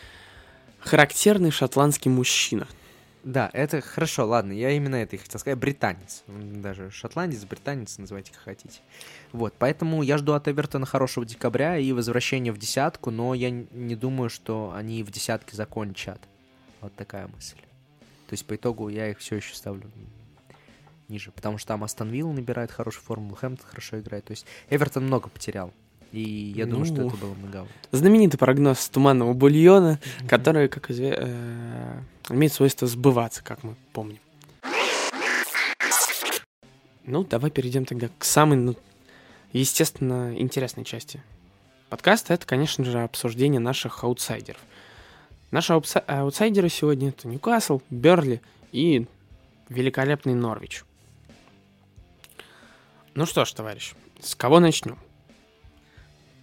характерный 0.79 1.51
шотландский 1.51 2.09
мужчина. 2.09 2.67
Да, 3.27 3.49
это 3.51 3.81
хорошо, 3.81 4.25
ладно, 4.25 4.53
я 4.53 4.71
именно 4.71 4.95
это 4.95 5.17
и 5.17 5.19
хотел 5.19 5.37
сказать. 5.37 5.59
Британец. 5.59 6.23
Даже 6.27 6.89
шотландец, 6.91 7.43
британец, 7.43 7.97
называйте 7.97 8.31
как 8.31 8.43
хотите. 8.43 8.79
Вот, 9.33 9.53
поэтому 9.59 10.01
я 10.01 10.17
жду 10.17 10.31
от 10.31 10.47
Эвертона 10.47 10.85
хорошего 10.85 11.25
декабря 11.25 11.77
и 11.77 11.91
возвращения 11.91 12.53
в 12.53 12.57
десятку, 12.57 13.11
но 13.11 13.33
я 13.33 13.49
не 13.49 13.97
думаю, 13.97 14.29
что 14.29 14.71
они 14.73 15.03
в 15.03 15.11
десятке 15.11 15.57
закончат. 15.57 16.21
Вот 16.79 16.95
такая 16.95 17.27
мысль. 17.27 17.57
То 18.27 18.33
есть 18.33 18.45
по 18.45 18.55
итогу 18.55 18.87
я 18.87 19.09
их 19.09 19.19
все 19.19 19.35
еще 19.35 19.53
ставлю 19.53 19.91
ниже, 21.09 21.31
потому 21.31 21.57
что 21.57 21.67
там 21.67 21.83
Астон 21.83 22.07
Вилла 22.07 22.31
набирает 22.31 22.71
хорошую 22.71 23.03
форму, 23.03 23.35
Хэмптон 23.35 23.67
хорошо 23.67 23.99
играет. 23.99 24.23
То 24.23 24.31
есть 24.31 24.45
Эвертон 24.69 25.05
много 25.05 25.27
потерял. 25.27 25.73
И 26.11 26.53
я 26.55 26.65
думаю, 26.65 26.85
что 26.85 26.95
Ну. 27.01 27.07
это 27.09 27.17
было 27.17 27.33
многовато. 27.33 27.71
Знаменитый 27.91 28.37
прогноз 28.39 28.87
туманного 28.89 29.33
бульона, 29.33 29.99
который, 30.27 30.67
как 30.69 30.89
известно, 30.89 32.03
имеет 32.29 32.53
свойство 32.53 32.87
сбываться, 32.87 33.43
как 33.43 33.63
мы 33.63 33.75
помним. 33.93 34.19
Ну, 37.05 37.23
давай 37.23 37.51
перейдем 37.51 37.85
тогда 37.85 38.09
к 38.17 38.25
самой, 38.25 38.57
ну, 38.57 38.75
естественно, 39.53 40.33
интересной 40.37 40.83
части 40.83 41.21
подкаста. 41.89 42.33
Это, 42.33 42.45
конечно 42.45 42.83
же, 42.83 43.01
обсуждение 43.01 43.59
наших 43.61 44.03
аутсайдеров. 44.03 44.59
Наши 45.51 45.71
аутса- 45.73 46.03
аутсайдеры 46.05 46.67
сегодня 46.67 47.09
это 47.09 47.27
Ньюкасл, 47.29 47.79
Берли 47.89 48.41
и 48.73 49.05
великолепный 49.69 50.33
Норвич. 50.33 50.83
Ну 53.15 53.25
что 53.25 53.45
ж, 53.45 53.51
товарищ, 53.53 53.93
с 54.21 54.35
кого 54.35 54.59
начнем? 54.59 54.97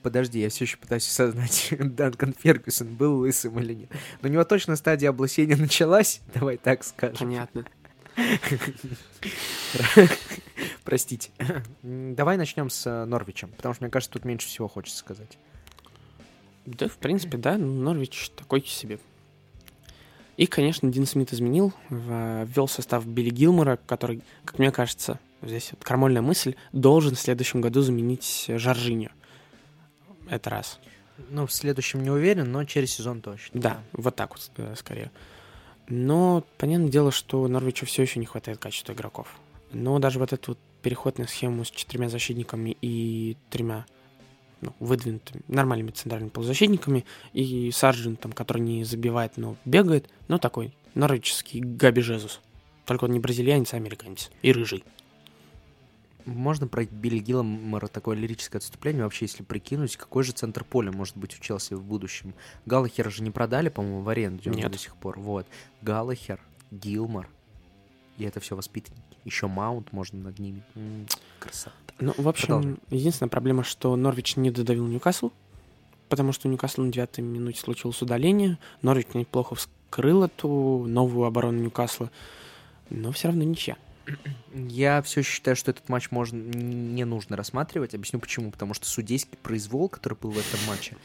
Подожди, 0.04 0.38
я 0.38 0.50
все 0.50 0.66
еще 0.66 0.76
пытаюсь 0.76 1.08
осознать, 1.08 1.74
Данкан 1.78 2.34
Фергюсон 2.38 2.94
был 2.94 3.16
лысым 3.20 3.58
или 3.58 3.72
нет. 3.74 3.90
Но 4.22 4.28
у 4.28 4.32
него 4.32 4.44
точно 4.44 4.76
стадия 4.76 5.08
облысения 5.08 5.56
началась, 5.56 6.20
давай 6.34 6.58
так 6.58 6.84
скажем. 6.84 7.16
Понятно. 7.16 7.64
Простите. 10.84 11.30
Давай 11.82 12.36
начнем 12.36 12.70
с 12.70 12.86
э, 12.86 13.04
Норвичем, 13.06 13.48
потому 13.56 13.74
что, 13.74 13.82
мне 13.82 13.90
кажется, 13.90 14.12
тут 14.12 14.24
меньше 14.24 14.46
всего 14.46 14.68
хочется 14.68 14.98
сказать. 14.98 15.38
Да, 16.66 16.86
в 16.86 16.96
принципе, 16.98 17.38
да, 17.38 17.56
Норвич 17.58 18.30
такой 18.36 18.62
себе. 18.62 19.00
И, 20.36 20.46
конечно, 20.46 20.90
Дин 20.92 21.06
Смит 21.06 21.32
изменил, 21.32 21.72
ввел 21.88 22.68
состав 22.68 23.06
Билли 23.06 23.30
Гилмора, 23.30 23.78
который, 23.86 24.22
как 24.44 24.58
мне 24.58 24.70
кажется, 24.70 25.18
здесь 25.42 25.70
вот 25.72 25.82
крамольная 25.82 26.22
мысль, 26.22 26.54
должен 26.72 27.14
в 27.14 27.20
следующем 27.20 27.60
году 27.60 27.80
заменить 27.82 28.46
Жоржиню. 28.48 29.10
Это 30.28 30.50
раз. 30.50 30.80
Ну, 31.30 31.46
в 31.46 31.52
следующем 31.52 32.02
не 32.02 32.10
уверен, 32.10 32.50
но 32.50 32.64
через 32.64 32.92
сезон 32.92 33.20
точно. 33.20 33.60
Да, 33.60 33.82
вот 33.92 34.16
так 34.16 34.30
вот 34.30 34.50
э, 34.56 34.74
скорее. 34.76 35.10
Но 35.88 36.44
понятное 36.58 36.88
дело, 36.88 37.12
что 37.12 37.46
Норвичу 37.46 37.86
все 37.86 38.02
еще 38.02 38.18
не 38.18 38.26
хватает 38.26 38.58
качества 38.58 38.92
игроков. 38.92 39.28
Но 39.72 39.98
даже 39.98 40.18
вот 40.18 40.32
этот 40.32 40.48
вот 40.48 40.58
переход 40.82 41.18
на 41.18 41.26
схему 41.26 41.64
с 41.64 41.70
четырьмя 41.70 42.08
защитниками 42.08 42.76
и 42.80 43.36
тремя 43.50 43.86
ну, 44.60 44.72
выдвинутыми 44.80 45.42
нормальными 45.48 45.90
центральными 45.90 46.30
полузащитниками 46.30 47.04
и 47.32 47.70
Сарджентом, 47.70 48.32
который 48.32 48.62
не 48.62 48.84
забивает, 48.84 49.36
но 49.36 49.56
бегает, 49.64 50.08
но 50.28 50.38
такой 50.38 50.72
норвический 50.94 51.60
Габи 51.60 52.00
Жезус. 52.00 52.40
Только 52.86 53.04
он 53.04 53.12
не 53.12 53.18
бразильянец, 53.18 53.74
а 53.74 53.76
американец. 53.76 54.30
И 54.42 54.52
рыжий. 54.52 54.84
Можно 56.24 56.66
про 56.66 56.84
Билли 56.84 57.18
Гилломора 57.18 57.86
такое 57.86 58.16
лирическое 58.16 58.58
отступление? 58.58 59.04
Вообще, 59.04 59.26
если 59.26 59.42
прикинуть, 59.42 59.96
какой 59.96 60.24
же 60.24 60.32
центр 60.32 60.64
поля 60.64 60.90
может 60.90 61.16
быть 61.16 61.36
у 61.38 61.42
Челси 61.42 61.74
в 61.74 61.82
будущем? 61.82 62.34
Галлахера 62.64 63.10
же 63.10 63.22
не 63.22 63.30
продали, 63.30 63.68
по-моему, 63.68 64.00
в 64.00 64.08
аренду 64.08 64.50
Нет. 64.50 64.70
до 64.70 64.78
сих 64.78 64.96
пор. 64.96 65.18
Вот. 65.18 65.46
Галлахер, 65.82 66.40
Гилмор. 66.70 67.28
И 68.16 68.24
это 68.24 68.40
все 68.40 68.56
воспитанники. 68.56 69.02
Еще 69.24 69.48
Маунт 69.48 69.92
можно 69.92 70.18
над 70.18 70.38
ними. 70.38 70.62
М-м, 70.74 71.06
красота. 71.38 71.72
Ну, 71.98 72.14
в 72.16 72.28
общем, 72.28 72.46
Продолжим. 72.46 72.78
единственная 72.90 73.30
проблема, 73.30 73.64
что 73.64 73.94
Норвич 73.96 74.36
не 74.36 74.50
додавил 74.50 74.86
Ньюкасл, 74.86 75.30
потому 76.08 76.32
что 76.32 76.48
у 76.48 76.50
Ньюкасла 76.50 76.82
на 76.84 76.92
девятой 76.92 77.22
минуте 77.22 77.60
случилось 77.60 78.00
удаление. 78.02 78.58
Норвич 78.82 79.08
неплохо 79.14 79.54
вскрыл 79.54 80.24
эту 80.24 80.84
новую 80.86 81.26
оборону 81.26 81.60
Ньюкасла, 81.60 82.10
но 82.90 83.12
все 83.12 83.28
равно 83.28 83.44
ничья. 83.44 83.76
Я 84.54 85.02
все 85.02 85.22
считаю, 85.22 85.56
что 85.56 85.70
этот 85.70 85.88
матч 85.88 86.10
можно 86.10 86.36
не 86.36 87.04
нужно 87.04 87.36
рассматривать. 87.36 87.94
Объясню 87.94 88.20
почему. 88.20 88.50
Потому 88.50 88.74
что 88.74 88.86
судейский 88.86 89.36
произвол, 89.42 89.88
который 89.88 90.16
был 90.20 90.30
в 90.30 90.38
этом 90.38 90.60
матче, 90.68 90.96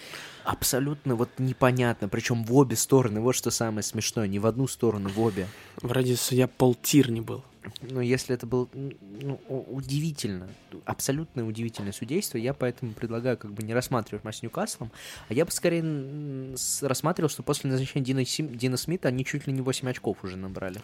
абсолютно 0.44 1.16
вот 1.16 1.30
непонятно. 1.38 2.10
Причем 2.10 2.44
в 2.44 2.56
обе 2.56 2.76
стороны. 2.76 3.22
Вот 3.22 3.36
что 3.36 3.52
самое 3.52 3.84
смешное. 3.84 4.28
Не 4.28 4.40
в 4.40 4.46
одну 4.46 4.68
сторону, 4.68 5.10
в 5.10 5.20
обе. 5.20 5.48
Вроде 5.82 6.16
судья 6.16 6.48
Пол 6.48 6.76
Тирни 6.76 7.22
был. 7.22 7.44
Но 7.82 8.02
если 8.02 8.36
это 8.36 8.46
было 8.46 8.68
ну, 8.74 9.40
удивительно, 9.48 10.50
абсолютно 10.86 11.46
удивительное 11.46 11.92
судейство, 11.92 12.38
я 12.38 12.54
поэтому 12.54 12.94
предлагаю 12.94 13.38
как 13.38 13.52
бы 13.52 13.64
не 13.64 13.74
рассматривать 13.74 14.24
матч 14.24 14.38
с 14.38 14.44
Ньюкаслом, 14.44 14.92
а 15.28 15.34
я 15.34 15.46
бы 15.46 15.52
скорее 15.52 16.56
рассматривал, 16.82 17.30
что 17.30 17.44
после 17.44 17.70
назначения 17.70 18.06
Дина, 18.06 18.26
Сим- 18.26 18.56
Дина 18.56 18.78
Смита 18.78 19.08
они 19.08 19.26
чуть 19.26 19.48
ли 19.48 19.54
не 19.54 19.62
8 19.62 19.90
очков 19.90 20.24
уже 20.24 20.38
набрали. 20.38 20.82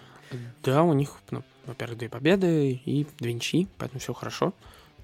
Да, 0.64 0.84
у 0.84 0.94
них, 0.94 1.20
ну, 1.32 1.44
во-первых, 1.66 2.00
две 2.00 2.10
победы 2.10 2.82
и 2.86 3.08
две 3.20 3.34
ничьи, 3.34 3.68
поэтому 3.78 4.00
все 4.00 4.14
хорошо. 4.14 4.54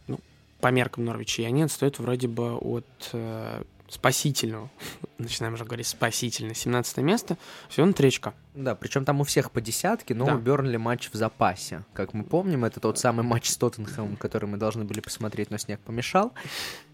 Ну, 0.08 0.20
по 0.60 0.68
меркам 0.70 1.06
Норвича, 1.06 1.44
и 1.44 1.46
они 1.46 1.64
отстают 1.64 2.00
вроде 2.00 2.28
бы 2.28 2.56
от 2.56 3.10
э, 3.14 3.64
спасительного, 3.92 4.70
начинаем 5.18 5.54
уже 5.56 5.66
говорить 5.66 5.86
спасительно, 5.88 6.56
17 6.56 6.98
место, 6.98 7.38
всего 7.68 7.86
на 7.86 7.94
три 7.94 8.08
очка. 8.08 8.34
Да, 8.56 8.74
причем 8.74 9.04
там 9.06 9.20
у 9.22 9.24
всех 9.26 9.52
по 9.52 9.60
десятке, 9.62 10.16
но 10.16 10.26
Да. 10.26 10.36
у 10.36 10.39
Бернли 10.39 10.78
матч 10.78 11.10
в 11.12 11.16
запасе. 11.16 11.84
Как 11.94 12.14
мы 12.14 12.24
помним, 12.24 12.64
это 12.66 12.80
тот 12.80 12.98
самый 13.00 13.24
матч 13.24 13.50
с 13.50 13.58
Тоттенхэмом, 13.58 14.16
который 14.16 14.46
мы 14.48 14.58
должны 14.58 14.86
были 14.86 15.02
посмотреть, 15.02 15.52
но 15.52 15.58
снег 15.58 15.80
помешал. 15.82 16.34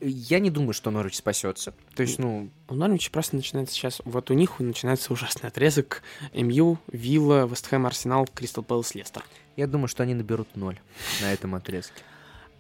Я 0.01 0.39
не 0.39 0.49
думаю, 0.49 0.73
что 0.73 0.89
Норвич 0.91 1.17
спасется. 1.17 1.73
То 1.95 2.01
есть, 2.01 2.17
ну, 2.19 2.49
У 2.67 2.73
Норвича 2.75 3.11
просто 3.11 3.35
начинается 3.35 3.75
сейчас, 3.75 4.01
вот 4.03 4.29
у 4.31 4.33
них 4.33 4.59
начинается 4.59 5.13
ужасный 5.13 5.49
отрезок 5.49 6.01
МЮ, 6.33 6.79
Вилла, 6.91 7.45
Вестхэм, 7.47 7.85
Арсенал, 7.85 8.27
Кристал 8.33 8.63
Пэлас, 8.63 8.93
Лестер. 8.95 9.23
я 9.55 9.67
думаю, 9.67 9.87
что 9.87 10.03
они 10.03 10.13
наберут 10.15 10.55
ноль 10.55 10.79
на 11.21 11.31
этом 11.31 11.55
отрезке. 11.55 12.01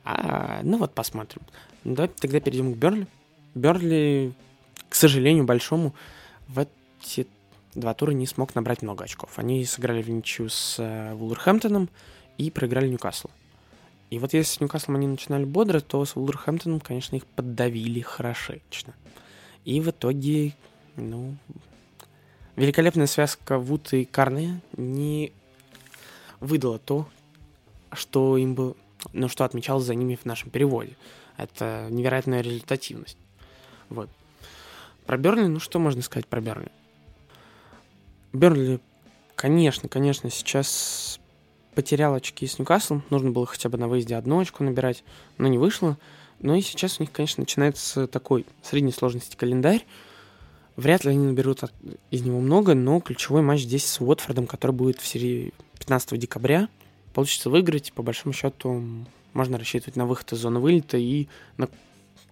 А, 0.03 0.61
ну 0.63 0.77
вот 0.77 0.93
посмотрим. 0.93 1.41
Ну, 1.83 1.95
Давай 1.95 2.09
тогда 2.09 2.39
перейдем 2.39 2.73
к 2.73 2.77
Берли. 2.77 3.07
Берли, 3.57 4.33
к 4.89 4.95
сожалению, 4.95 5.43
большому, 5.43 5.93
в 6.47 6.59
эти 6.59 7.27
два 7.75 7.93
тура 7.93 8.11
не 8.11 8.25
смог 8.25 8.55
набрать 8.55 8.81
много 8.81 9.03
очков. 9.03 9.37
Они 9.37 9.63
сыграли 9.65 10.01
в 10.01 10.09
ничью 10.09 10.49
с 10.49 10.77
э, 10.79 11.13
Вулверхэмптоном 11.13 11.89
и 12.37 12.49
проиграли 12.51 12.87
Ньюкаслу. 12.87 13.29
И 14.09 14.19
вот 14.19 14.33
если 14.33 14.55
с 14.55 14.61
Ньюкаслом 14.61 14.95
они 14.95 15.07
начинали 15.07 15.43
бодро, 15.43 15.79
то 15.79 16.03
с 16.05 16.15
Вулверхэмптоном, 16.15 16.79
конечно, 16.79 17.15
их 17.15 17.25
поддавили 17.25 17.99
хорошечно. 17.99 18.93
И 19.65 19.81
в 19.81 19.89
итоге, 19.89 20.53
ну, 20.95 21.35
великолепная 22.55 23.07
связка 23.07 23.59
Вуд 23.59 23.93
и 23.93 24.05
Карне 24.05 24.61
не 24.77 25.33
выдала 26.39 26.79
то, 26.79 27.07
что 27.91 28.37
им 28.37 28.55
было, 28.55 28.75
ну, 29.13 29.27
что 29.27 29.43
отмечалось 29.43 29.85
за 29.85 29.95
ними 29.95 30.15
в 30.15 30.25
нашем 30.25 30.49
переводе. 30.49 30.95
Это 31.35 31.87
невероятная 31.89 32.41
результативность. 32.41 33.17
Вот. 33.89 34.09
Про 35.05 35.17
Бернли, 35.17 35.47
ну 35.47 35.59
что 35.59 35.79
можно 35.79 36.01
сказать 36.01 36.27
про 36.27 36.41
Бернли? 36.41 36.71
Бернли, 38.33 38.79
конечно, 39.35 39.87
конечно, 39.87 40.29
сейчас 40.29 41.19
потерял 41.73 42.13
очки 42.13 42.45
с 42.45 42.59
Ньюкаслом. 42.59 43.03
Нужно 43.09 43.31
было 43.31 43.45
хотя 43.45 43.69
бы 43.69 43.77
на 43.77 43.87
выезде 43.87 44.15
одну 44.15 44.39
очку 44.39 44.63
набирать, 44.63 45.03
но 45.37 45.47
не 45.47 45.57
вышло. 45.57 45.97
Ну 46.39 46.55
и 46.55 46.61
сейчас 46.61 46.99
у 46.99 47.03
них, 47.03 47.11
конечно, 47.11 47.41
начинается 47.41 48.07
такой 48.07 48.45
средней 48.61 48.91
сложности 48.91 49.35
календарь. 49.35 49.85
Вряд 50.75 51.05
ли 51.05 51.11
они 51.11 51.25
наберут 51.25 51.63
от- 51.63 51.73
из 52.11 52.21
него 52.21 52.39
много, 52.39 52.75
но 52.75 52.99
ключевой 52.99 53.41
матч 53.41 53.61
здесь 53.61 53.85
с 53.85 53.99
Уотфордом, 54.01 54.45
который 54.45 54.71
будет 54.71 54.99
в 54.99 55.07
серии 55.07 55.53
15 55.79 56.17
декабря. 56.17 56.67
Получится 57.13 57.49
выиграть, 57.49 57.93
по 57.93 58.03
большому 58.03 58.33
счету 58.33 58.83
можно 59.33 59.57
рассчитывать 59.57 59.95
на 59.95 60.05
выход 60.05 60.33
из 60.33 60.39
зоны 60.39 60.59
вылета 60.59 60.97
и 60.97 61.27
на 61.57 61.69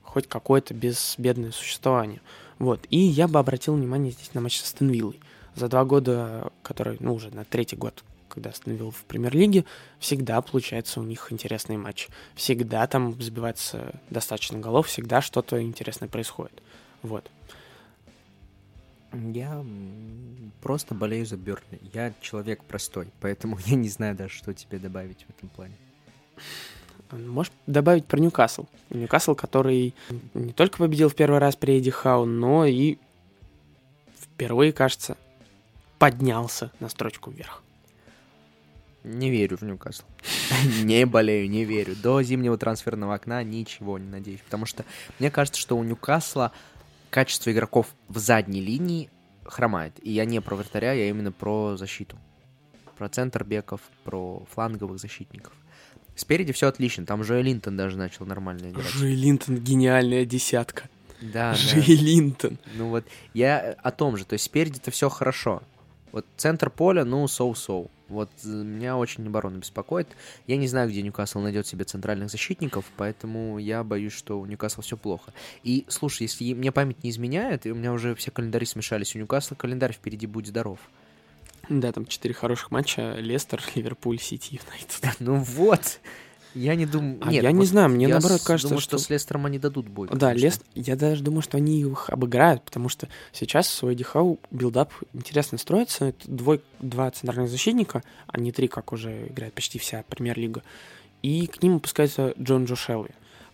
хоть 0.05 0.27
какое-то 0.27 0.73
безбедное 0.73 1.51
существование. 1.51 2.21
Вот. 2.59 2.85
И 2.89 2.97
я 2.97 3.27
бы 3.27 3.39
обратил 3.39 3.75
внимание 3.75 4.11
здесь 4.11 4.33
на 4.33 4.41
матч 4.41 4.59
с 4.59 4.63
Астон 4.63 4.89
Виллой. 4.89 5.19
За 5.55 5.67
два 5.67 5.83
года, 5.85 6.51
который, 6.63 6.97
ну, 6.99 7.13
уже 7.13 7.33
на 7.33 7.43
третий 7.43 7.75
год, 7.75 8.03
когда 8.29 8.49
Астон 8.51 8.75
Вилла 8.75 8.91
в 8.91 9.03
премьер-лиге, 9.03 9.65
всегда 9.99 10.41
получается 10.41 10.99
у 10.99 11.03
них 11.03 11.31
интересный 11.31 11.77
матч. 11.77 12.07
Всегда 12.35 12.85
там 12.87 13.21
забивается 13.21 13.99
достаточно 14.09 14.59
голов, 14.59 14.87
всегда 14.87 15.21
что-то 15.21 15.61
интересное 15.61 16.07
происходит. 16.07 16.61
Вот. 17.01 17.29
Я 19.13 19.65
просто 20.61 20.93
болею 20.93 21.25
за 21.25 21.37
Бернли. 21.37 21.79
Я 21.93 22.13
человек 22.21 22.63
простой, 22.63 23.07
поэтому 23.21 23.57
я 23.65 23.75
не 23.75 23.89
знаю 23.89 24.15
даже, 24.15 24.33
что 24.33 24.53
тебе 24.53 24.77
добавить 24.77 25.25
в 25.27 25.29
этом 25.37 25.49
плане. 25.49 25.75
Можешь 27.17 27.51
добавить 27.67 28.05
про 28.05 28.19
Ньюкасл? 28.19 28.65
Ньюкасл, 28.89 29.35
который 29.35 29.93
не 30.33 30.53
только 30.53 30.77
победил 30.77 31.09
в 31.09 31.15
первый 31.15 31.39
раз 31.39 31.55
при 31.55 31.77
Эдди 31.77 31.91
Хау, 31.91 32.25
но 32.25 32.65
и 32.65 32.97
впервые, 34.19 34.73
кажется, 34.73 35.17
поднялся 35.97 36.71
на 36.79 36.89
строчку 36.89 37.31
вверх. 37.31 37.61
Не 39.03 39.29
верю 39.29 39.57
в 39.57 39.61
Ньюкасл. 39.61 40.03
Не 40.83 41.05
болею, 41.05 41.47
не 41.47 41.63
верю. 41.63 41.95
До 41.95 42.23
зимнего 42.23 42.57
трансферного 42.57 43.13
окна 43.13 43.43
ничего 43.43 43.99
не 43.99 44.09
надеюсь. 44.09 44.41
Потому 44.41 44.65
что 44.65 44.83
мне 45.19 45.29
кажется, 45.29 45.61
что 45.61 45.77
у 45.77 45.83
Ньюкасла 45.83 46.51
качество 47.11 47.51
игроков 47.51 47.93
в 48.09 48.17
задней 48.17 48.61
линии 48.61 49.11
хромает. 49.43 49.93
И 50.01 50.11
я 50.11 50.25
не 50.25 50.41
про 50.41 50.55
вратаря, 50.55 50.93
я 50.93 51.07
именно 51.07 51.31
про 51.31 51.77
защиту. 51.77 52.17
Про 52.97 53.09
центр 53.09 53.43
беков, 53.43 53.81
про 54.03 54.43
фланговых 54.51 54.99
защитников. 54.99 55.53
Спереди 56.15 56.53
все 56.53 56.67
отлично. 56.67 57.05
Там 57.05 57.21
Джоэ 57.21 57.41
Линтон 57.41 57.77
даже 57.77 57.97
начал 57.97 58.25
нормально 58.25 58.69
играть. 58.69 58.87
Жи 58.87 59.09
Линтон 59.13 59.57
гениальная 59.57 60.25
десятка. 60.25 60.89
Да, 61.21 61.51
да. 61.51 61.55
Жи 61.55 61.79
Линтон. 61.79 62.57
Ну 62.75 62.89
вот, 62.89 63.05
я 63.33 63.75
о 63.83 63.91
том 63.91 64.17
же, 64.17 64.25
то 64.25 64.33
есть 64.33 64.45
спереди-то 64.45 64.91
все 64.91 65.09
хорошо. 65.09 65.61
Вот 66.11 66.25
центр 66.37 66.69
поля, 66.69 67.03
ну, 67.03 67.27
соу-соу. 67.27 67.91
Вот 68.07 68.29
э, 68.45 68.47
меня 68.47 68.95
очень 68.97 69.25
оборона 69.25 69.57
беспокоит. 69.57 70.07
Я 70.47 70.57
не 70.57 70.67
знаю, 70.67 70.89
где 70.89 71.01
Ньюкасл 71.01 71.39
найдет 71.39 71.67
себе 71.67 71.83
центральных 71.83 72.29
защитников, 72.29 72.85
поэтому 72.95 73.57
я 73.57 73.83
боюсь, 73.83 74.13
что 74.13 74.39
у 74.39 74.45
Ньюкасла 74.45 74.83
все 74.83 74.95
плохо. 74.95 75.33
И, 75.63 75.85
слушай, 75.89 76.23
если 76.23 76.53
мне 76.53 76.71
память 76.71 77.03
не 77.03 77.09
изменяет, 77.09 77.65
и 77.65 77.71
у 77.71 77.75
меня 77.75 77.91
уже 77.91 78.15
все 78.15 78.31
календари 78.31 78.65
смешались, 78.65 79.15
у 79.15 79.19
Ньюкасла 79.19 79.55
календарь 79.55 79.91
впереди 79.91 80.27
будет 80.27 80.47
здоров. 80.47 80.79
Да, 81.69 81.91
там 81.91 82.05
четыре 82.05 82.33
хороших 82.33 82.71
матча. 82.71 83.15
Лестер, 83.17 83.61
Ливерпуль, 83.75 84.19
Сити, 84.19 84.59
Юнайтед. 84.61 85.19
Ну 85.19 85.37
вот. 85.37 85.99
Я 86.55 86.75
не 86.75 86.85
думаю... 86.85 87.17
А 87.21 87.31
Нет, 87.31 87.43
я 87.43 87.51
не 87.51 87.59
вот 87.59 87.67
знаю, 87.67 87.89
мне 87.89 88.07
я 88.07 88.13
наоборот 88.13 88.41
кажется, 88.41 88.69
думаю, 88.69 88.81
что... 88.81 88.97
что 88.97 89.05
с 89.05 89.09
Лестером 89.09 89.45
они 89.45 89.59
дадут 89.59 89.89
бой. 89.89 90.07
Да, 90.09 90.29
конечно. 90.29 90.45
Лес, 90.45 90.61
я 90.73 90.95
даже 90.95 91.21
думаю, 91.21 91.41
что 91.41 91.57
они 91.57 91.81
их 91.81 92.09
обыграют, 92.09 92.63
потому 92.63 92.87
что 92.87 93.09
сейчас 93.33 93.83
у 93.83 93.89
Эдди 93.89 94.05
Хау 94.05 94.39
build-up 94.51 94.93
интересно 95.11 95.57
строится. 95.57 96.05
Это 96.05 96.31
двой, 96.31 96.61
два 96.79 97.11
центральных 97.11 97.51
защитника, 97.51 98.03
а 98.27 98.39
не 98.39 98.53
три, 98.53 98.69
как 98.69 98.93
уже 98.93 99.27
играет 99.27 99.53
почти 99.53 99.79
вся 99.79 100.05
премьер-лига. 100.07 100.63
И 101.21 101.47
к 101.47 101.61
ним 101.61 101.75
опускается 101.75 102.33
Джон 102.39 102.63
Джо. 102.65 102.77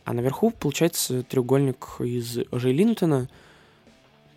А 0.03 0.13
наверху 0.13 0.51
получается 0.51 1.23
треугольник 1.23 2.01
из 2.01 2.37
Ожей 2.51 2.73
Линтона, 2.73 3.29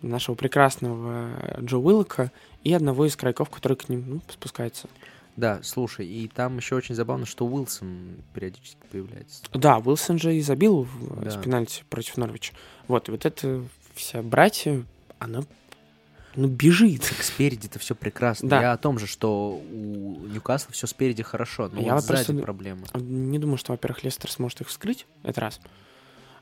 нашего 0.01 0.35
прекрасного 0.35 1.29
Джо 1.61 1.77
Уиллока 1.77 2.31
и 2.63 2.73
одного 2.73 3.05
из 3.05 3.15
крайков, 3.15 3.49
который 3.49 3.77
к 3.77 3.89
ним 3.89 4.03
ну, 4.07 4.21
спускается. 4.29 4.87
Да, 5.35 5.59
слушай, 5.63 6.07
и 6.07 6.27
там 6.29 6.57
еще 6.57 6.75
очень 6.75 6.95
забавно, 6.95 7.25
что 7.25 7.45
Уилсон 7.45 8.17
периодически 8.33 8.77
появляется. 8.89 9.43
Да, 9.53 9.79
Уилсон 9.79 10.17
же 10.17 10.33
и 10.35 10.41
забил 10.41 10.83
в 10.83 11.23
Да. 11.23 11.31
с 11.31 11.37
пенальти 11.37 11.83
против 11.89 12.15
Норвича. 12.17 12.53
Вот, 12.87 13.09
и 13.09 13.11
вот 13.11 13.25
это 13.25 13.63
вся 13.93 14.21
братья, 14.21 14.83
она 15.19 15.43
ну, 16.35 16.47
бежит. 16.47 17.01
Так 17.01 17.21
спереди-то 17.23 17.79
все 17.79 17.95
прекрасно. 17.95 18.49
Да. 18.49 18.61
Я 18.61 18.71
о 18.73 18.77
том 18.77 18.99
же, 18.99 19.07
что 19.07 19.61
у 19.71 20.25
Ньюкасла 20.27 20.71
все 20.71 20.87
спереди 20.87 21.23
хорошо, 21.23 21.69
но 21.71 21.81
Я 21.81 21.93
вот 21.95 22.01
вот 22.01 22.07
просто 22.07 22.25
сзади 22.27 22.39
д- 22.39 22.43
проблемы. 22.43 22.85
Не 22.93 23.39
думаю, 23.39 23.57
что, 23.57 23.71
во-первых, 23.73 24.03
Лестер 24.03 24.31
сможет 24.31 24.61
их 24.61 24.67
вскрыть, 24.69 25.05
это 25.23 25.41
раз. 25.41 25.59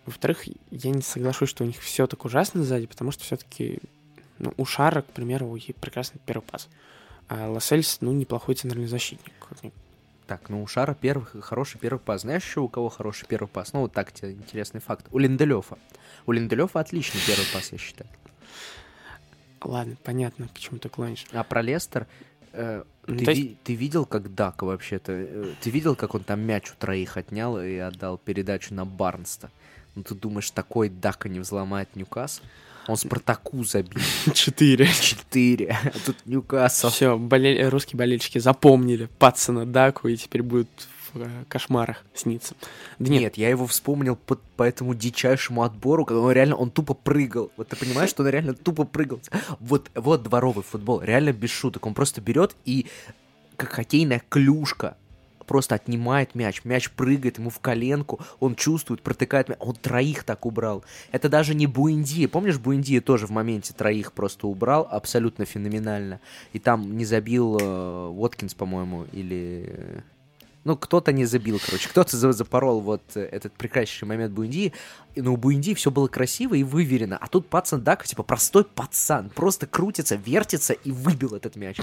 Во-вторых, 0.06 0.44
я 0.72 0.92
не 0.92 1.02
соглашусь, 1.02 1.50
что 1.50 1.64
у 1.64 1.68
них 1.68 1.80
все 1.80 2.08
так 2.08 2.26
ужасно 2.26 2.64
сзади, 2.64 2.88
потому 2.88 3.12
что 3.12 3.24
все-таки 3.24 3.80
ну, 4.40 4.54
у 4.58 4.66
Шара, 4.66 5.02
к 5.02 5.08
примеру, 5.08 5.48
у 5.48 5.58
прекрасный 5.80 6.20
первый 6.26 6.44
пас. 6.44 6.68
А 7.30 7.50
Лассельс, 7.50 8.00
ну, 8.02 8.12
неплохой 8.12 8.56
центральный 8.56 8.88
защитник. 8.88 9.34
Так, 10.28 10.50
ну 10.50 10.64
у 10.64 10.68
Шара 10.68 10.94
первый, 10.94 11.26
хороший 11.42 11.80
первый 11.80 12.00
пас. 12.00 12.22
Знаешь 12.22 12.44
еще 12.44 12.62
у 12.62 12.68
кого 12.70 12.90
хороший 12.90 13.28
первый 13.28 13.48
пас? 13.48 13.74
Ну 13.74 13.82
вот 13.82 13.94
так 13.94 14.12
тебе 14.12 14.32
интересный 14.34 14.80
факт. 14.82 15.06
У 15.12 15.20
Линделёфа. 15.20 15.78
У 16.26 16.32
Линделёфа 16.32 16.80
отличный 16.80 17.22
первый 17.28 17.46
пас, 17.54 17.72
я 17.72 17.78
считаю. 17.78 18.10
Ладно, 19.62 19.96
понятно, 20.04 20.50
к 20.54 20.60
чему 20.60 20.80
ты 20.80 20.90
клонишь. 20.90 21.26
А 21.32 21.44
про 21.44 21.62
Лестер... 21.62 22.08
э, 22.52 22.84
Ну, 23.08 23.18
ты, 23.18 23.24
есть- 23.32 23.42
ви- 23.42 23.58
ты 23.64 23.76
видел, 23.76 24.06
как 24.06 24.34
Дак 24.36 24.62
вообще-то... 24.62 25.12
э, 25.14 25.54
ты 25.62 25.70
видел, 25.70 25.96
как 25.96 26.16
он 26.16 26.24
там 26.24 26.42
мяч 26.42 26.72
у 26.72 26.76
троих 26.76 27.16
отнял 27.18 27.58
и 27.60 27.78
отдал 27.78 28.18
передачу 28.18 28.74
на 28.74 28.86
Барнста? 28.86 29.50
Ну 29.96 30.04
ты 30.04 30.16
думаешь, 30.16 30.50
такой 30.52 30.90
Дака 30.90 31.30
не 31.30 31.40
взломает 31.40 31.96
Ньюкасл? 31.96 32.42
Он 32.88 32.98
Спартаку 32.98 33.64
забил. 33.64 34.02
Четыре. 34.34 34.88
Четыре. 34.88 35.78
А 35.84 35.92
тут 36.06 36.18
Ньюкасл. 36.26 36.90
Все, 36.90 37.70
русские 37.70 37.98
болельщики 37.98 38.40
запомнили 38.40 39.08
Патсона 39.20 39.66
Даку 39.66 40.08
и 40.08 40.18
теперь 40.18 40.42
будут 40.42 40.70
в 41.14 41.22
э, 41.22 41.46
кошмарах 41.48 42.04
сниться. 42.14 42.56
Да 43.00 43.10
нет, 43.12 43.22
Нет, 43.22 43.38
я 43.38 43.50
его 43.50 43.68
вспомнил 43.68 44.16
по, 44.16 44.36
по 44.58 44.64
этому 44.64 44.96
дичайшему 44.96 45.64
отбору, 45.64 46.06
когда 46.06 46.22
он 46.22 46.32
реально, 46.32 46.56
он 46.56 46.72
тупо 46.72 46.94
прыгал. 46.94 47.52
Вот 47.56 47.70
ты 47.70 47.76
понимаешь, 47.76 48.10
что 48.10 48.24
он 48.24 48.30
реально 48.30 48.54
тупо 48.54 48.84
прыгал. 48.84 49.22
Вот, 49.60 49.90
вот 49.96 50.24
дворовый 50.24 50.64
футбол, 50.64 51.02
реально 51.02 51.32
без 51.32 51.52
шуток. 51.52 51.86
Он 51.86 51.94
просто 51.94 52.22
берет 52.22 52.56
и, 52.66 52.88
как 53.56 53.72
хоккейная 53.74 54.22
клюшка, 54.28 54.98
просто 55.46 55.76
отнимает 55.76 56.36
мяч. 56.36 56.64
Мяч 56.64 56.90
прыгает 56.90 57.38
ему 57.38 57.50
в 57.50 57.60
коленку, 57.60 58.20
он 58.40 58.56
чувствует, 58.56 59.02
протыкает 59.02 59.50
мяч. 59.50 59.58
Он 59.60 59.76
троих 59.76 60.24
так 60.24 60.46
убрал. 60.46 60.84
Это 61.12 61.30
даже 61.30 61.54
не 61.56 61.68
Буэнди. 61.68 62.28
Помнишь, 62.28 62.60
Буэнди 62.60 63.00
тоже 63.00 63.28
в 63.28 63.32
моменте 63.32 63.74
троих 63.74 64.14
просто 64.14 64.48
убрал, 64.48 64.88
абсолютно 64.90 65.46
феноменально. 65.46 66.20
И 66.54 66.60
там 66.60 66.98
не 66.98 67.06
забил 67.06 67.58
э, 67.60 68.08
Уоткинс, 68.08 68.54
по-моему, 68.54 69.06
или... 69.12 70.04
ну, 70.64 70.78
кто-то 70.78 71.12
не 71.12 71.26
забил, 71.26 71.60
короче. 71.66 71.90
Кто-то 71.90 72.16
за- 72.16 72.32
запорол 72.32 72.80
вот 72.80 73.02
э, 73.16 73.22
этот 73.22 73.54
прекраснейший 73.54 74.08
момент 74.08 74.32
Буэнди. 74.34 74.72
И, 75.16 75.22
Ну, 75.22 75.34
у 75.34 75.38
Буэнди 75.38 75.74
все 75.74 75.92
было 75.92 76.08
красиво 76.08 76.56
и 76.56 76.64
выверено. 76.64 77.18
А 77.18 77.28
тут 77.28 77.48
пацан 77.48 77.84
Дака, 77.84 78.06
типа, 78.06 78.24
простой 78.24 78.64
пацан. 78.64 79.30
Просто 79.30 79.68
крутится, 79.68 80.16
вертится 80.16 80.74
и 80.74 80.92
выбил 80.92 81.36
этот 81.36 81.56
мяч. 81.58 81.78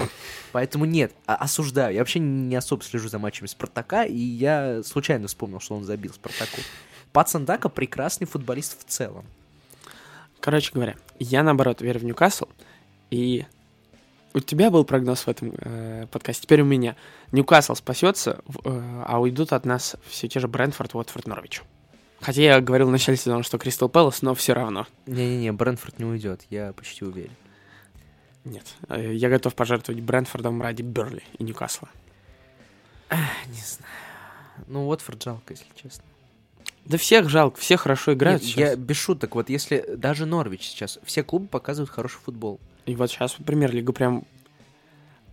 Поэтому 0.51 0.85
нет, 0.85 1.13
а- 1.27 1.35
осуждаю. 1.35 1.93
Я 1.93 1.99
вообще 2.01 2.19
не 2.19 2.55
особо 2.55 2.83
слежу 2.83 3.07
за 3.09 3.19
матчами 3.19 3.47
Спартака, 3.47 4.03
и 4.03 4.17
я 4.17 4.81
случайно 4.83 5.27
вспомнил, 5.27 5.59
что 5.59 5.75
он 5.75 5.83
забил 5.83 6.13
Спартаку. 6.13 6.61
Пацан 7.13 7.45
Дака 7.45 7.69
прекрасный 7.69 8.25
футболист 8.25 8.79
в 8.79 8.89
целом. 8.89 9.25
короче 10.39 10.71
говоря, 10.73 10.95
я 11.19 11.43
наоборот 11.43 11.81
верю 11.81 11.99
в 11.99 12.03
Ньюкасл, 12.03 12.45
и 13.11 13.45
у 14.33 14.39
тебя 14.39 14.69
был 14.69 14.85
прогноз 14.85 15.21
в 15.21 15.27
этом 15.27 15.53
э, 15.57 16.07
подкасте, 16.11 16.43
теперь 16.43 16.61
у 16.61 16.65
меня. 16.65 16.95
Ньюкасл 17.31 17.75
спасется, 17.75 18.41
э, 18.63 19.03
а 19.05 19.19
уйдут 19.19 19.53
от 19.53 19.65
нас 19.65 19.95
все 20.07 20.27
те 20.27 20.39
же 20.39 20.47
Брентфорд, 20.47 20.95
Уотфорд, 20.95 21.27
Норвич. 21.27 21.61
Хотя 22.21 22.41
я 22.41 22.61
говорил 22.61 22.87
в 22.87 22.91
начале 22.91 23.17
сезона, 23.17 23.43
что 23.43 23.57
Кристал 23.57 23.89
Пэлас, 23.89 24.21
но 24.21 24.35
все 24.35 24.53
равно. 24.53 24.87
Не-не-не, 25.07 25.51
Брэнфорд 25.51 25.99
не 25.99 26.05
уйдет, 26.05 26.41
я 26.49 26.71
почти 26.73 27.03
уверен. 27.03 27.35
Нет, 28.45 28.65
э, 28.89 29.13
я 29.13 29.29
готов 29.29 29.55
пожертвовать 29.55 30.01
Брентфордом 30.01 30.61
ради 30.61 30.81
Берли 30.81 31.23
и 31.37 31.43
Ньюкасла. 31.43 31.89
Не 33.09 33.61
знаю. 33.61 33.93
Ну, 34.67 34.87
Уотфорд 34.87 35.23
жалко, 35.23 35.53
если 35.53 35.65
честно. 35.75 36.03
Да 36.85 36.97
всех 36.97 37.29
жалко, 37.29 37.59
все 37.59 37.77
хорошо 37.77 38.13
играют 38.13 38.41
Нет, 38.41 38.51
сейчас. 38.51 38.69
я 38.69 38.75
без 38.75 38.97
шуток, 38.97 39.35
вот 39.35 39.49
если 39.49 39.85
даже 39.95 40.25
Норвич 40.25 40.63
сейчас, 40.63 40.99
все 41.03 41.23
клубы 41.23 41.47
показывают 41.47 41.89
хороший 41.89 42.19
футбол. 42.19 42.59
И 42.85 42.95
вот 42.95 43.11
сейчас 43.11 43.33
премьер-лига 43.33 43.93
прям 43.93 44.25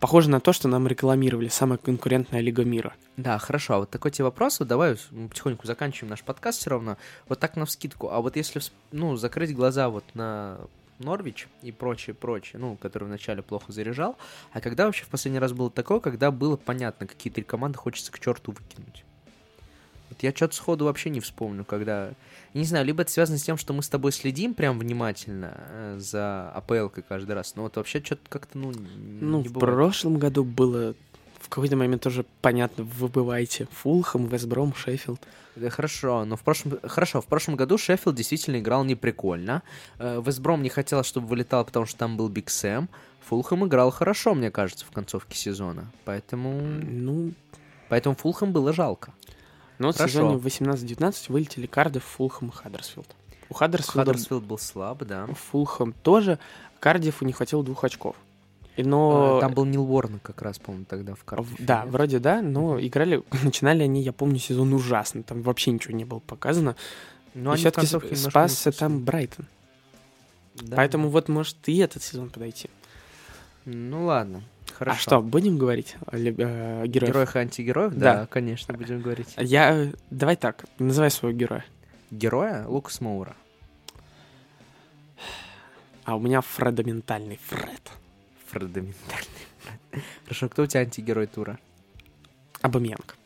похоже 0.01 0.30
на 0.30 0.40
то, 0.40 0.53
что 0.53 0.68
нам 0.68 0.86
рекламировали. 0.86 1.49
Самая 1.49 1.78
конкурентная 1.78 2.40
лига 2.40 2.64
мира. 2.64 2.94
Да, 3.16 3.38
хорошо. 3.38 3.74
А 3.74 3.78
вот 3.80 3.90
такой 3.90 4.11
тебе 4.11 4.24
вопрос, 4.24 4.61
вот 4.61 4.68
давай 4.68 4.96
мы 5.11 5.28
потихоньку 5.28 5.66
заканчиваем 5.66 6.11
наш 6.11 6.22
подкаст 6.22 6.61
все 6.61 6.70
равно. 6.70 6.96
Вот 7.28 7.40
так 7.40 7.57
на 7.57 7.66
вскидку. 7.66 8.11
А 8.11 8.20
вот 8.20 8.36
если, 8.36 8.61
ну, 8.92 9.16
закрыть 9.16 9.55
глаза 9.55 9.88
вот 9.88 10.05
на 10.14 10.59
Норвич 10.99 11.49
и 11.62 11.72
прочее, 11.72 12.14
прочее, 12.14 12.61
ну, 12.61 12.76
который 12.76 13.05
вначале 13.05 13.42
плохо 13.42 13.72
заряжал, 13.72 14.16
а 14.53 14.61
когда 14.61 14.86
вообще 14.86 15.05
в 15.05 15.09
последний 15.09 15.38
раз 15.38 15.53
было 15.53 15.70
такое, 15.70 16.01
когда 16.01 16.30
было 16.30 16.57
понятно, 16.57 17.07
какие 17.07 17.32
три 17.32 17.44
команды 17.44 17.78
хочется 17.78 18.12
к 18.12 18.18
черту 18.18 18.53
выкинуть? 18.53 19.05
Вот 20.18 20.24
я 20.24 20.32
что-то 20.34 20.56
сходу 20.56 20.86
вообще 20.86 21.10
не 21.10 21.20
вспомню, 21.20 21.64
когда... 21.64 22.08
Я 22.52 22.60
не 22.60 22.64
знаю, 22.64 22.84
либо 22.84 23.02
это 23.02 23.12
связано 23.12 23.38
с 23.38 23.42
тем, 23.44 23.56
что 23.56 23.72
мы 23.72 23.84
с 23.84 23.88
тобой 23.88 24.10
следим 24.10 24.52
прям 24.52 24.76
внимательно 24.80 25.52
э, 25.56 25.96
за 26.00 26.50
АПЛ 26.56 26.88
каждый 27.08 27.36
раз, 27.36 27.54
но 27.54 27.62
вот 27.62 27.76
вообще 27.76 28.02
что-то 28.02 28.22
как-то, 28.28 28.58
ну, 28.58 28.72
Ну, 29.20 29.42
в 29.42 29.52
прошлом 29.52 30.18
году 30.18 30.42
было 30.42 30.96
в 31.38 31.48
какой-то 31.48 31.76
момент 31.76 32.02
тоже 32.02 32.24
понятно, 32.42 32.82
выбывайте. 32.82 33.68
Фулхэм, 33.70 34.26
Вестбром, 34.26 34.74
Шеффилд. 34.74 35.20
Да 35.54 35.70
хорошо, 35.70 36.24
но 36.24 36.34
в 36.34 36.42
прошлом... 36.42 36.80
Хорошо, 36.82 37.20
в 37.20 37.26
прошлом 37.26 37.54
году 37.54 37.78
Шеффилд 37.78 38.16
действительно 38.16 38.58
играл 38.58 38.82
неприкольно. 38.82 39.62
Э, 40.00 40.20
Вестбром 40.20 40.64
не 40.64 40.68
хотел, 40.68 41.04
чтобы 41.04 41.28
вылетал, 41.28 41.64
потому 41.64 41.86
что 41.86 41.96
там 41.96 42.16
был 42.16 42.28
Биг 42.28 42.50
Сэм. 42.50 42.88
Фулхэм 43.28 43.66
играл 43.66 43.92
хорошо, 43.92 44.34
мне 44.34 44.50
кажется, 44.50 44.84
в 44.84 44.90
концовке 44.90 45.36
сезона. 45.36 45.92
Поэтому... 46.04 46.60
Ну, 46.60 47.34
Поэтому 47.88 48.16
Фулхэм 48.16 48.52
было 48.52 48.72
жалко. 48.72 49.12
Ну 49.78 49.86
вот 49.88 49.94
в 49.94 49.98
Хорошо. 49.98 50.14
сезоне 50.14 50.36
18-19 50.36 51.32
вылетели 51.32 51.66
Кардифф, 51.66 52.04
Фулхэм 52.04 52.48
и 52.48 52.52
Хаддерсфилд. 52.52 53.08
У 53.48 53.54
Хаддерсфилда 53.54 54.06
Хаддерсфилд 54.06 54.44
был 54.44 54.58
слаб, 54.58 55.04
да. 55.04 55.26
Фулхэм 55.26 55.92
тоже. 56.02 56.38
Кардифу 56.80 57.24
не 57.24 57.32
хватило 57.32 57.64
двух 57.64 57.84
очков. 57.84 58.16
Но... 58.76 59.38
Э, 59.38 59.40
Там 59.40 59.54
был 59.54 59.64
Нил 59.64 59.90
Уорнок 59.90 60.20
как 60.22 60.42
раз, 60.42 60.58
по-моему, 60.58 60.86
тогда 60.88 61.14
в 61.14 61.24
Кардиффе. 61.24 61.56
Да, 61.58 61.82
нет? 61.82 61.92
вроде 61.92 62.18
да, 62.18 62.42
но 62.42 62.80
играли, 62.80 63.22
начинали 63.42 63.82
они, 63.82 64.02
я 64.02 64.12
помню, 64.12 64.38
сезон 64.38 64.72
ужасно, 64.72 65.22
там 65.22 65.42
вообще 65.42 65.72
ничего 65.72 65.94
не 65.94 66.04
было 66.04 66.20
показано. 66.20 66.76
Но 67.34 67.52
в 67.52 67.56
все-таки 67.56 68.14
спасся 68.14 68.72
там. 68.72 69.04
Брайтон. 69.04 69.46
Да. 70.54 70.76
Поэтому 70.76 71.08
вот 71.08 71.28
может 71.28 71.56
и 71.66 71.76
этот 71.78 72.02
сезон 72.02 72.30
подойти. 72.30 72.68
Ну 73.64 74.06
ладно, 74.06 74.42
хорошо. 74.78 74.96
А 74.96 75.00
что, 75.00 75.22
будем 75.22 75.58
говорить 75.58 75.96
о 76.06 76.16
э, 76.16 76.86
героях? 76.86 77.12
Героях 77.12 77.36
и 77.36 77.38
антигероев? 77.40 77.94
Да. 77.94 78.14
Да, 78.14 78.26
конечно, 78.26 78.74
будем 78.74 79.00
говорить. 79.02 79.34
Я... 79.36 79.92
Давай 80.10 80.36
так, 80.36 80.64
называй 80.78 81.10
своего 81.10 81.36
героя. 81.36 81.64
Героя 82.10 82.66
Лукас 82.66 83.00
Моура. 83.00 83.36
А 86.04 86.16
у 86.16 86.20
меня 86.20 86.40
фредоментальный 86.40 87.38
Фред. 87.48 87.90
Фредоментальный. 88.46 89.26
Хорошо, 90.24 90.48
кто 90.48 90.62
у 90.62 90.66
тебя 90.66 90.80
антигерой 90.80 91.26
тура? 91.26 91.58
Абамьянг. 92.62 93.16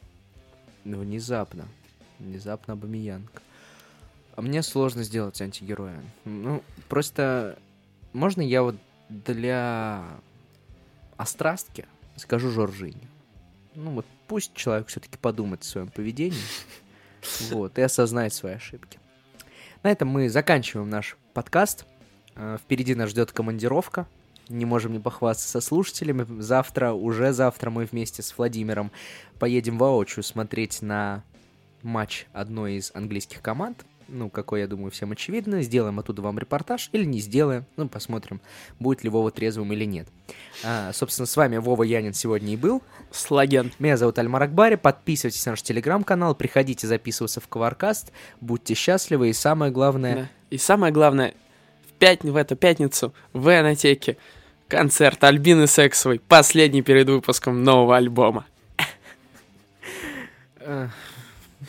Ну, 0.85 0.99
внезапно. 0.99 1.67
Внезапно 2.19 2.73
Абамиянг. 2.73 3.43
А 4.35 4.43
мне 4.43 4.63
сложно 4.63 5.05
сделать 5.05 5.41
антигероя. 5.41 6.03
Ну, 6.25 6.63
просто... 6.89 7.59
Можно 8.13 8.43
я 8.43 8.63
вот 8.63 8.77
для 9.09 10.03
острастки 11.23 11.87
скажу 12.17 12.51
Жоржини? 12.51 13.09
Ну, 13.75 13.93
вот 13.93 14.07
пусть 14.29 14.55
человек 14.55 14.89
все-таки 14.89 15.17
подумает 15.17 15.63
о 15.63 15.67
своем 15.67 15.89
поведении. 15.89 16.39
Вот, 17.53 17.79
и 17.79 17.83
осознает 17.83 18.35
свои 18.35 18.55
ошибки. 18.55 18.99
На 19.85 19.93
этом 19.93 20.09
мы 20.09 20.29
заканчиваем 20.29 20.91
наш 20.91 21.17
подкаст. 21.35 21.87
Э, 22.35 22.59
Впереди 22.61 22.97
нас 22.97 23.11
ждет 23.11 23.31
командировка. 23.31 24.09
Не 24.49 24.65
можем 24.65 24.93
не 24.93 24.99
похвастаться 24.99 25.49
со 25.49 25.61
слушателями. 25.61 26.27
Завтра, 26.41 26.91
уже 26.91 27.33
завтра 27.33 27.71
мы 27.71 27.85
вместе 27.85 28.23
с 28.23 28.37
Владимиром 28.37 28.91
поедем 29.39 29.79
воочию 29.79 30.25
смотреть 30.25 30.83
на 30.83 31.23
матч 31.83 32.27
одной 32.33 32.75
из 32.75 32.91
английских 32.93 33.41
команд, 33.41 33.85
ну, 34.13 34.29
какой, 34.29 34.61
я 34.61 34.69
думаю, 34.69 34.91
всем 34.91 35.13
очевидно. 35.13 35.63
Сделаем 35.63 35.99
оттуда 35.99 36.23
вам 36.23 36.39
репортаж 36.39 36.91
или 36.93 37.05
не 37.05 37.21
сделаем. 37.21 37.65
Ну, 37.77 37.89
посмотрим, 37.89 38.41
будет 38.79 39.03
ли 39.03 39.11
Вова 39.11 39.31
трезвым 39.31 39.73
или 39.73 39.85
нет. 39.85 40.07
А, 40.63 40.93
собственно, 40.93 41.27
с 41.27 41.37
вами 41.37 41.57
Вова 41.57 41.83
Янин 41.83 42.13
сегодня 42.13 42.53
и 42.53 42.57
был. 42.57 42.83
Слаген. 43.11 43.73
Меня 43.79 43.97
зовут 43.97 44.19
Альмар 44.19 44.43
Акбари. 44.43 44.77
Подписывайтесь 44.77 45.45
на 45.47 45.53
наш 45.53 45.63
телеграм-канал, 45.63 46.35
приходите 46.35 46.87
записываться 46.87 47.41
в 47.41 47.49
Коваркаст. 47.49 48.13
Будьте 48.41 48.75
счастливы 48.75 49.31
и 49.31 49.33
самое 49.33 49.73
главное... 49.73 50.15
Да. 50.15 50.29
И 50.51 50.59
самое 50.59 50.93
главное, 50.93 51.33
в, 51.89 51.93
пят... 51.95 52.23
в 52.23 52.37
эту 52.37 52.57
пятницу 52.57 53.15
в 53.33 53.49
Энотеке 53.49 54.19
концерт 54.69 55.25
Альбины 55.25 55.67
Сексовой, 55.67 56.19
последний 56.19 56.83
перед 56.83 57.09
выпуском 57.09 57.65
нового 57.65 57.97
альбома. 57.97 58.45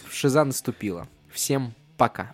Шиза 0.09 0.43
наступила. 0.43 1.07
Всем 1.31 1.73
пока. 1.97 2.33